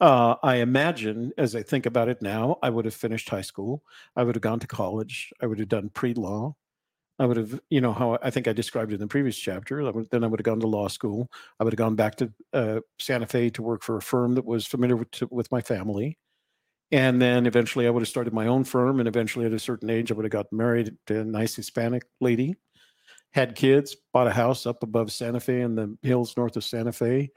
uh, 0.00 0.34
i 0.42 0.56
imagine 0.56 1.32
as 1.38 1.54
i 1.54 1.62
think 1.62 1.86
about 1.86 2.08
it 2.08 2.22
now 2.22 2.56
i 2.62 2.70
would 2.70 2.84
have 2.84 2.94
finished 2.94 3.28
high 3.28 3.40
school 3.40 3.82
i 4.16 4.22
would 4.22 4.34
have 4.34 4.42
gone 4.42 4.60
to 4.60 4.66
college 4.66 5.32
i 5.42 5.46
would 5.46 5.58
have 5.58 5.68
done 5.68 5.90
pre-law 5.90 6.54
I 7.20 7.26
would 7.26 7.36
have, 7.36 7.60
you 7.68 7.82
know, 7.82 7.92
how 7.92 8.16
I 8.22 8.30
think 8.30 8.48
I 8.48 8.54
described 8.54 8.92
it 8.92 8.94
in 8.94 9.00
the 9.00 9.06
previous 9.06 9.36
chapter. 9.36 9.86
I 9.86 9.90
would, 9.90 10.08
then 10.10 10.24
I 10.24 10.26
would 10.26 10.40
have 10.40 10.44
gone 10.44 10.60
to 10.60 10.66
law 10.66 10.88
school. 10.88 11.30
I 11.60 11.64
would 11.64 11.74
have 11.74 11.78
gone 11.78 11.94
back 11.94 12.16
to 12.16 12.32
uh, 12.54 12.80
Santa 12.98 13.26
Fe 13.26 13.50
to 13.50 13.62
work 13.62 13.82
for 13.82 13.98
a 13.98 14.02
firm 14.02 14.36
that 14.36 14.46
was 14.46 14.66
familiar 14.66 14.96
with, 14.96 15.10
to, 15.12 15.28
with 15.30 15.52
my 15.52 15.60
family. 15.60 16.16
And 16.92 17.22
then 17.22 17.46
eventually 17.46 17.86
I 17.86 17.90
would 17.90 18.02
have 18.02 18.08
started 18.08 18.32
my 18.32 18.46
own 18.46 18.64
firm. 18.64 18.98
And 18.98 19.08
eventually 19.08 19.46
at 19.46 19.52
a 19.52 19.58
certain 19.58 19.90
age, 19.90 20.10
I 20.10 20.14
would 20.14 20.24
have 20.24 20.32
got 20.32 20.52
married 20.52 20.96
to 21.06 21.20
a 21.20 21.24
nice 21.24 21.54
Hispanic 21.54 22.04
lady, 22.20 22.56
had 23.32 23.54
kids, 23.54 23.96
bought 24.12 24.26
a 24.26 24.32
house 24.32 24.66
up 24.66 24.82
above 24.82 25.12
Santa 25.12 25.40
Fe 25.40 25.60
in 25.60 25.76
the 25.76 25.96
hills 26.02 26.36
north 26.36 26.56
of 26.56 26.64
Santa 26.64 26.92
Fe, 26.92 27.30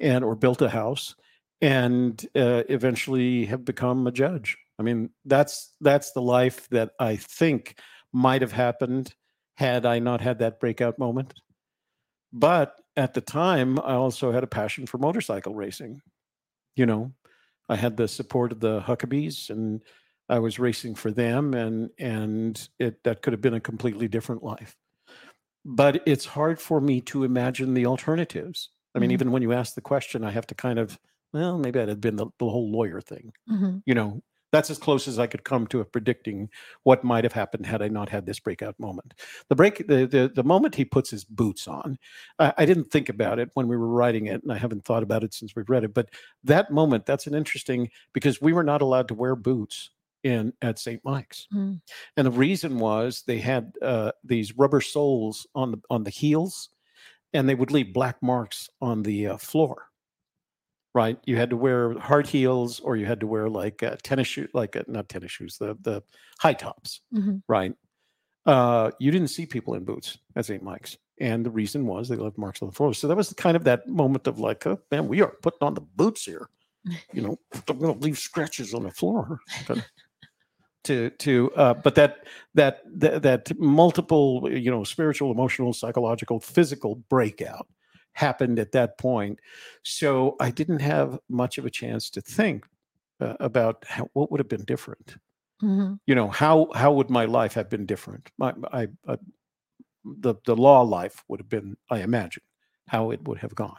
and 0.00 0.24
or 0.24 0.34
built 0.34 0.60
a 0.60 0.68
house 0.68 1.14
and 1.60 2.26
uh, 2.34 2.62
eventually 2.68 3.46
have 3.46 3.64
become 3.64 4.06
a 4.06 4.12
judge. 4.12 4.56
I 4.78 4.82
mean, 4.82 5.10
that's 5.24 5.72
that's 5.80 6.12
the 6.12 6.20
life 6.20 6.68
that 6.70 6.90
I 7.00 7.16
think 7.16 7.78
might 8.12 8.42
have 8.42 8.52
happened 8.52 9.14
had 9.56 9.86
I 9.86 9.98
not 9.98 10.20
had 10.20 10.38
that 10.40 10.60
breakout 10.60 10.98
moment. 10.98 11.32
But 12.32 12.74
at 12.96 13.14
the 13.14 13.20
time, 13.22 13.78
I 13.78 13.94
also 13.94 14.32
had 14.32 14.44
a 14.44 14.48
passion 14.48 14.86
for 14.86 14.98
motorcycle 14.98 15.54
racing. 15.54 16.02
You 16.74 16.84
know, 16.84 17.12
I 17.68 17.76
had 17.76 17.96
the 17.96 18.08
support 18.08 18.52
of 18.52 18.60
the 18.60 18.80
Huckabees 18.80 19.50
and 19.50 19.82
I 20.28 20.38
was 20.38 20.58
racing 20.58 20.94
for 20.96 21.10
them 21.10 21.54
and 21.54 21.90
and 21.98 22.68
it 22.78 23.02
that 23.04 23.22
could 23.22 23.32
have 23.32 23.40
been 23.40 23.54
a 23.54 23.60
completely 23.60 24.08
different 24.08 24.42
life. 24.42 24.76
But 25.64 26.02
it's 26.06 26.26
hard 26.26 26.60
for 26.60 26.80
me 26.80 27.00
to 27.02 27.24
imagine 27.24 27.74
the 27.74 27.86
alternatives. 27.86 28.70
I 28.94 28.98
mean, 29.00 29.10
Mhm. 29.10 29.12
even 29.12 29.32
when 29.32 29.42
you 29.42 29.52
ask 29.52 29.74
the 29.74 29.80
question, 29.80 30.24
I 30.24 30.30
have 30.30 30.46
to 30.48 30.54
kind 30.54 30.78
of, 30.78 30.98
well, 31.32 31.58
maybe 31.58 31.80
I'd 31.80 31.88
have 31.88 32.00
been 32.00 32.16
the, 32.16 32.26
the 32.38 32.48
whole 32.48 32.70
lawyer 32.70 33.00
thing. 33.00 33.32
Mhm. 33.46 33.82
You 33.86 33.94
know, 33.94 34.22
that's 34.52 34.70
as 34.70 34.78
close 34.78 35.08
as 35.08 35.18
I 35.18 35.26
could 35.26 35.44
come 35.44 35.66
to 35.68 35.84
predicting 35.84 36.48
what 36.84 37.04
might 37.04 37.24
have 37.24 37.32
happened 37.32 37.66
had 37.66 37.82
I 37.82 37.88
not 37.88 38.08
had 38.08 38.26
this 38.26 38.38
breakout 38.40 38.78
moment. 38.78 39.14
The 39.48 39.56
break, 39.56 39.86
the 39.86 40.06
the, 40.06 40.30
the 40.34 40.44
moment 40.44 40.74
he 40.74 40.84
puts 40.84 41.10
his 41.10 41.24
boots 41.24 41.66
on, 41.68 41.98
I, 42.38 42.52
I 42.58 42.66
didn't 42.66 42.90
think 42.90 43.08
about 43.08 43.38
it 43.38 43.50
when 43.54 43.68
we 43.68 43.76
were 43.76 43.88
writing 43.88 44.26
it, 44.26 44.42
and 44.42 44.52
I 44.52 44.58
haven't 44.58 44.84
thought 44.84 45.02
about 45.02 45.24
it 45.24 45.34
since 45.34 45.54
we've 45.56 45.68
read 45.68 45.84
it. 45.84 45.94
But 45.94 46.10
that 46.44 46.70
moment, 46.70 47.06
that's 47.06 47.26
an 47.26 47.34
interesting 47.34 47.90
because 48.12 48.40
we 48.40 48.52
were 48.52 48.64
not 48.64 48.82
allowed 48.82 49.08
to 49.08 49.14
wear 49.14 49.36
boots 49.36 49.90
in 50.22 50.52
at 50.62 50.78
St. 50.78 51.00
Mike's, 51.04 51.46
Mm. 51.52 51.80
and 52.16 52.26
the 52.26 52.30
reason 52.30 52.78
was 52.78 53.22
they 53.26 53.38
had 53.38 53.72
uh, 53.82 54.12
these 54.24 54.56
rubber 54.56 54.80
soles 54.80 55.46
on 55.54 55.72
the 55.72 55.80
on 55.90 56.04
the 56.04 56.10
heels, 56.10 56.70
and 57.32 57.48
they 57.48 57.54
would 57.54 57.70
leave 57.72 57.92
black 57.92 58.22
marks 58.22 58.68
on 58.80 59.02
the 59.02 59.26
uh, 59.28 59.36
floor 59.36 59.88
right? 60.96 61.18
You 61.26 61.36
had 61.36 61.50
to 61.50 61.56
wear 61.58 61.92
hard 61.98 62.26
heels, 62.26 62.80
or 62.80 62.96
you 62.96 63.04
had 63.06 63.20
to 63.20 63.26
wear 63.26 63.48
like 63.50 63.82
uh, 63.82 63.96
tennis 64.02 64.26
shoes, 64.28 64.48
like 64.54 64.74
uh, 64.76 64.82
not 64.88 65.08
tennis 65.10 65.30
shoes, 65.30 65.58
the 65.58 65.76
the 65.82 66.02
high 66.40 66.54
tops, 66.54 67.02
Mhm. 67.14 67.42
right? 67.46 67.74
Uh, 68.46 68.90
you 68.98 69.10
didn't 69.10 69.28
see 69.28 69.44
people 69.44 69.74
in 69.74 69.84
boots 69.84 70.18
at 70.36 70.46
St. 70.46 70.62
Mike's, 70.62 70.96
and 71.20 71.44
the 71.44 71.50
reason 71.50 71.84
was 71.86 72.08
they 72.08 72.16
left 72.16 72.38
marks 72.38 72.62
on 72.62 72.68
the 72.68 72.74
floor. 72.74 72.94
So 72.94 73.08
that 73.08 73.16
was 73.16 73.32
kind 73.34 73.56
of 73.56 73.64
that 73.64 73.86
moment 73.88 74.26
of 74.26 74.38
like, 74.38 74.66
oh 74.66 74.80
man, 74.90 75.06
we 75.08 75.20
are 75.20 75.34
putting 75.42 75.66
on 75.66 75.74
the 75.74 75.80
boots 75.82 76.24
here. 76.24 76.48
You 77.12 77.22
know, 77.22 77.36
I'm 77.68 77.78
going 77.78 77.92
to 77.98 78.04
leave 78.04 78.18
scratches 78.18 78.72
on 78.72 78.84
the 78.84 78.90
floor. 78.90 79.40
But 79.68 79.84
to 80.84 81.10
to 81.10 81.50
uh, 81.56 81.74
but 81.74 81.94
that 81.96 82.24
that 82.54 82.80
that 83.00 83.22
that 83.22 83.58
multiple 83.58 84.48
you 84.50 84.70
know 84.70 84.84
spiritual, 84.84 85.30
emotional, 85.32 85.72
psychological, 85.72 86.38
physical 86.40 86.94
breakout 87.10 87.66
happened 88.16 88.58
at 88.58 88.72
that 88.72 88.98
point. 88.98 89.38
So 89.84 90.36
I 90.40 90.50
didn't 90.50 90.80
have 90.80 91.18
much 91.28 91.58
of 91.58 91.66
a 91.66 91.70
chance 91.70 92.10
to 92.10 92.20
think 92.20 92.64
uh, 93.20 93.34
about 93.40 93.84
how, 93.86 94.08
what 94.14 94.30
would 94.30 94.40
have 94.40 94.48
been 94.48 94.64
different. 94.64 95.16
Mhm. 95.62 95.98
You 96.06 96.14
know, 96.14 96.28
how 96.28 96.68
how 96.74 96.92
would 96.92 97.10
my 97.10 97.24
life 97.26 97.54
have 97.54 97.70
been 97.70 97.86
different? 97.86 98.30
My, 98.38 98.52
I, 98.72 98.88
uh, 99.08 99.16
the 100.04 100.34
the 100.44 100.56
law 100.56 100.82
life 100.82 101.24
would 101.28 101.40
have 101.40 101.48
been, 101.48 101.76
I 101.90 102.00
imagine, 102.02 102.42
how 102.88 103.10
it 103.10 103.26
would 103.26 103.38
have 103.38 103.54
gone. 103.54 103.78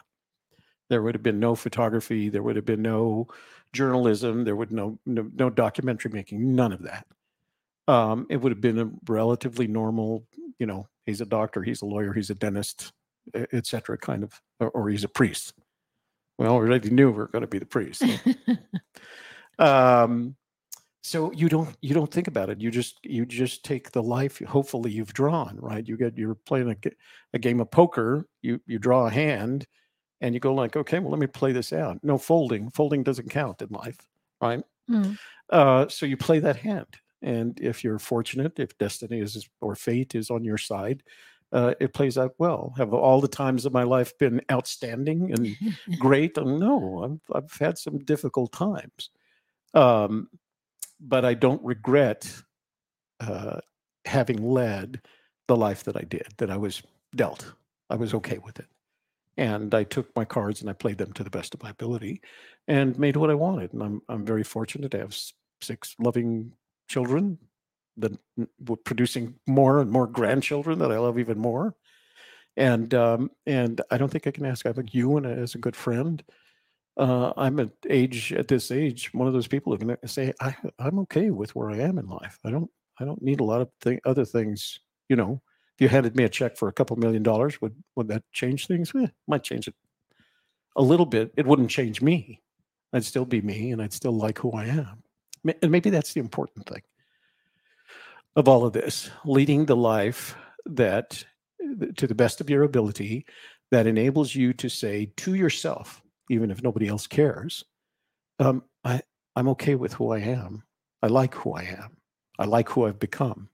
There 0.90 1.02
would 1.02 1.14
have 1.14 1.22
been 1.22 1.40
no 1.40 1.54
photography. 1.54 2.28
There 2.30 2.42
would 2.42 2.56
have 2.56 2.64
been 2.64 2.82
no 2.82 3.28
journalism. 3.72 4.44
There 4.44 4.56
would 4.56 4.72
no 4.72 4.98
no, 5.06 5.30
no 5.34 5.50
documentary 5.50 6.10
making. 6.12 6.54
None 6.54 6.72
of 6.72 6.82
that. 6.82 7.06
Um, 7.86 8.26
it 8.30 8.38
would 8.38 8.52
have 8.52 8.60
been 8.60 8.78
a 8.78 8.90
relatively 9.08 9.66
normal. 9.66 10.24
You 10.58 10.66
know, 10.66 10.88
he's 11.06 11.20
a 11.20 11.26
doctor. 11.26 11.62
He's 11.62 11.82
a 11.82 11.86
lawyer. 11.86 12.12
He's 12.12 12.30
a 12.30 12.34
dentist 12.34 12.92
etc. 13.52 13.98
kind 13.98 14.24
of, 14.24 14.40
or, 14.60 14.70
or, 14.70 14.88
he's 14.88 15.04
a 15.04 15.08
priest. 15.08 15.54
Well, 16.38 16.58
we 16.58 16.66
already 16.66 16.90
knew 16.90 17.10
we 17.10 17.20
are 17.20 17.26
going 17.26 17.42
to 17.42 17.48
be 17.48 17.58
the 17.58 17.66
priest. 17.66 18.02
So. 18.02 18.54
um, 19.58 20.36
so 21.02 21.32
you 21.32 21.48
don't 21.48 21.74
you 21.80 21.94
don't 21.94 22.12
think 22.12 22.28
about 22.28 22.50
it. 22.50 22.60
You 22.60 22.70
just 22.70 22.98
you 23.02 23.24
just 23.24 23.64
take 23.64 23.92
the 23.92 24.02
life. 24.02 24.40
Hopefully, 24.40 24.90
you've 24.90 25.14
drawn 25.14 25.56
right. 25.58 25.86
You 25.86 25.96
get 25.96 26.18
you're 26.18 26.34
playing 26.34 26.70
a, 26.70 26.76
a 27.32 27.38
game 27.38 27.60
of 27.60 27.70
poker. 27.70 28.26
You 28.42 28.60
you 28.66 28.78
draw 28.78 29.06
a 29.06 29.10
hand, 29.10 29.66
and 30.20 30.34
you 30.34 30.40
go 30.40 30.52
like, 30.52 30.76
okay, 30.76 30.98
well, 30.98 31.10
let 31.10 31.20
me 31.20 31.26
play 31.26 31.52
this 31.52 31.72
out. 31.72 31.98
No 32.02 32.18
folding. 32.18 32.70
Folding 32.72 33.02
doesn't 33.02 33.30
count 33.30 33.62
in 33.62 33.68
life, 33.70 33.98
right? 34.42 34.62
Mm. 34.90 35.18
Uh, 35.48 35.88
so 35.88 36.04
you 36.04 36.16
play 36.18 36.40
that 36.40 36.56
hand, 36.56 36.86
and 37.22 37.58
if 37.58 37.82
you're 37.82 37.98
fortunate, 37.98 38.58
if 38.58 38.76
destiny 38.76 39.20
is 39.20 39.48
or 39.60 39.74
fate 39.74 40.14
is 40.14 40.30
on 40.30 40.44
your 40.44 40.58
side, 40.58 41.02
uh, 41.52 41.74
it 41.80 41.94
plays 41.94 42.18
out 42.18 42.34
well. 42.38 42.74
Have 42.76 42.92
all 42.92 43.20
the 43.20 43.28
times 43.28 43.64
of 43.64 43.72
my 43.72 43.82
life 43.82 44.16
been 44.18 44.40
outstanding 44.50 45.32
and 45.32 45.56
great? 45.98 46.36
Uh, 46.36 46.44
No, 46.44 47.20
I've, 47.32 47.36
I've 47.36 47.58
had 47.58 47.78
some 47.78 47.98
difficult 47.98 48.52
times, 48.52 49.10
um, 49.74 50.28
but 51.00 51.24
I 51.24 51.34
don't 51.34 51.64
regret 51.64 52.30
uh, 53.20 53.60
having 54.04 54.42
led 54.42 55.00
the 55.46 55.56
life 55.56 55.84
that 55.84 55.96
I 55.96 56.02
did. 56.02 56.26
That 56.36 56.50
I 56.50 56.56
was 56.56 56.82
dealt. 57.16 57.52
I 57.90 57.96
was 57.96 58.12
okay 58.14 58.38
with 58.38 58.58
it, 58.58 58.68
and 59.38 59.74
I 59.74 59.84
took 59.84 60.14
my 60.14 60.26
cards 60.26 60.60
and 60.60 60.68
I 60.68 60.74
played 60.74 60.98
them 60.98 61.12
to 61.14 61.24
the 61.24 61.30
best 61.30 61.54
of 61.54 61.62
my 61.62 61.70
ability, 61.70 62.20
and 62.66 62.98
made 62.98 63.16
what 63.16 63.30
I 63.30 63.34
wanted. 63.34 63.72
And 63.72 63.82
I'm 63.82 64.02
I'm 64.08 64.26
very 64.26 64.44
fortunate 64.44 64.90
to 64.90 64.98
have 64.98 65.18
six 65.62 65.96
loving 65.98 66.52
children 66.88 67.38
that 67.98 68.12
producing 68.84 69.34
more 69.46 69.80
and 69.80 69.90
more 69.90 70.06
grandchildren 70.06 70.78
that 70.78 70.92
I 70.92 70.98
love 70.98 71.18
even 71.18 71.38
more. 71.38 71.74
And 72.56 72.92
um, 72.94 73.30
and 73.46 73.80
I 73.90 73.98
don't 73.98 74.08
think 74.08 74.26
I 74.26 74.32
can 74.32 74.46
ask. 74.46 74.66
I 74.66 74.72
think 74.72 74.94
you 74.94 75.16
and 75.16 75.26
as 75.26 75.54
a 75.54 75.58
good 75.58 75.76
friend, 75.76 76.22
uh, 76.96 77.32
I'm 77.36 77.60
at 77.60 77.70
age 77.88 78.32
at 78.32 78.48
this 78.48 78.70
age, 78.70 79.12
one 79.14 79.28
of 79.28 79.34
those 79.34 79.46
people 79.46 79.72
who 79.72 79.78
can 79.78 80.08
say 80.08 80.32
I, 80.40 80.56
I'm 80.78 80.98
okay 81.00 81.30
with 81.30 81.54
where 81.54 81.70
I 81.70 81.78
am 81.78 81.98
in 81.98 82.08
life. 82.08 82.38
I 82.44 82.50
don't 82.50 82.70
I 82.98 83.04
don't 83.04 83.22
need 83.22 83.40
a 83.40 83.44
lot 83.44 83.60
of 83.60 83.70
th- 83.82 84.00
other 84.04 84.24
things. 84.24 84.80
You 85.08 85.16
know, 85.16 85.40
if 85.76 85.80
you 85.80 85.88
handed 85.88 86.16
me 86.16 86.24
a 86.24 86.28
check 86.28 86.56
for 86.56 86.68
a 86.68 86.72
couple 86.72 86.96
million 86.96 87.22
dollars, 87.22 87.60
would 87.60 87.76
would 87.94 88.08
that 88.08 88.24
change 88.32 88.66
things? 88.66 88.92
Eh, 88.96 89.06
might 89.28 89.44
change 89.44 89.68
it 89.68 89.74
a 90.74 90.82
little 90.82 91.06
bit. 91.06 91.32
It 91.36 91.46
wouldn't 91.46 91.70
change 91.70 92.02
me. 92.02 92.42
I'd 92.92 93.04
still 93.04 93.24
be 93.24 93.40
me, 93.40 93.70
and 93.70 93.80
I'd 93.80 93.92
still 93.92 94.16
like 94.16 94.38
who 94.38 94.50
I 94.52 94.64
am. 94.64 95.02
And 95.62 95.70
maybe 95.70 95.90
that's 95.90 96.12
the 96.12 96.20
important 96.20 96.66
thing 96.66 96.82
of 98.38 98.46
all 98.46 98.64
of 98.64 98.72
this, 98.72 99.10
leading 99.24 99.66
the 99.66 99.76
life 99.76 100.36
that, 100.64 101.24
to 101.96 102.06
the 102.06 102.14
best 102.14 102.40
of 102.40 102.48
your 102.48 102.62
ability, 102.62 103.26
that 103.72 103.88
enables 103.88 104.32
you 104.32 104.52
to 104.52 104.68
say 104.68 105.10
to 105.16 105.34
yourself, 105.34 106.00
even 106.30 106.52
if 106.52 106.62
nobody 106.62 106.86
else 106.86 107.08
cares. 107.08 107.64
Um, 108.38 108.62
I 108.84 109.02
I'm 109.34 109.48
okay 109.48 109.74
with 109.74 109.92
who 109.92 110.12
I 110.12 110.20
am. 110.20 110.62
I 111.02 111.08
like 111.08 111.34
who 111.34 111.52
I 111.52 111.62
am. 111.62 111.96
I 112.38 112.44
like 112.44 112.68
who 112.68 112.86
I've 112.86 113.00
become. 113.00 113.48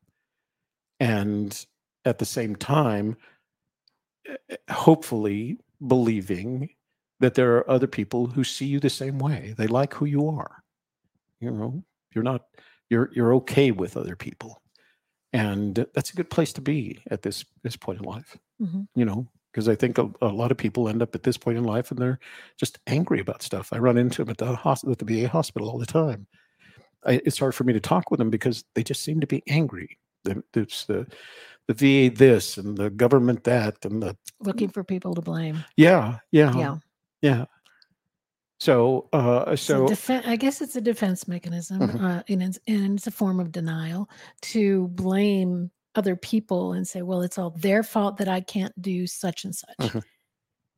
And 1.01 1.67
at 2.05 2.19
the 2.19 2.27
same 2.27 2.55
time, 2.55 3.17
eh, 4.29 4.57
hopefully 4.71 5.59
believing 5.87 6.69
that 7.21 7.35
there 7.35 7.57
are 7.57 7.71
other 7.71 7.87
people 7.87 8.27
who 8.27 8.45
see 8.45 8.67
you 8.67 8.81
the 8.81 8.91
same 8.91 9.19
way. 9.19 9.55
They 9.57 9.67
like 9.67 9.95
who 9.95 10.05
you 10.05 10.29
are. 10.29 10.63
You 11.41 11.51
know, 11.53 11.85
you're 12.15 12.25
not 12.25 12.43
you're 12.91 13.11
you're 13.15 13.35
okay 13.37 13.71
with 13.71 13.97
other 13.97 14.15
people. 14.15 14.61
And 15.35 15.85
that's 15.95 16.11
a 16.13 16.17
good 16.17 16.31
place 16.31 16.53
to 16.55 16.61
be 16.63 17.03
at 17.11 17.23
this 17.23 17.45
this 17.63 17.77
point 17.77 17.99
in 17.99 18.05
life. 18.07 18.39
Mhm. 18.63 18.87
You 18.95 19.05
know, 19.05 19.27
because 19.53 19.69
I 19.69 19.75
think 19.75 19.99
a, 19.99 20.09
a 20.23 20.29
lot 20.29 20.51
of 20.53 20.57
people 20.57 20.89
end 20.89 21.03
up 21.03 21.15
at 21.15 21.25
this 21.25 21.37
point 21.37 21.59
in 21.59 21.65
life 21.65 21.91
and 21.91 21.99
they're 22.01 22.21
just 22.57 22.79
angry 22.87 23.21
about 23.21 23.43
stuff. 23.43 23.73
I 23.73 23.79
run 23.79 23.99
into 23.99 24.23
them 24.25 24.31
at 24.31 24.39
the 24.39 24.55
hospital, 24.55 24.93
at 24.93 24.99
the 24.99 25.05
VA 25.23 25.29
hospital 25.29 25.69
all 25.69 25.79
the 25.79 25.87
time. 25.87 26.27
I, 27.05 27.21
it's 27.27 27.39
hard 27.39 27.55
for 27.55 27.65
me 27.65 27.73
to 27.73 27.81
talk 27.81 28.11
with 28.11 28.19
them 28.19 28.31
because 28.31 28.65
they 28.75 28.83
just 28.85 29.03
seem 29.03 29.21
to 29.21 29.27
be 29.27 29.43
angry. 29.49 29.99
It's 30.55 30.87
the 30.87 31.07
the 31.67 31.75
VA 31.75 32.15
this 32.15 32.57
and 32.57 32.79
the 32.79 32.91
government 32.91 33.43
that 33.45 33.85
and 33.85 34.03
the 34.03 34.17
Looking 34.41 34.69
for 34.69 34.85
people 34.85 35.15
to 35.15 35.21
blame. 35.21 35.65
yeah 35.77 36.19
yeah 36.31 36.57
Yeah. 36.57 36.77
yeah. 37.23 37.45
So 38.65 39.11
uh 39.13 39.57
So 39.57 39.99
I 40.09 40.37
guess 40.37 40.61
it's 40.63 40.77
a 40.77 40.81
defense 40.81 41.29
mechanism, 41.29 41.81
Mhm. 41.81 42.01
uh, 42.01 42.23
and 42.29 42.43
it's 42.43 42.59
and 42.67 42.97
it's 42.99 43.07
a 43.07 43.11
form 43.11 43.39
of 43.41 43.53
denial 43.53 44.09
to 44.43 44.89
blame 44.89 45.71
other 45.95 46.17
people 46.17 46.73
and 46.73 46.87
say, 46.89 47.03
"Well, 47.03 47.23
it's 47.23 47.39
all 47.39 47.51
their 47.51 47.83
fault 47.83 48.17
that 48.19 48.29
I 48.29 48.41
can't 48.41 48.73
do 48.81 49.07
such 49.07 49.45
and 49.45 49.55
such." 49.55 49.77
Mhm. 49.79 50.05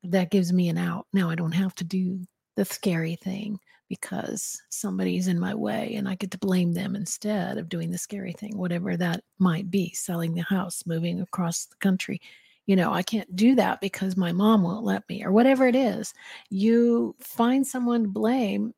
That 0.04 0.30
gives 0.30 0.52
me 0.52 0.68
an 0.68 0.78
out. 0.78 1.06
Now 1.12 1.30
I 1.30 1.34
don't 1.36 1.52
have 1.52 1.74
to 1.76 1.84
do 1.84 2.24
the 2.56 2.64
scary 2.64 3.16
thing 3.16 3.58
because 3.88 4.60
somebody's 4.70 5.28
in 5.28 5.38
my 5.40 5.54
way, 5.54 5.94
and 5.96 6.08
I 6.08 6.16
get 6.16 6.30
to 6.32 6.38
blame 6.38 6.72
them 6.72 6.96
instead 6.96 7.58
of 7.58 7.68
doing 7.68 7.90
the 7.92 7.98
scary 7.98 8.32
thing, 8.32 8.56
whatever 8.58 8.96
that 8.96 9.24
might 9.38 9.70
be. 9.70 9.92
Selling 9.94 10.34
the 10.34 10.42
house, 10.42 10.84
moving 10.86 11.20
across 11.20 11.66
the 11.66 11.76
country. 11.76 12.20
You 12.66 12.76
know, 12.76 12.92
I 12.92 13.02
can't 13.02 13.34
do 13.36 13.54
that 13.56 13.80
because 13.80 14.16
my 14.16 14.32
mom 14.32 14.62
won't 14.62 14.84
let 14.84 15.08
me, 15.08 15.24
or 15.24 15.32
whatever 15.32 15.66
it 15.66 15.76
is 15.76 16.12
you 16.50 17.14
find 17.20 17.66
someone 17.66 18.02
to 18.04 18.08
blame, 18.08 18.74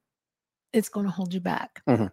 it's 0.72 0.88
going 0.90 1.06
to 1.06 1.12
hold 1.12 1.34
you 1.34 1.40
back. 1.40 1.82
Mhm. 1.86 2.08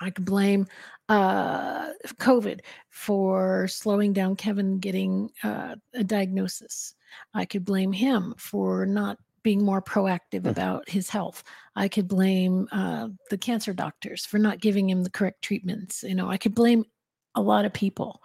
I 0.00 0.10
could 0.10 0.24
blame 0.24 0.66
uh, 1.08 1.92
COVID 2.20 2.60
for 2.88 3.68
slowing 3.68 4.12
down 4.12 4.36
Kevin 4.36 4.78
getting 4.78 5.30
uh, 5.42 5.76
a 5.94 6.04
diagnosis. 6.04 6.94
I 7.34 7.44
could 7.44 7.64
blame 7.64 7.92
him 7.92 8.34
for 8.38 8.86
not 8.86 9.18
being 9.42 9.64
more 9.64 9.82
proactive 9.82 10.46
Mhm. 10.46 10.50
about 10.52 10.88
his 10.88 11.10
health. 11.10 11.42
I 11.76 11.88
could 11.88 12.08
blame 12.08 12.68
uh, 12.72 13.08
the 13.30 13.38
cancer 13.38 13.72
doctors 13.72 14.24
for 14.24 14.38
not 14.38 14.60
giving 14.60 14.88
him 14.88 15.02
the 15.02 15.10
correct 15.10 15.42
treatments. 15.42 16.02
You 16.02 16.14
know, 16.14 16.30
I 16.30 16.36
could 16.38 16.54
blame 16.54 16.84
a 17.34 17.42
lot 17.42 17.64
of 17.64 17.72
people. 17.72 18.22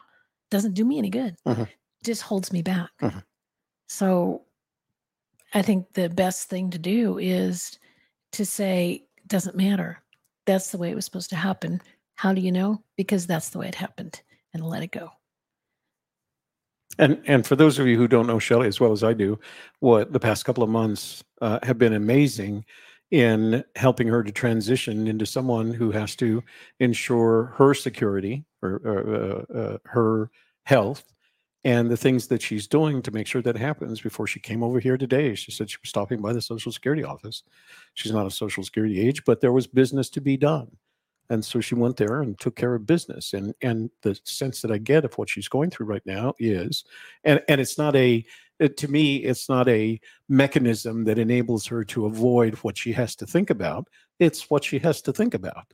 Doesn't 0.52 0.74
do 0.74 0.86
me 0.86 0.98
any 0.98 1.10
good. 1.10 1.36
Mhm. 1.46 1.66
Just 2.06 2.22
holds 2.22 2.54
me 2.54 2.62
back. 2.62 2.92
Mhm. 3.02 3.24
So 3.90 4.44
I 5.54 5.62
think 5.62 5.94
the 5.94 6.10
best 6.10 6.50
thing 6.50 6.70
to 6.70 6.78
do 6.80 7.18
is 7.18 7.80
to 8.34 8.46
say, 8.46 9.06
doesn't 9.28 9.56
matter. 9.56 10.04
That's 10.46 10.72
the 10.72 10.78
way 10.78 10.92
it 10.92 10.96
was 10.96 11.06
supposed 11.06 11.30
to 11.32 11.36
happen. 11.36 11.82
How 12.16 12.34
do 12.34 12.42
you 12.42 12.52
know? 12.52 12.84
Because 12.96 13.26
that's 13.26 13.50
the 13.50 13.58
way 13.60 13.68
it 13.68 13.76
happened 13.76 14.22
and 14.54 14.66
let 14.66 14.84
it 14.84 14.92
go. 14.92 15.10
And 17.00 17.22
and 17.26 17.46
for 17.46 17.56
those 17.56 17.80
of 17.80 17.88
you 17.88 17.98
who 17.98 18.08
don't 18.08 18.28
know 18.28 18.40
Shelley 18.40 18.68
as 18.68 18.80
well 18.80 18.92
as 18.92 19.04
I 19.04 19.14
do, 19.14 19.40
what 19.80 20.14
the 20.14 20.20
past 20.20 20.46
couple 20.46 20.64
of 20.64 20.70
months 20.70 21.24
uh, 21.42 21.60
have 21.64 21.78
been 21.78 21.94
amazing 21.94 22.66
in 23.12 23.64
helping 23.76 24.08
her 24.08 24.24
to 24.24 24.32
transition 24.32 25.08
into 25.08 25.26
someone 25.26 25.74
who 25.74 25.92
has 25.92 26.16
to 26.18 26.44
ensure 26.80 27.54
her 27.58 27.74
security 27.74 28.46
or, 28.62 28.82
or 28.84 29.16
uh, 29.16 29.58
uh, 29.58 29.78
her 29.86 30.32
health 30.66 31.15
and 31.66 31.90
the 31.90 31.98
things 31.98 32.28
that 32.28 32.44
she's 32.44 32.68
doing 32.68 33.02
to 33.02 33.12
make 33.12 33.26
sure 33.26 33.42
that 33.42 33.58
happens 33.58 34.00
before 34.00 34.28
she 34.28 34.40
came 34.40 34.62
over 34.62 34.80
here 34.80 34.98
today. 34.98 35.34
She 35.34 35.52
said 35.52 35.70
she 35.70 35.80
was 35.82 35.90
stopping 35.90 36.22
by 36.22 36.32
the 36.32 36.42
Social 36.42 36.72
Security 36.72 37.04
office. 37.04 37.42
She's 37.96 38.12
not 38.12 38.28
a 38.28 38.32
Social 38.32 38.64
Security 38.64 39.02
age, 39.02 39.26
but 39.26 39.42
there 39.42 39.52
was 39.52 39.66
business 39.66 40.08
to 40.12 40.22
be 40.22 40.38
done. 40.38 40.68
And 41.32 41.44
so 41.44 41.60
she 41.60 41.74
went 41.74 41.98
there 41.98 42.22
and 42.22 42.40
took 42.40 42.56
care 42.56 42.76
of 42.76 42.86
business. 42.86 43.34
And 43.34 43.56
and 43.64 43.90
the 44.04 44.18
sense 44.26 44.62
that 44.62 44.72
I 44.72 44.78
get 44.78 45.06
of 45.06 45.18
what 45.18 45.28
she's 45.28 45.48
going 45.48 45.72
through 45.72 45.88
right 45.88 46.06
now 46.06 46.36
is, 46.38 46.86
and 47.24 47.42
and 47.50 47.60
it's 47.60 47.80
not 47.80 47.96
a 47.96 48.24
it, 48.60 48.78
to 48.78 48.88
me, 48.88 49.18
it's 49.18 49.50
not 49.50 49.68
a 49.68 50.00
mechanism 50.30 51.04
that 51.06 51.18
enables 51.18 51.66
her 51.66 51.84
to 51.86 52.06
avoid 52.06 52.54
what 52.56 52.78
she 52.78 52.94
has 52.94 53.16
to 53.18 53.26
think 53.26 53.50
about. 53.50 53.88
It's 54.20 54.52
what 54.52 54.64
she 54.64 54.78
has 54.80 55.02
to 55.02 55.12
think 55.12 55.34
about. 55.34 55.74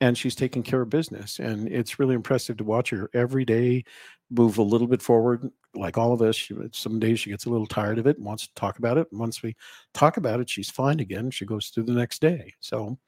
And 0.00 0.16
she's 0.16 0.34
taking 0.34 0.62
care 0.62 0.82
of 0.82 0.90
business. 0.90 1.38
And 1.38 1.68
it's 1.68 1.98
really 1.98 2.14
impressive 2.14 2.58
to 2.58 2.64
watch 2.64 2.90
her 2.90 3.08
every 3.14 3.44
day 3.44 3.84
move 4.30 4.58
a 4.58 4.62
little 4.62 4.86
bit 4.86 5.00
forward. 5.00 5.50
Like 5.74 5.96
all 5.96 6.12
of 6.12 6.20
us, 6.20 6.36
she, 6.36 6.54
some 6.72 6.98
days 6.98 7.20
she 7.20 7.30
gets 7.30 7.46
a 7.46 7.50
little 7.50 7.66
tired 7.66 7.98
of 7.98 8.06
it 8.06 8.16
and 8.16 8.26
wants 8.26 8.46
to 8.46 8.54
talk 8.54 8.78
about 8.78 8.98
it. 8.98 9.08
And 9.10 9.20
once 9.20 9.42
we 9.42 9.56
talk 9.94 10.16
about 10.16 10.40
it, 10.40 10.50
she's 10.50 10.70
fine 10.70 11.00
again. 11.00 11.30
She 11.30 11.46
goes 11.46 11.68
through 11.68 11.84
the 11.84 11.92
next 11.92 12.20
day. 12.20 12.52
So 12.60 12.98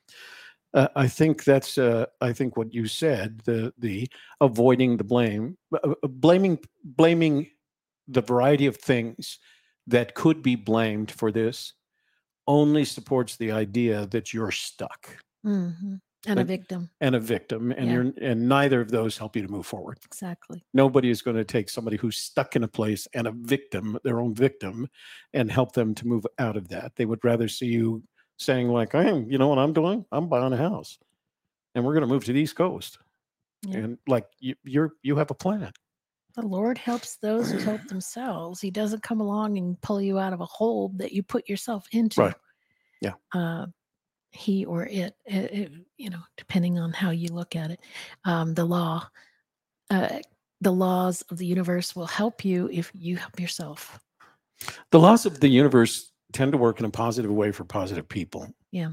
uh, 0.75 0.89
I 0.97 1.09
think 1.09 1.45
that's 1.45 1.79
uh, 1.79 2.07
I 2.21 2.33
think 2.33 2.57
what 2.57 2.73
you 2.75 2.87
said 2.87 3.41
the 3.45 3.73
the 3.79 4.09
avoiding 4.41 4.97
the 4.97 5.05
blame, 5.05 5.57
uh, 5.73 5.95
uh, 6.03 6.09
blaming 6.09 6.59
blaming 6.85 7.51
the 8.07 8.21
variety 8.23 8.67
of 8.67 8.77
things 8.77 9.39
that 9.87 10.15
could 10.15 10.43
be 10.43 10.57
blamed 10.57 11.11
for 11.11 11.33
this 11.33 11.73
only 12.47 12.85
supports 12.85 13.37
the 13.37 13.53
idea 13.53 14.07
that 14.07 14.33
you're 14.33 14.51
stuck 14.51 15.17
Mhm. 15.45 16.01
And 16.27 16.41
a 16.41 16.45
victim. 16.45 16.91
and 17.01 17.15
a 17.15 17.21
victim, 17.21 17.71
and 17.71 17.87
Yeah. 17.87 17.93
you're 17.93 18.13
and 18.21 18.49
neither 18.49 18.81
of 18.81 18.91
those 18.91 19.17
help 19.17 19.37
you 19.37 19.43
to 19.43 19.49
move 19.49 19.67
forward. 19.67 19.99
Exactly. 20.05 20.65
Nobody 20.75 21.11
is 21.11 21.23
going 21.23 21.37
to 21.37 21.45
take 21.45 21.69
somebody 21.71 21.97
who's 21.97 22.17
stuck 22.19 22.57
in 22.57 22.65
a 22.65 22.69
place 22.69 23.07
and 23.15 23.27
a 23.29 23.33
victim, 23.33 23.99
their 24.03 24.21
own 24.21 24.35
victim, 24.35 24.89
and 25.33 25.51
help 25.51 25.73
them 25.73 25.95
to 25.95 26.07
move 26.09 26.27
out 26.39 26.57
of 26.57 26.69
that. 26.69 26.97
They 26.97 27.07
would 27.07 27.25
rather 27.25 27.47
see 27.49 27.67
you 27.67 28.03
saying 28.39 28.69
like, 28.69 28.93
"Hey, 28.93 29.25
you 29.29 29.39
know 29.39 29.49
what 29.49 29.59
I'm 29.59 29.73
doing? 29.73 30.05
I'm 30.11 30.29
buying 30.29 30.53
a 30.53 30.57
house, 30.57 30.99
and 31.75 31.85
we're 31.85 31.95
going 31.95 32.03
to 32.09 32.13
move 32.13 32.25
to 32.25 32.33
the 32.33 32.41
East 32.41 32.57
Coast." 32.57 32.99
Yeah. 33.63 33.79
And 33.79 33.99
like 34.09 34.27
you, 34.41 34.57
you're 34.65 34.93
you 35.03 35.17
have 35.17 35.31
a 35.31 35.35
plan. 35.35 35.73
The 36.35 36.47
Lord 36.47 36.79
helps 36.79 37.17
those 37.17 37.51
who 37.51 37.59
help 37.59 37.83
themselves. 37.89 38.61
He 38.61 38.71
doesn't 38.71 39.03
come 39.03 39.21
along 39.21 39.57
and 39.59 39.81
pull 39.81 40.01
you 40.01 40.19
out 40.19 40.33
of 40.33 40.41
a 40.41 40.47
hole 40.47 40.93
that 40.97 41.13
you 41.13 41.23
put 41.23 41.49
yourself 41.49 41.87
into. 41.93 42.21
Right. 42.21 42.35
Yeah. 43.01 43.15
Uh, 43.35 43.67
he 44.31 44.65
or 44.65 44.87
it, 44.87 45.15
it, 45.27 45.37
it, 45.53 45.73
you 45.97 46.11
know, 46.11 46.21
depending 46.37 46.79
on 46.79 46.93
how 46.93 47.11
you 47.11 47.29
look 47.33 47.57
at 47.57 47.71
it. 47.71 47.81
Um, 48.25 48.55
the 48.55 48.65
law, 48.65 49.09
uh, 49.91 50.19
the 50.61 50.73
laws 50.73 51.23
of 51.31 51.39
the 51.39 51.47
universe 51.47 51.97
will 51.97 52.07
help 52.07 52.45
you 52.45 52.69
if 52.73 52.91
you 52.95 53.17
help 53.17 53.41
yourself. 53.41 53.99
The 54.91 54.99
laws 54.99 55.25
of 55.25 55.41
the 55.41 55.49
universe 55.49 56.13
tend 56.33 56.53
to 56.53 56.59
work 56.59 56.81
in 56.81 56.87
a 56.87 56.91
positive 56.91 57.31
way 57.31 57.53
for 57.53 57.65
positive 57.65 58.09
people. 58.09 58.49
Yeah. 58.71 58.91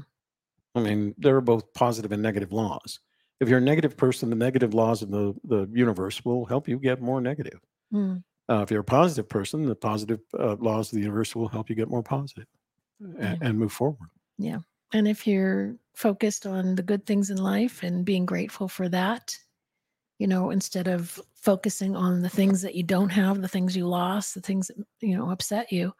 I 0.74 0.80
mean, 0.80 1.14
there 1.18 1.36
are 1.36 1.40
both 1.40 1.72
positive 1.74 2.12
and 2.12 2.22
negative 2.22 2.52
laws. 2.52 3.00
If 3.40 3.48
you're 3.48 3.58
a 3.58 3.62
negative 3.62 3.96
person, 3.96 4.30
the 4.30 4.36
negative 4.36 4.74
laws 4.74 5.02
of 5.02 5.10
the, 5.10 5.34
the 5.44 5.68
universe 5.72 6.24
will 6.24 6.46
help 6.46 6.68
you 6.68 6.78
get 6.78 7.02
more 7.02 7.20
negative. 7.20 7.60
Mm, 7.92 8.22
Uh, 8.48 8.62
if 8.62 8.70
you're 8.70 8.80
a 8.80 8.84
positive 8.84 9.28
person, 9.28 9.66
the 9.66 9.74
positive 9.74 10.20
uh, 10.38 10.56
laws 10.60 10.92
of 10.92 10.96
the 10.96 11.02
universe 11.02 11.34
will 11.34 11.48
help 11.48 11.68
you 11.68 11.76
get 11.76 11.88
more 11.88 12.02
positive 12.02 12.46
Yeah. 13.00 13.36
and, 13.40 13.58
move 13.58 13.72
forward. 13.72 14.08
And 14.92 15.08
if 15.08 15.26
you're 15.26 15.76
focused 15.94 16.46
on 16.46 16.74
the 16.74 16.82
good 16.82 17.06
things 17.06 17.30
in 17.30 17.38
life 17.38 17.82
and 17.82 18.04
being 18.04 18.26
grateful 18.26 18.68
for 18.68 18.88
that, 18.90 19.36
you 20.18 20.26
know, 20.26 20.50
instead 20.50 20.88
of 20.88 21.20
focusing 21.34 21.96
on 21.96 22.22
the 22.22 22.28
things 22.28 22.62
that 22.62 22.74
you 22.74 22.82
don't 22.82 23.10
have, 23.10 23.42
the 23.42 23.48
things 23.48 23.76
you 23.76 23.86
lost, 23.86 24.34
the 24.34 24.40
things 24.40 24.68
that, 24.68 24.76
you 25.00 25.16
know, 25.16 25.30
upset 25.30 25.70
you. 25.70 25.92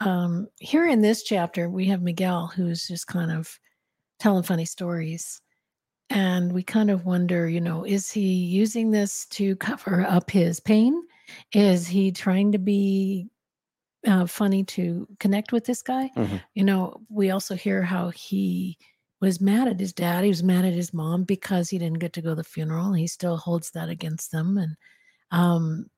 Um, 0.00 0.48
here 0.58 0.88
in 0.88 1.00
this 1.00 1.22
chapter, 1.22 1.68
we 1.68 1.86
have 1.86 2.02
Miguel 2.02 2.48
who's 2.48 2.88
just 2.88 3.06
kind 3.06 3.30
of 3.30 3.58
telling 4.18 4.42
funny 4.42 4.64
stories. 4.64 5.40
And 6.10 6.52
we 6.52 6.62
kind 6.62 6.90
of 6.90 7.06
wonder, 7.06 7.48
you 7.48 7.60
know, 7.60 7.84
is 7.84 8.10
he 8.10 8.34
using 8.34 8.90
this 8.90 9.26
to 9.26 9.56
cover 9.56 10.02
up 10.02 10.30
his 10.30 10.60
pain? 10.60 11.00
Is 11.52 11.86
he 11.86 12.12
trying 12.12 12.52
to 12.52 12.58
be 12.58 13.28
uh, 14.06 14.26
funny 14.26 14.64
to 14.64 15.06
connect 15.20 15.52
with 15.52 15.64
this 15.64 15.82
guy? 15.82 16.10
Mhm. 16.16 16.42
You 16.54 16.64
know, 16.64 17.00
we 17.08 17.30
also 17.30 17.54
hear 17.54 17.82
how 17.82 18.10
he 18.10 18.78
was 19.20 19.40
mad 19.40 19.68
at 19.68 19.78
his 19.80 19.92
dad. 19.92 20.24
He 20.24 20.28
was 20.30 20.42
mad 20.42 20.64
at 20.64 20.72
his 20.72 20.92
mom 20.92 21.22
because 21.24 21.70
he 21.70 21.78
didn't 21.78 22.00
get 22.00 22.12
to 22.14 22.22
go 22.22 22.30
to 22.30 22.34
the 22.36 22.44
funeral. 22.44 22.92
He 22.92 23.06
still 23.06 23.36
holds 23.36 23.70
that 23.72 23.88
against 23.88 24.32
them. 24.32 24.58
And 24.58 24.76
um, 25.30 25.90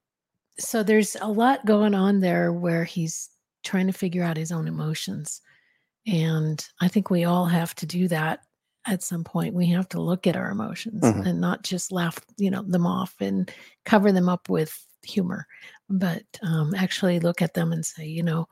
so 0.59 0.83
there's 0.83 1.17
a 1.21 1.29
lot 1.29 1.65
going 1.67 1.95
on 1.95 2.21
there 2.21 2.53
where 2.53 2.85
he's 2.85 3.31
trying 3.65 3.87
to 3.87 3.93
figure 3.95 4.23
out 4.23 4.37
his 4.37 4.53
own 4.53 4.69
emotions. 4.69 5.41
And 6.07 6.65
I 6.81 6.89
think 6.89 7.09
we 7.11 7.25
all 7.25 7.47
have 7.47 7.75
to 7.77 7.87
do 7.87 8.09
that 8.09 8.41
at 8.87 9.03
some 9.03 9.25
point. 9.25 9.55
We 9.55 9.67
have 9.69 9.89
to 9.91 10.01
look 10.03 10.27
at 10.27 10.37
our 10.37 10.51
emotions 10.51 11.03
Mhm. 11.03 11.27
and 11.27 11.41
not 11.41 11.63
just 11.63 11.91
laugh, 11.91 12.19
you 12.37 12.51
know, 12.51 12.63
them 12.63 12.87
off 12.87 13.15
and 13.21 13.51
cover 13.87 14.13
them 14.13 14.29
up 14.29 14.51
with 14.51 14.87
humor, 15.03 15.47
but 15.89 16.23
um, 16.43 16.75
actually 16.75 17.21
look 17.21 17.43
at 17.43 17.55
them 17.55 17.73
and 17.73 17.85
say, 17.85 18.07
you 18.07 18.23
know, 18.23 18.47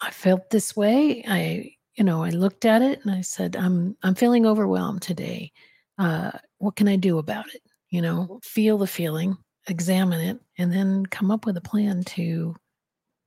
I 0.00 0.10
felt 0.10 0.50
this 0.50 0.76
way. 0.76 1.24
I, 1.26 1.74
you 1.96 2.04
know, 2.04 2.22
I 2.22 2.30
looked 2.30 2.64
at 2.64 2.82
it 2.82 3.00
and 3.04 3.14
I 3.14 3.20
said, 3.20 3.56
I'm, 3.56 3.96
I'm 4.02 4.14
feeling 4.14 4.46
overwhelmed 4.46 5.02
today. 5.02 5.52
Uh, 5.98 6.32
what 6.58 6.76
can 6.76 6.88
I 6.88 6.96
do 6.96 7.18
about 7.18 7.46
it? 7.54 7.62
You 7.90 8.02
know, 8.02 8.40
feel 8.42 8.78
the 8.78 8.86
feeling, 8.86 9.36
examine 9.68 10.20
it, 10.20 10.40
and 10.58 10.72
then 10.72 11.06
come 11.06 11.30
up 11.30 11.46
with 11.46 11.56
a 11.56 11.62
plan 11.62 12.02
to, 12.04 12.56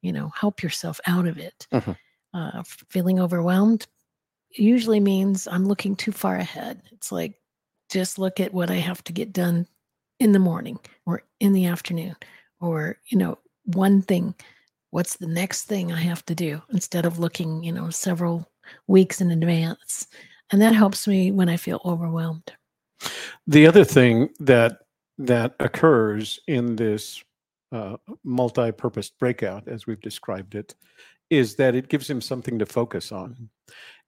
you 0.01 0.11
know, 0.11 0.31
help 0.35 0.61
yourself 0.61 0.99
out 1.07 1.27
of 1.27 1.37
it. 1.37 1.67
Mhm. 1.71 1.97
Uh, 2.33 2.63
feeling 2.89 3.19
overwhelmed 3.19 3.87
usually 4.51 4.99
means 4.99 5.47
I'm 5.47 5.65
looking 5.65 5.95
too 5.95 6.11
far 6.11 6.35
ahead. 6.35 6.81
It's 6.91 7.11
like, 7.11 7.39
just 7.89 8.19
look 8.19 8.39
at 8.39 8.53
what 8.53 8.69
I 8.69 8.75
have 8.75 9.03
to 9.05 9.13
get 9.13 9.31
done 9.31 9.65
in 10.19 10.33
the 10.33 10.39
morning 10.39 10.79
or 11.05 11.23
in 11.39 11.53
the 11.53 11.65
afternoon, 11.65 12.15
or, 12.59 12.97
you 13.07 13.17
know, 13.17 13.37
one 13.65 14.01
thing. 14.01 14.35
What's 14.91 15.17
the 15.17 15.27
next 15.27 15.65
thing 15.65 15.91
I 15.91 15.99
have 15.99 16.25
to 16.25 16.35
do 16.35 16.61
instead 16.71 17.05
of 17.05 17.19
looking, 17.19 17.63
you 17.63 17.71
know, 17.71 17.89
several 17.89 18.49
weeks 18.87 19.21
in 19.21 19.31
advance? 19.31 20.07
And 20.51 20.61
that 20.61 20.73
helps 20.73 21.07
me 21.07 21.31
when 21.31 21.49
I 21.49 21.57
feel 21.57 21.81
overwhelmed. 21.83 22.51
The 23.47 23.67
other 23.67 23.83
thing 23.83 24.29
that 24.39 24.79
that 25.17 25.55
occurs 25.59 26.39
in 26.47 26.75
this 26.75 27.23
uh, 27.71 27.97
multi-purpose 28.23 29.09
breakout, 29.09 29.67
as 29.67 29.87
we've 29.87 30.01
described 30.01 30.55
it, 30.55 30.75
is 31.29 31.55
that 31.55 31.75
it 31.75 31.89
gives 31.89 32.09
him 32.09 32.21
something 32.21 32.59
to 32.59 32.65
focus 32.65 33.11
on. 33.11 33.49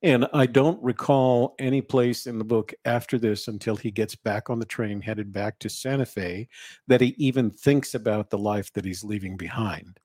And 0.02 0.28
I 0.34 0.46
don't 0.46 0.82
recall 0.82 1.56
any 1.60 1.82
place 1.82 2.26
in 2.26 2.38
the 2.38 2.46
book 2.46 2.74
after 2.86 3.18
this 3.18 3.50
until 3.50 3.76
he 3.76 3.92
gets 3.92 4.16
back 4.16 4.50
on 4.50 4.60
the 4.60 4.66
train 4.66 5.02
headed 5.02 5.34
back 5.34 5.60
to 5.60 5.70
Santa 5.70 6.06
Fe 6.06 6.48
that 6.88 7.02
he 7.02 7.16
even 7.18 7.52
thinks 7.52 7.96
about 7.96 8.30
the 8.30 8.38
life 8.38 8.72
that 8.74 8.86
he's 8.86 9.04
leaving 9.04 9.36
behind. 9.36 10.00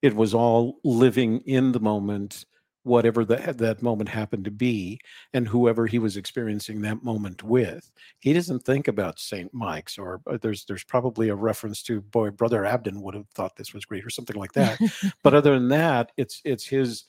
It 0.00 0.16
was 0.16 0.32
all 0.32 0.78
living 0.84 1.40
in 1.40 1.72
the 1.72 1.80
moment, 1.80 2.46
whatever 2.84 3.26
that 3.26 3.58
that 3.58 3.82
moment 3.82 4.08
happened 4.08 4.46
to 4.46 4.50
be, 4.50 4.98
and 5.34 5.46
whoever 5.46 5.86
he 5.86 5.98
was 5.98 6.16
experiencing 6.16 6.80
that 6.80 7.04
moment 7.04 7.42
with. 7.42 7.90
He 8.20 8.32
doesn't 8.32 8.64
think 8.64 8.88
about 8.88 9.18
St. 9.20 9.52
Mike's, 9.52 9.98
or 9.98 10.22
uh, 10.26 10.38
there's 10.40 10.64
there's 10.64 10.84
probably 10.84 11.28
a 11.28 11.34
reference 11.34 11.82
to 11.82 12.00
boy, 12.00 12.30
brother 12.30 12.62
Abden 12.62 13.02
would 13.02 13.14
have 13.14 13.28
thought 13.34 13.56
this 13.56 13.74
was 13.74 13.84
great, 13.84 14.06
or 14.06 14.10
something 14.10 14.36
like 14.36 14.52
that. 14.52 14.80
but 15.22 15.34
other 15.34 15.52
than 15.52 15.68
that, 15.68 16.12
it's 16.16 16.40
it's 16.46 16.64
his 16.64 17.04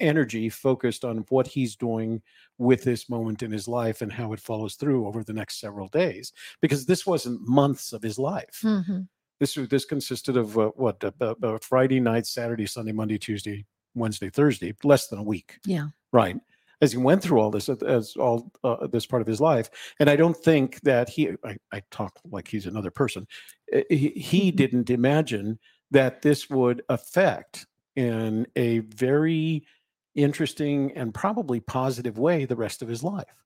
energy 0.00 0.48
focused 0.48 1.04
on 1.04 1.18
what 1.28 1.46
he's 1.46 1.76
doing 1.76 2.22
with 2.58 2.82
this 2.84 3.08
moment 3.08 3.42
in 3.42 3.50
his 3.50 3.68
life 3.68 4.00
and 4.02 4.12
how 4.12 4.32
it 4.32 4.40
follows 4.40 4.74
through 4.76 5.06
over 5.06 5.22
the 5.22 5.32
next 5.32 5.60
several 5.60 5.88
days 5.88 6.32
because 6.62 6.86
this 6.86 7.06
wasn't 7.06 7.40
months 7.48 7.92
of 7.92 8.02
his 8.02 8.18
life 8.18 8.60
Mhm. 8.62 9.08
this 9.40 9.56
was- 9.56 9.68
this 9.68 9.84
consisted 9.84 10.36
of 10.36 10.56
uh, 10.58 10.68
what 10.76 11.02
uh, 11.04 11.10
uh, 11.20 11.34
uh, 11.42 11.58
friday 11.58 12.00
night 12.00 12.26
saturday 12.26 12.66
sunday 12.66 12.92
monday 12.92 13.18
tuesday 13.18 13.64
wednesday 13.94 14.30
thursday 14.30 14.74
less 14.84 15.08
than 15.08 15.18
a 15.18 15.22
week 15.22 15.58
Yeah. 15.66 15.88
right 16.12 16.36
as 16.80 16.92
he 16.92 16.98
went 16.98 17.22
through 17.22 17.40
all 17.40 17.50
this 17.50 17.68
uh, 17.68 17.76
as 17.86 18.16
all 18.16 18.50
uh, 18.64 18.86
this 18.86 19.06
part 19.06 19.22
of 19.22 19.28
his 19.28 19.40
life 19.40 19.68
and 20.00 20.08
i 20.08 20.16
don't 20.16 20.36
think 20.36 20.80
that 20.82 21.08
he 21.08 21.30
i, 21.44 21.56
I 21.72 21.82
talk 21.90 22.18
like 22.30 22.48
he's 22.48 22.66
another 22.66 22.90
person 22.90 23.26
Uh, 23.74 23.80
he, 23.90 24.08
he 24.10 24.52
Mhm. 24.52 24.56
didn't 24.56 24.90
imagine 24.90 25.58
that 25.90 26.22
this 26.22 26.48
would 26.50 26.82
affect 26.88 27.66
in 27.96 28.46
a 28.56 28.80
very 28.80 29.66
interesting 30.14 30.92
and 30.96 31.14
probably 31.14 31.60
positive 31.60 32.18
way 32.18 32.44
the 32.44 32.56
rest 32.56 32.82
of 32.82 32.88
his 32.88 33.02
life 33.04 33.44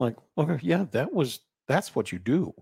like 0.00 0.16
okay 0.38 0.58
yeah 0.62 0.84
that 0.92 1.12
was 1.12 1.40
that's 1.68 1.94
what 1.94 2.12
you 2.12 2.18
do 2.18 2.52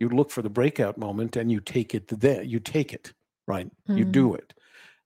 you 0.00 0.08
look 0.08 0.30
for 0.30 0.42
the 0.42 0.50
breakout 0.50 0.98
moment 0.98 1.36
and 1.36 1.50
you 1.50 1.60
take 1.60 1.94
it 1.94 2.08
there 2.08 2.42
you 2.42 2.58
take 2.60 2.92
it 2.92 3.12
right 3.46 3.70
you 3.94 4.04
Mhm. 4.04 4.04
do 4.04 4.34
it 4.34 4.54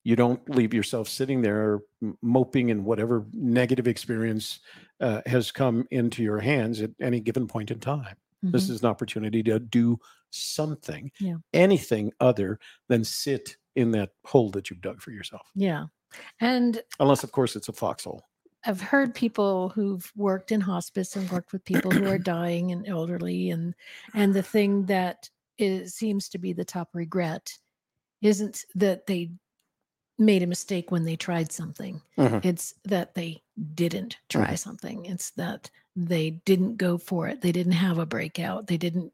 you 0.05 0.16
don't 0.16 0.49
leave 0.51 0.74
yourself 0.74 1.09
sitting 1.09 1.43
there 1.43 1.80
moping 2.22 2.70
in 2.70 2.84
whatever 2.84 3.26
negative 3.32 3.89
experience 3.89 4.61
uh, 5.01 5.22
has 5.26 5.53
come 5.53 5.86
into 5.91 6.22
your 6.22 6.41
hands 6.41 6.80
at 6.80 6.91
any 7.01 7.20
given 7.20 7.47
point 7.49 7.70
in 7.70 7.80
time 7.80 8.16
this 8.53 8.68
Mhm. 8.68 8.70
is 8.70 8.80
an 8.82 8.89
opportunity 8.89 9.43
to 9.43 9.59
do 9.61 9.99
something 10.30 11.11
Yeah. 11.18 11.39
anything 11.53 12.12
other 12.20 12.59
than 12.89 13.05
sit 13.05 13.57
in 13.78 13.90
that 13.92 14.10
hole 14.24 14.50
that 14.50 14.68
you've 14.68 14.80
dug 14.80 15.00
for 15.00 15.10
yourself 15.12 15.46
Yeah. 15.54 15.86
And 16.40 16.82
unless 17.00 17.22
of 17.24 17.32
course 17.32 17.56
it's 17.56 17.68
a 17.68 17.72
foxhole 17.72 18.22
I've 18.66 18.80
heard 18.80 19.14
people 19.14 19.68
who've 19.70 20.10
worked 20.16 20.50
in 20.50 20.60
hospice 20.60 21.14
and 21.16 21.30
worked 21.30 21.52
with 21.52 21.64
people 21.64 21.90
who 21.92 22.06
are 22.08 22.18
dying 22.36 22.72
and 22.72 22.86
elderly 22.88 23.50
and 23.50 23.74
and 24.14 24.34
the 24.34 24.42
thing 24.42 24.86
that 24.86 25.30
is 25.58 25.94
seems 25.94 26.28
to 26.30 26.38
be 26.38 26.52
the 26.52 26.64
top 26.64 26.88
regret 26.92 27.56
isn't 28.20 28.64
that 28.74 29.06
they 29.06 29.30
made 30.18 30.42
a 30.42 30.46
mistake 30.46 30.90
when 30.90 31.04
they 31.04 31.14
tried 31.16 31.52
something. 31.52 32.02
Mhm. 32.16 32.44
It's 32.44 32.74
that 32.84 33.14
they 33.14 33.42
didn't 33.74 34.18
try 34.28 34.56
something. 34.56 35.04
It's 35.04 35.30
that 35.32 35.70
they 35.94 36.30
didn't 36.44 36.76
go 36.76 36.98
for 36.98 37.28
it. 37.28 37.40
They 37.40 37.52
didn't 37.52 37.72
have 37.86 37.98
a 37.98 38.06
breakout. 38.06 38.66
They 38.66 38.76
didn't 38.76 39.12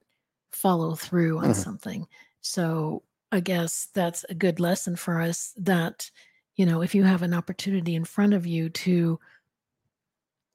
follow 0.53 0.95
through 0.95 1.39
on 1.39 1.51
Mhm. 1.51 1.55
something. 1.57 2.07
So 2.41 3.03
I 3.35 3.41
guess 3.41 3.89
that's 3.93 4.25
a 4.29 4.35
good 4.35 4.61
lesson 4.61 4.97
for 4.97 5.21
us 5.21 5.53
that, 5.57 6.11
you 6.57 6.65
know, 6.65 6.83
if 6.83 6.95
you 6.95 7.03
have 7.03 7.23
an 7.23 7.35
opportunity 7.35 7.95
in 7.95 8.05
front 8.05 8.33
of 8.33 8.47
you 8.47 8.69
to 8.71 9.19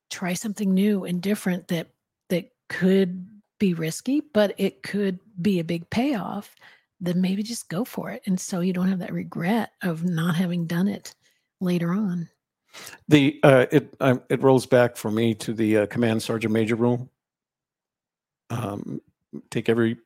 try 0.10 0.34
something 0.34 0.74
new 0.74 1.04
and 1.04 1.22
different 1.22 1.68
that 1.68 1.88
that 2.30 2.52
could 2.70 3.28
be 3.60 3.74
risky, 3.74 4.22
but 4.34 4.56
it 4.58 4.82
could 4.82 5.20
be 5.42 5.60
a 5.60 5.64
big 5.64 5.90
payoff, 5.90 6.56
then 7.02 7.22
maybe 7.22 7.44
just 7.44 7.70
go 7.70 7.84
for 7.84 8.10
it. 8.12 8.22
And 8.26 8.40
so 8.40 8.62
you 8.62 8.74
don't 8.74 8.88
have 8.88 9.00
that 9.00 9.14
regret 9.14 9.72
of 9.84 10.06
not 10.06 10.36
having 10.36 10.66
done 10.66 10.88
it 10.88 11.14
later 11.60 11.92
on. 11.92 12.30
the 13.08 13.40
uh, 13.44 13.66
it 13.72 13.94
um, 14.00 14.22
it 14.30 14.42
rolls 14.42 14.66
back 14.66 14.96
for 14.96 15.12
me 15.12 15.34
to 15.36 15.54
the 15.54 15.80
uh, 15.80 15.86
command 15.88 16.24
sergeant 16.24 16.54
major 16.54 16.76
rule 16.76 17.10
um, 18.50 19.02
take 19.50 19.70
every 19.70 19.98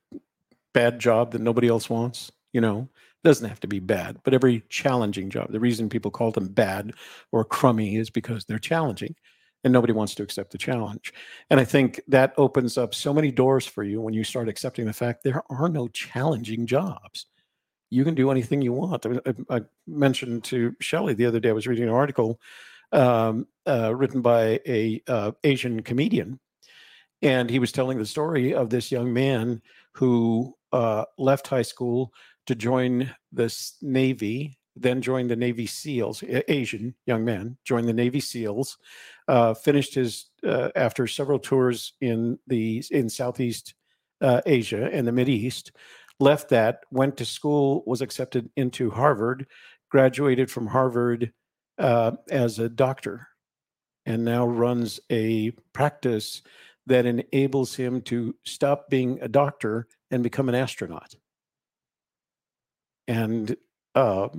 bad 0.74 1.00
job 1.00 1.32
that 1.32 1.42
nobody 1.42 1.68
else 1.68 1.90
wants. 1.90 2.32
You 2.54 2.62
know, 2.62 2.90
doesn't 3.24 3.50
have 3.50 3.60
to 3.62 3.68
be 3.68 3.80
bad, 3.80 4.18
but 4.24 4.34
every 4.34 4.64
challenging 4.70 5.30
job. 5.30 5.52
The 5.52 5.60
reason 5.60 5.90
people 5.90 6.12
call 6.12 6.32
them 6.32 6.48
bad 6.48 6.94
or 7.32 7.44
crummy 7.46 7.96
is 7.98 8.10
because 8.10 8.46
they're 8.46 8.60
challenging, 8.60 9.16
and 9.64 9.74
nobody 9.74 9.94
wants 9.94 10.14
to 10.16 10.24
accept 10.24 10.52
the 10.52 10.58
challenge. 10.58 11.14
And 11.50 11.60
I 11.60 11.66
think 11.66 12.02
that 12.08 12.34
opens 12.38 12.78
up 12.78 12.94
so 12.94 13.14
many 13.14 13.32
doors 13.32 13.66
for 13.66 13.84
you 13.84 14.02
when 14.02 14.14
you 14.14 14.24
start 14.24 14.50
accepting 14.50 14.86
the 14.86 14.94
fact 14.94 15.24
there 15.24 15.44
are 15.50 15.70
no 15.70 15.88
challenging 15.88 16.66
jobs. 16.68 17.26
You 17.90 18.04
can 18.04 18.16
do 18.16 18.32
anything 18.32 18.62
you 18.62 18.74
want. 18.74 19.06
I, 19.06 19.34
I- 19.50 19.62
mentioned 19.88 20.44
to 20.46 20.76
Shelley 20.80 21.14
the 21.14 21.26
other 21.26 21.40
day. 21.40 21.50
I 21.50 21.54
was 21.54 21.68
reading 21.68 21.84
an 21.86 21.90
article 21.94 22.40
um, 22.92 23.48
uh, 23.68 23.94
written 23.96 24.22
by 24.22 24.60
a 24.68 25.02
uh, 25.08 25.32
Asian 25.44 25.82
comedian, 25.84 26.40
and 27.22 27.50
he 27.50 27.60
was 27.60 27.72
telling 27.72 27.98
the 27.98 28.06
story 28.06 28.54
of 28.54 28.70
this 28.70 28.92
young 28.92 29.14
man 29.14 29.62
who 29.94 30.56
uh, 30.72 31.06
left 31.18 31.48
high 31.48 31.62
school 31.62 32.12
to 32.48 32.56
join 32.56 33.14
the 33.32 33.46
s- 33.46 33.78
Navy, 33.82 34.60
then 34.76 35.02
joined 35.02 35.30
the 35.30 35.36
Navy 35.36 35.66
SEALs. 35.68 36.24
Asian 36.48 36.96
young 37.06 37.24
man 37.24 37.58
joined 37.64 37.88
the 37.88 37.94
Navy 37.94 38.20
SEALs, 38.20 38.78
uh, 39.28 39.54
finished 39.54 39.96
his 39.96 40.28
uh, 40.46 40.70
after 40.76 41.08
several 41.08 41.40
tours 41.40 41.94
in 42.02 42.40
the 42.48 42.84
in 42.92 43.10
Southeast 43.10 43.76
uh, 44.22 44.42
Asia 44.46 44.90
and 44.92 45.08
the 45.08 45.12
Mid 45.12 45.30
East. 45.30 45.72
Left 46.20 46.50
that, 46.50 46.82
went 46.92 47.18
to 47.18 47.26
school, 47.26 47.84
was 47.86 48.02
accepted 48.02 48.50
into 48.56 48.92
Harvard, 48.92 49.48
graduated 49.90 50.50
from 50.50 50.68
Harvard 50.68 51.32
uh, 51.78 52.12
as 52.30 52.60
a 52.60 52.70
doctor, 52.70 53.28
and 54.06 54.24
now 54.24 54.48
runs 54.48 55.00
a 55.12 55.52
practice 55.74 56.42
that 56.86 57.06
enables 57.06 57.76
him 57.76 58.02
to 58.02 58.36
stop 58.44 58.90
being 58.90 59.20
a 59.22 59.28
doctor 59.28 59.88
and 60.12 60.24
become 60.24 60.50
an 60.50 60.56
astronaut. 60.56 61.16
And 63.08 63.56
uh, 63.96 64.30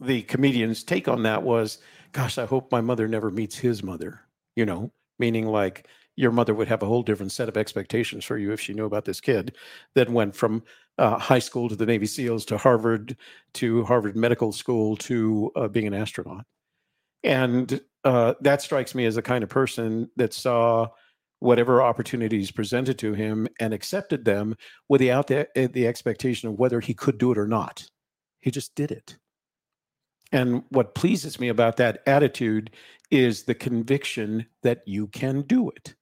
the 0.00 0.22
comedian's 0.22 0.82
take 0.82 1.08
on 1.08 1.22
that 1.24 1.42
was, 1.42 1.78
gosh, 2.12 2.38
I 2.38 2.46
hope 2.46 2.72
my 2.72 2.80
mother 2.80 3.06
never 3.06 3.30
meets 3.30 3.56
his 3.56 3.82
mother, 3.82 4.20
you 4.56 4.66
know, 4.66 4.92
meaning 5.18 5.46
like 5.46 5.86
your 6.16 6.32
mother 6.32 6.54
would 6.54 6.68
have 6.68 6.82
a 6.82 6.86
whole 6.86 7.02
different 7.02 7.32
set 7.32 7.48
of 7.48 7.56
expectations 7.56 8.24
for 8.24 8.36
you 8.36 8.52
if 8.52 8.60
she 8.60 8.74
knew 8.74 8.84
about 8.84 9.04
this 9.04 9.20
kid 9.20 9.56
that 9.94 10.10
went 10.10 10.34
from 10.34 10.62
uh, 10.98 11.18
high 11.18 11.38
school 11.38 11.68
to 11.68 11.76
the 11.76 11.86
Navy 11.86 12.06
SEALs 12.06 12.44
to 12.46 12.58
Harvard 12.58 13.16
to 13.54 13.84
Harvard 13.84 14.16
Medical 14.16 14.52
School 14.52 14.96
to 14.96 15.50
uh, 15.56 15.68
being 15.68 15.86
an 15.86 15.94
astronaut. 15.94 16.44
And 17.22 17.80
uh, 18.04 18.34
that 18.40 18.62
strikes 18.62 18.94
me 18.94 19.06
as 19.06 19.14
the 19.14 19.22
kind 19.22 19.44
of 19.44 19.50
person 19.50 20.10
that 20.16 20.34
saw 20.34 20.88
whatever 21.40 21.82
opportunities 21.82 22.50
presented 22.50 22.98
to 22.98 23.14
him 23.14 23.48
and 23.58 23.74
accepted 23.74 24.24
them 24.24 24.54
without 24.88 25.26
the, 25.26 25.48
eh, 25.58 25.66
the 25.66 25.86
expectation 25.86 26.48
of 26.48 26.58
whether 26.58 26.80
he 26.80 26.94
could 26.94 27.18
do 27.18 27.32
it 27.32 27.38
or 27.38 27.48
not. 27.48 27.84
He 28.40 28.50
just 28.50 28.74
did 28.74 28.90
it. 28.90 29.16
And 30.32 30.62
what 30.68 30.94
pleases 30.94 31.40
me 31.40 31.48
about 31.48 31.76
that 31.78 32.02
attitude 32.06 32.70
is 33.10 33.42
the 33.42 33.54
conviction 33.54 34.46
that 34.62 34.82
you 34.86 35.08
can 35.08 35.42
do 35.42 35.70
it. 35.70 35.94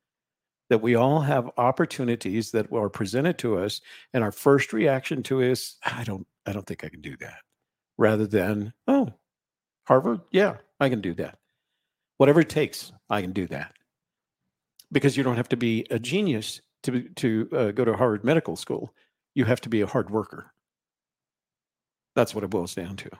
That 0.68 0.82
we 0.82 0.96
all 0.96 1.20
have 1.20 1.50
opportunities 1.56 2.50
that 2.50 2.70
are 2.70 2.90
presented 2.90 3.38
to 3.38 3.58
us, 3.58 3.80
and 4.12 4.22
our 4.22 4.32
first 4.32 4.74
reaction 4.74 5.22
to 5.24 5.40
is, 5.40 5.76
I 5.82 6.04
don't, 6.04 6.26
I 6.44 6.52
don't 6.52 6.66
think 6.66 6.84
I 6.84 6.90
can 6.90 7.00
do 7.00 7.16
that, 7.20 7.38
rather 7.96 8.26
than, 8.26 8.74
oh, 8.86 9.08
Harvard? 9.86 10.20
Yeah, 10.30 10.56
I 10.78 10.90
can 10.90 11.00
do 11.00 11.14
that. 11.14 11.38
Whatever 12.18 12.40
it 12.40 12.50
takes, 12.50 12.92
I 13.08 13.22
can 13.22 13.32
do 13.32 13.46
that. 13.46 13.72
Because 14.90 15.16
you 15.16 15.22
don't 15.22 15.36
have 15.36 15.48
to 15.50 15.56
be 15.56 15.86
a 15.90 15.98
genius 15.98 16.60
to 16.84 17.08
to 17.16 17.48
uh, 17.52 17.70
go 17.72 17.84
to 17.84 17.94
Harvard 17.94 18.24
Medical 18.24 18.56
School. 18.56 18.94
You 19.34 19.44
have 19.44 19.60
to 19.62 19.68
be 19.68 19.82
a 19.82 19.86
hard 19.86 20.10
worker. 20.10 20.52
That's 22.16 22.34
what 22.34 22.44
it 22.44 22.50
boils 22.50 22.74
down 22.74 22.96
to. 22.96 23.10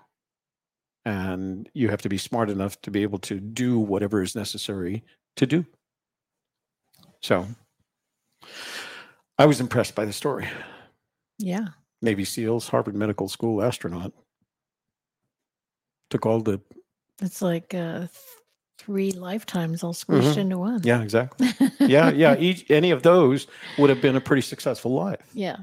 And 1.04 1.68
you 1.74 1.88
have 1.88 2.02
to 2.02 2.08
be 2.08 2.18
smart 2.18 2.50
enough 2.50 2.80
to 2.82 2.90
be 2.90 3.02
able 3.02 3.18
to 3.20 3.38
do 3.38 3.78
whatever 3.78 4.22
is 4.22 4.34
necessary 4.34 5.04
to 5.36 5.46
do. 5.46 5.64
So 7.22 7.46
I 9.38 9.46
was 9.46 9.60
impressed 9.60 9.94
by 9.94 10.04
the 10.04 10.12
story. 10.12 10.48
Yeah. 11.38 11.68
Navy 12.02 12.24
SEALs, 12.24 12.68
Harvard 12.68 12.96
Medical 12.96 13.28
School 13.28 13.62
astronaut. 13.62 14.12
Took 16.10 16.26
all 16.26 16.40
the 16.40 16.60
It's 17.20 17.42
like 17.42 17.74
uh, 17.74 18.06
three 18.78 19.10
lifetimes 19.12 19.82
all 19.82 19.92
squished 19.92 20.34
Mhm. 20.34 20.38
into 20.38 20.58
one. 20.58 20.80
yeah, 20.84 21.02
exactly. 21.02 21.48
Yeah, 21.80 22.10
yeah. 22.10 22.36
Each 22.38 22.70
any 22.70 22.90
of 22.90 23.02
those 23.02 23.46
would 23.76 23.90
have 23.90 24.00
been 24.00 24.16
a 24.16 24.20
pretty 24.20 24.42
successful 24.42 24.92
life. 24.92 25.20
yeah. 25.34 25.56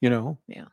You 0.00 0.08
know. 0.10 0.38
Yeah. 0.48 0.64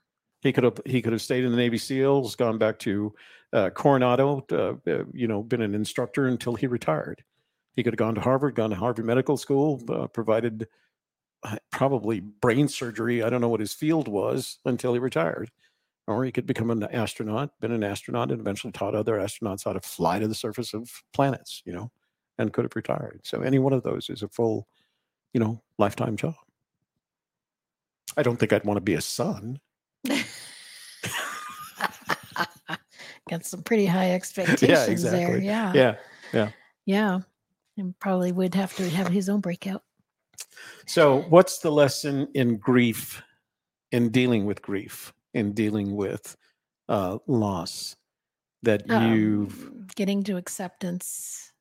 He 0.41 0.53
could 0.53 0.63
have 0.63 0.79
he 0.85 1.01
could 1.01 1.11
have 1.11 1.21
stayed 1.21 1.43
in 1.43 1.51
the 1.51 1.57
Navy 1.57 1.77
SEALs, 1.77 2.35
gone 2.35 2.57
back 2.57 2.79
to 2.79 3.13
uh, 3.51 3.69
Coronado, 3.71 4.45
uh, 4.51 4.73
uh, 4.89 5.03
you 5.13 5.27
know, 5.27 5.41
been 5.43 5.61
an 5.61 5.73
instructor 5.75 6.27
until 6.27 6.55
he 6.55 6.67
retired. 6.67 7.23
He 7.75 7.83
could 7.83 7.93
have 7.93 7.97
gone 7.97 8.15
to 8.15 8.21
Harvard, 8.21 8.55
gone 8.55 8.69
to 8.69 8.75
Harvard 8.75 9.05
Medical 9.05 9.35
School, 9.37 9.81
uh, 9.89 10.07
provided 10.07 10.67
uh, 11.43 11.57
probably 11.71 12.19
brain 12.21 12.67
surgery. 12.67 13.21
I 13.23 13.29
don't 13.29 13.41
know 13.41 13.49
what 13.49 13.59
his 13.59 13.73
field 13.73 14.07
was 14.07 14.59
until 14.65 14.93
he 14.93 14.99
retired. 14.99 15.51
Or 16.07 16.23
he 16.23 16.31
could 16.31 16.45
become 16.45 16.71
an 16.71 16.83
astronaut, 16.83 17.51
been 17.59 17.73
an 17.73 17.83
astronaut, 17.83 18.31
and 18.31 18.39
eventually 18.39 18.71
taught 18.71 18.95
other 18.95 19.17
astronauts 19.17 19.65
how 19.65 19.73
to 19.73 19.81
fly 19.81 20.19
to 20.19 20.27
the 20.27 20.35
surface 20.35 20.73
of 20.73 20.89
planets, 21.13 21.61
you 21.65 21.73
know, 21.73 21.91
and 22.37 22.53
could 22.53 22.63
have 22.63 22.75
retired. 22.75 23.19
So 23.23 23.41
any 23.41 23.59
one 23.59 23.73
of 23.73 23.83
those 23.83 24.09
is 24.09 24.23
a 24.23 24.29
full, 24.29 24.67
you 25.33 25.41
know, 25.41 25.61
lifetime 25.77 26.15
job. 26.15 26.35
I 28.15 28.23
don't 28.23 28.37
think 28.37 28.53
I'd 28.53 28.63
want 28.63 28.77
to 28.77 28.81
be 28.81 28.93
a 28.93 29.01
son. 29.01 29.59
Got 33.29 33.45
some 33.45 33.61
pretty 33.63 33.85
high 33.85 34.11
expectations 34.15 35.03
there. 35.03 35.35
exactly. 35.35 35.45
Yeah. 35.45 35.97
Yeah. 36.33 36.51
Yeah. 36.85 37.19
And 37.77 37.99
probably 37.99 38.31
would 38.31 38.55
have 38.55 38.75
to 38.77 38.89
have 38.89 39.09
his 39.09 39.27
own 39.29 39.41
breakout. 39.41 39.83
So, 40.85 41.23
what's 41.29 41.59
the 41.59 41.71
lesson 41.71 42.27
in 42.33 42.57
grief, 42.57 43.21
in 43.91 44.09
dealing 44.09 44.45
with 44.45 44.61
grief, 44.61 45.13
in 45.37 45.53
dealing 45.53 45.95
with 45.95 46.35
uh, 46.89 47.19
loss 47.27 47.95
that 48.63 48.87
you've? 48.87 49.67
Um, 49.67 49.87
getting 49.95 50.23
to 50.23 50.37
acceptance 50.37 51.51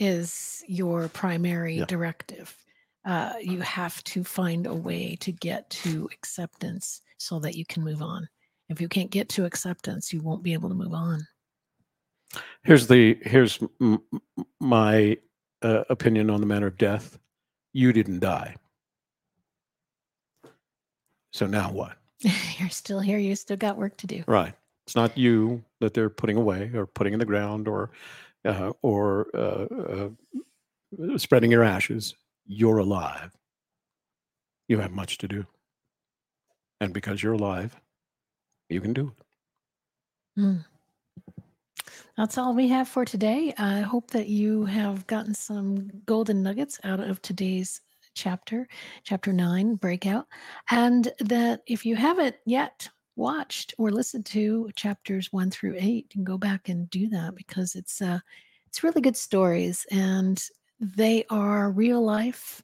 is 0.00 0.62
your 0.66 1.08
primary 1.08 1.78
Yeah. 1.78 1.84
directive. 1.86 2.56
Uh, 3.04 3.34
you 3.40 3.60
have 3.60 4.02
to 4.04 4.24
find 4.24 4.66
a 4.66 4.74
way 4.74 5.14
to 5.16 5.30
get 5.30 5.68
to 5.70 6.08
acceptance 6.12 7.02
so 7.18 7.38
that 7.40 7.54
you 7.54 7.64
can 7.66 7.84
move 7.84 8.02
on. 8.02 8.28
If 8.70 8.80
you 8.80 8.88
can't 8.88 9.10
get 9.10 9.28
to 9.30 9.44
acceptance, 9.44 10.12
you 10.12 10.20
won't 10.20 10.42
be 10.42 10.54
able 10.54 10.70
to 10.70 10.74
move 10.74 10.94
on. 10.94 11.26
Here's 12.62 12.86
the 12.86 13.18
here's 13.22 13.60
m- 13.80 14.02
my 14.58 15.18
uh, 15.62 15.84
opinion 15.90 16.30
on 16.30 16.40
the 16.40 16.46
matter 16.46 16.66
of 16.66 16.76
death. 16.78 17.18
You 17.74 17.92
didn't 17.92 18.20
die. 18.20 18.56
So 21.32 21.46
now 21.46 21.70
what? 21.70 21.96
You're 22.58 22.70
still 22.70 23.00
here. 23.00 23.18
You 23.18 23.36
still 23.36 23.56
got 23.56 23.76
work 23.76 23.96
to 23.98 24.06
do. 24.06 24.24
Right. 24.26 24.54
It's 24.86 24.96
not 24.96 25.16
you 25.16 25.64
that 25.80 25.94
they're 25.94 26.10
putting 26.10 26.36
away 26.36 26.70
or 26.74 26.86
putting 26.86 27.14
in 27.14 27.18
the 27.18 27.24
ground 27.24 27.68
or 27.68 27.90
uh, 28.44 28.72
or 28.82 29.28
uh, 29.34 29.66
uh, 29.92 31.18
spreading 31.18 31.50
your 31.50 31.62
ashes. 31.62 32.14
You're 32.46 32.78
alive. 32.78 33.32
You 34.68 34.78
have 34.78 34.92
much 34.92 35.18
to 35.18 35.28
do, 35.28 35.46
and 36.80 36.92
because 36.92 37.22
you're 37.22 37.32
alive, 37.32 37.74
you 38.68 38.80
can 38.80 38.92
do 38.92 39.12
it. 40.36 40.40
Mm. 40.40 40.64
That's 42.16 42.38
all 42.38 42.54
we 42.54 42.68
have 42.68 42.88
for 42.88 43.04
today. 43.04 43.54
I 43.58 43.80
hope 43.80 44.10
that 44.10 44.28
you 44.28 44.66
have 44.66 45.06
gotten 45.06 45.34
some 45.34 45.90
golden 46.06 46.42
nuggets 46.42 46.78
out 46.84 47.00
of 47.00 47.20
today's 47.22 47.80
chapter, 48.14 48.68
chapter 49.02 49.32
nine, 49.32 49.74
breakout, 49.74 50.26
and 50.70 51.12
that 51.20 51.62
if 51.66 51.84
you 51.84 51.96
haven't 51.96 52.36
yet 52.46 52.88
watched 53.16 53.74
or 53.78 53.90
listened 53.90 54.26
to 54.26 54.70
chapters 54.76 55.32
one 55.32 55.50
through 55.50 55.76
eight, 55.78 56.06
you 56.10 56.10
can 56.10 56.24
go 56.24 56.38
back 56.38 56.68
and 56.68 56.90
do 56.90 57.08
that 57.08 57.34
because 57.34 57.74
it's 57.74 58.00
uh, 58.00 58.18
it's 58.66 58.82
really 58.82 59.00
good 59.00 59.16
stories 59.16 59.86
and 59.90 60.48
they 60.80 61.24
are 61.30 61.70
real 61.70 62.04
life 62.04 62.62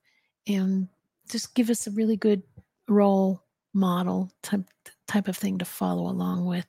and 0.48 0.88
just 1.30 1.54
give 1.54 1.70
us 1.70 1.86
a 1.86 1.92
really 1.92 2.16
good 2.16 2.42
role 2.88 3.42
model 3.72 4.30
type 4.42 4.64
type 5.06 5.28
of 5.28 5.36
thing 5.36 5.58
to 5.58 5.64
follow 5.64 6.10
along 6.10 6.44
with 6.44 6.66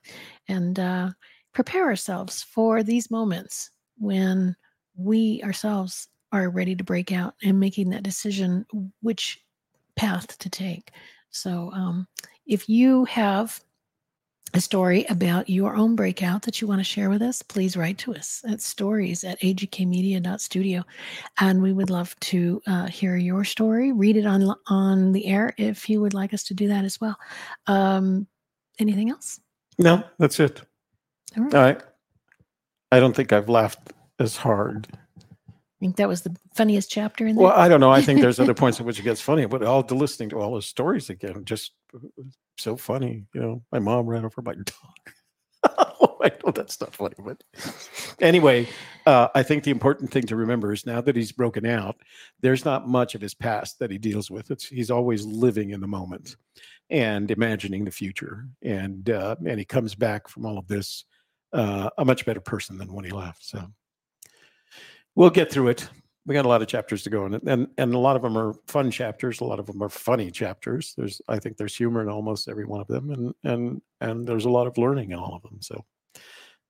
and 0.48 0.80
uh, 0.80 1.10
prepare 1.54 1.86
ourselves 1.86 2.44
for 2.44 2.84
these 2.84 3.10
moments 3.12 3.72
when 3.98 4.56
we 4.96 5.42
ourselves 5.44 6.08
are 6.32 6.50
ready 6.50 6.76
to 6.76 6.84
break 6.84 7.12
out 7.12 7.36
and 7.44 7.60
making 7.60 7.90
that 7.90 8.04
decision 8.04 8.66
which 9.02 9.42
path 9.96 10.38
to 10.38 10.50
take 10.50 10.92
so 11.32 11.72
um, 11.74 12.08
if 12.46 12.68
you 12.68 13.06
have 13.06 13.62
a 14.54 14.62
story 14.62 15.06
about 15.10 15.50
your 15.50 15.76
own 15.76 15.96
breakout 15.96 16.42
that 16.44 16.60
you 16.60 16.68
want 16.68 16.80
to 16.80 16.84
share 16.84 17.10
with 17.10 17.22
us, 17.22 17.42
please 17.42 17.78
write 17.78 17.98
to 18.00 18.14
us 18.14 18.44
at 18.48 18.62
stories 18.62 19.24
at 19.24 19.40
agkmedia.studio. 19.40 20.84
And 21.40 21.62
we 21.62 21.72
would 21.72 21.90
love 21.90 22.20
to 22.20 22.62
uh, 22.68 22.88
hear 22.88 23.16
your 23.16 23.44
story, 23.46 23.92
read 23.92 24.18
it 24.18 24.26
on 24.26 24.54
on 24.68 25.14
the 25.14 25.26
air 25.26 25.54
if 25.58 25.90
you 25.90 26.02
would 26.02 26.14
like 26.14 26.34
us 26.34 26.44
to 26.44 26.54
do 26.54 26.68
that 26.68 26.84
as 26.84 27.00
well. 27.00 27.18
Um, 27.68 28.28
anything 28.80 29.10
else? 29.10 29.40
No, 29.78 30.04
that's 30.20 30.40
it. 30.40 30.62
All 31.38 31.46
right. 31.46 31.82
I 32.92 32.98
I 32.98 33.00
don't 33.00 33.16
think 33.16 33.32
I've 33.32 33.50
laughed 33.50 33.94
as 34.20 34.36
hard. 34.36 34.88
I 35.82 35.84
think 35.84 35.96
that 35.96 36.08
was 36.08 36.22
the 36.22 36.36
funniest 36.54 36.92
chapter 36.92 37.26
in 37.26 37.36
there. 37.36 37.46
Well, 37.46 37.58
I 37.58 37.68
don't 37.68 37.80
know. 37.80 37.90
I 37.90 38.04
think 38.04 38.22
there's 38.22 38.40
other 38.40 38.54
points 38.54 38.80
at 38.80 38.86
which 38.86 39.00
it 39.00 39.04
gets 39.04 39.20
funny, 39.20 39.48
but 39.48 39.64
all 39.64 39.82
the 39.82 39.96
listening 39.96 40.30
to 40.30 40.40
all 40.40 40.52
those 40.52 40.68
stories 40.68 41.10
again, 41.10 41.44
just 41.44 41.72
uh, 41.96 42.22
so 42.60 42.78
funny. 42.78 43.26
You 43.34 43.42
know, 43.42 43.64
my 43.72 43.80
mom 43.80 44.06
ran 44.06 44.24
over 44.24 44.44
my 44.44 44.54
dog. 45.64 45.76
oh, 46.00 46.18
I 46.22 46.32
know 46.46 46.52
that's 46.52 46.80
not 46.80 46.96
funny, 46.96 47.16
but 47.18 47.44
anyway, 48.20 48.68
uh, 49.08 49.30
I 49.34 49.42
think 49.42 49.64
the 49.64 49.72
important 49.72 50.12
thing 50.12 50.24
to 50.28 50.36
remember 50.36 50.72
is 50.72 50.86
now 50.86 51.02
that 51.02 51.16
he's 51.16 51.32
broken 51.32 51.66
out, 51.66 51.96
there's 52.42 52.64
not 52.64 52.88
much 52.88 53.16
of 53.16 53.22
his 53.22 53.34
past 53.34 53.80
that 53.80 53.90
he 53.90 53.98
deals 53.98 54.30
with. 54.30 54.52
It's 54.52 54.68
he's 54.68 54.92
always 54.92 55.26
living 55.26 55.72
in 55.72 55.82
the 55.82 55.88
moment 55.88 56.36
and 56.92 57.32
imagining 57.32 57.86
the 57.86 57.92
future, 57.92 58.46
and 58.62 59.10
uh, 59.10 59.36
and 59.48 59.58
he 59.58 59.66
comes 59.66 59.96
back 59.96 60.28
from 60.28 60.46
all 60.46 60.60
of 60.60 60.68
this 60.68 61.06
uh, 61.54 61.90
a 61.98 62.06
much 62.06 62.24
better 62.24 62.40
person 62.40 62.78
than 62.78 62.94
when 62.94 63.04
he 63.04 63.12
left. 63.12 63.44
So 63.44 63.66
we'll 65.16 65.30
get 65.30 65.52
through 65.52 65.70
it. 65.70 65.90
We 66.26 66.36
got 66.36 66.46
a 66.46 66.50
lot 66.50 66.62
of 66.62 66.68
chapters 66.68 67.02
to 67.04 67.10
go, 67.10 67.26
in 67.26 67.34
it, 67.34 67.44
and 67.44 67.68
and 67.78 67.94
a 67.94 67.98
lot 67.98 68.16
of 68.16 68.22
them 68.22 68.38
are 68.38 68.54
fun 68.68 68.92
chapters. 68.92 69.42
A 69.42 69.46
lot 69.46 69.60
of 69.60 69.66
them 69.66 69.82
are 69.82 69.90
funny 69.90 70.30
chapters. 70.30 70.94
There's, 70.96 71.20
I 71.28 71.40
think, 71.40 71.58
there's 71.58 71.76
humor 71.76 72.02
in 72.02 72.10
almost 72.10 72.48
every 72.48 72.66
one 72.66 72.80
of 72.80 72.88
them, 72.88 73.10
and 73.10 73.34
and 73.44 73.82
and 74.02 74.28
there's 74.28 74.46
a 74.46 74.50
lot 74.50 74.68
of 74.68 74.78
learning 74.78 75.12
in 75.12 75.18
all 75.18 75.36
of 75.36 75.42
them. 75.42 75.58
So 75.62 75.84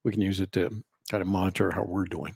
we 0.06 0.12
can 0.12 0.22
use 0.22 0.40
it 0.40 0.54
to 0.54 0.70
kind 1.10 1.22
of 1.22 1.28
monitor 1.28 1.70
how 1.72 1.84
we're 1.84 2.06
doing. 2.06 2.36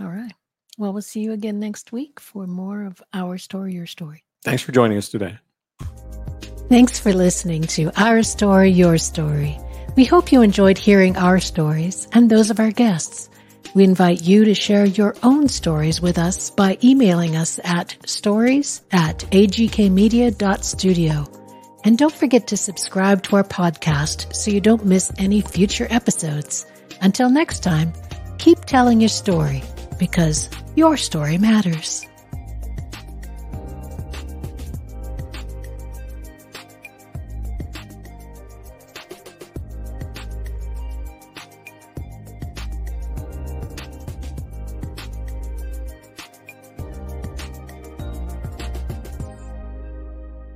All 0.00 0.08
right. 0.08 0.32
Well, 0.76 0.92
we'll 0.92 1.02
see 1.02 1.20
you 1.20 1.32
again 1.32 1.60
next 1.60 1.92
week 1.92 2.18
for 2.20 2.46
more 2.46 2.84
of 2.84 3.00
Our 3.12 3.38
Story, 3.38 3.74
Your 3.74 3.86
Story. 3.86 4.24
Thanks 4.42 4.62
for 4.62 4.72
joining 4.72 4.98
us 4.98 5.08
today. 5.08 5.38
Thanks 6.68 6.98
for 6.98 7.12
listening 7.12 7.62
to 7.62 7.92
Our 7.96 8.22
Story, 8.22 8.70
Your 8.70 8.98
Story. 8.98 9.58
We 9.96 10.04
hope 10.04 10.32
you 10.32 10.42
enjoyed 10.42 10.76
hearing 10.76 11.16
our 11.16 11.38
stories 11.38 12.08
and 12.12 12.28
those 12.28 12.50
of 12.50 12.58
our 12.58 12.72
guests. 12.72 13.30
We 13.74 13.84
invite 13.84 14.22
you 14.22 14.44
to 14.44 14.54
share 14.54 14.84
your 14.84 15.16
own 15.22 15.48
stories 15.48 16.00
with 16.00 16.18
us 16.18 16.50
by 16.50 16.78
emailing 16.82 17.36
us 17.36 17.58
at 17.64 17.96
stories 18.06 18.82
at 18.92 19.18
agkmedia.studio. 19.30 21.26
And 21.84 21.98
don't 21.98 22.14
forget 22.14 22.46
to 22.48 22.56
subscribe 22.56 23.22
to 23.24 23.36
our 23.36 23.44
podcast 23.44 24.34
so 24.34 24.50
you 24.50 24.60
don't 24.60 24.84
miss 24.86 25.12
any 25.18 25.40
future 25.40 25.86
episodes. 25.90 26.66
Until 27.00 27.28
next 27.30 27.62
time, 27.62 27.92
keep 28.38 28.64
telling 28.64 29.00
your 29.00 29.10
story 29.10 29.62
because 29.98 30.48
your 30.76 30.96
story 30.96 31.38
matters. 31.38 32.06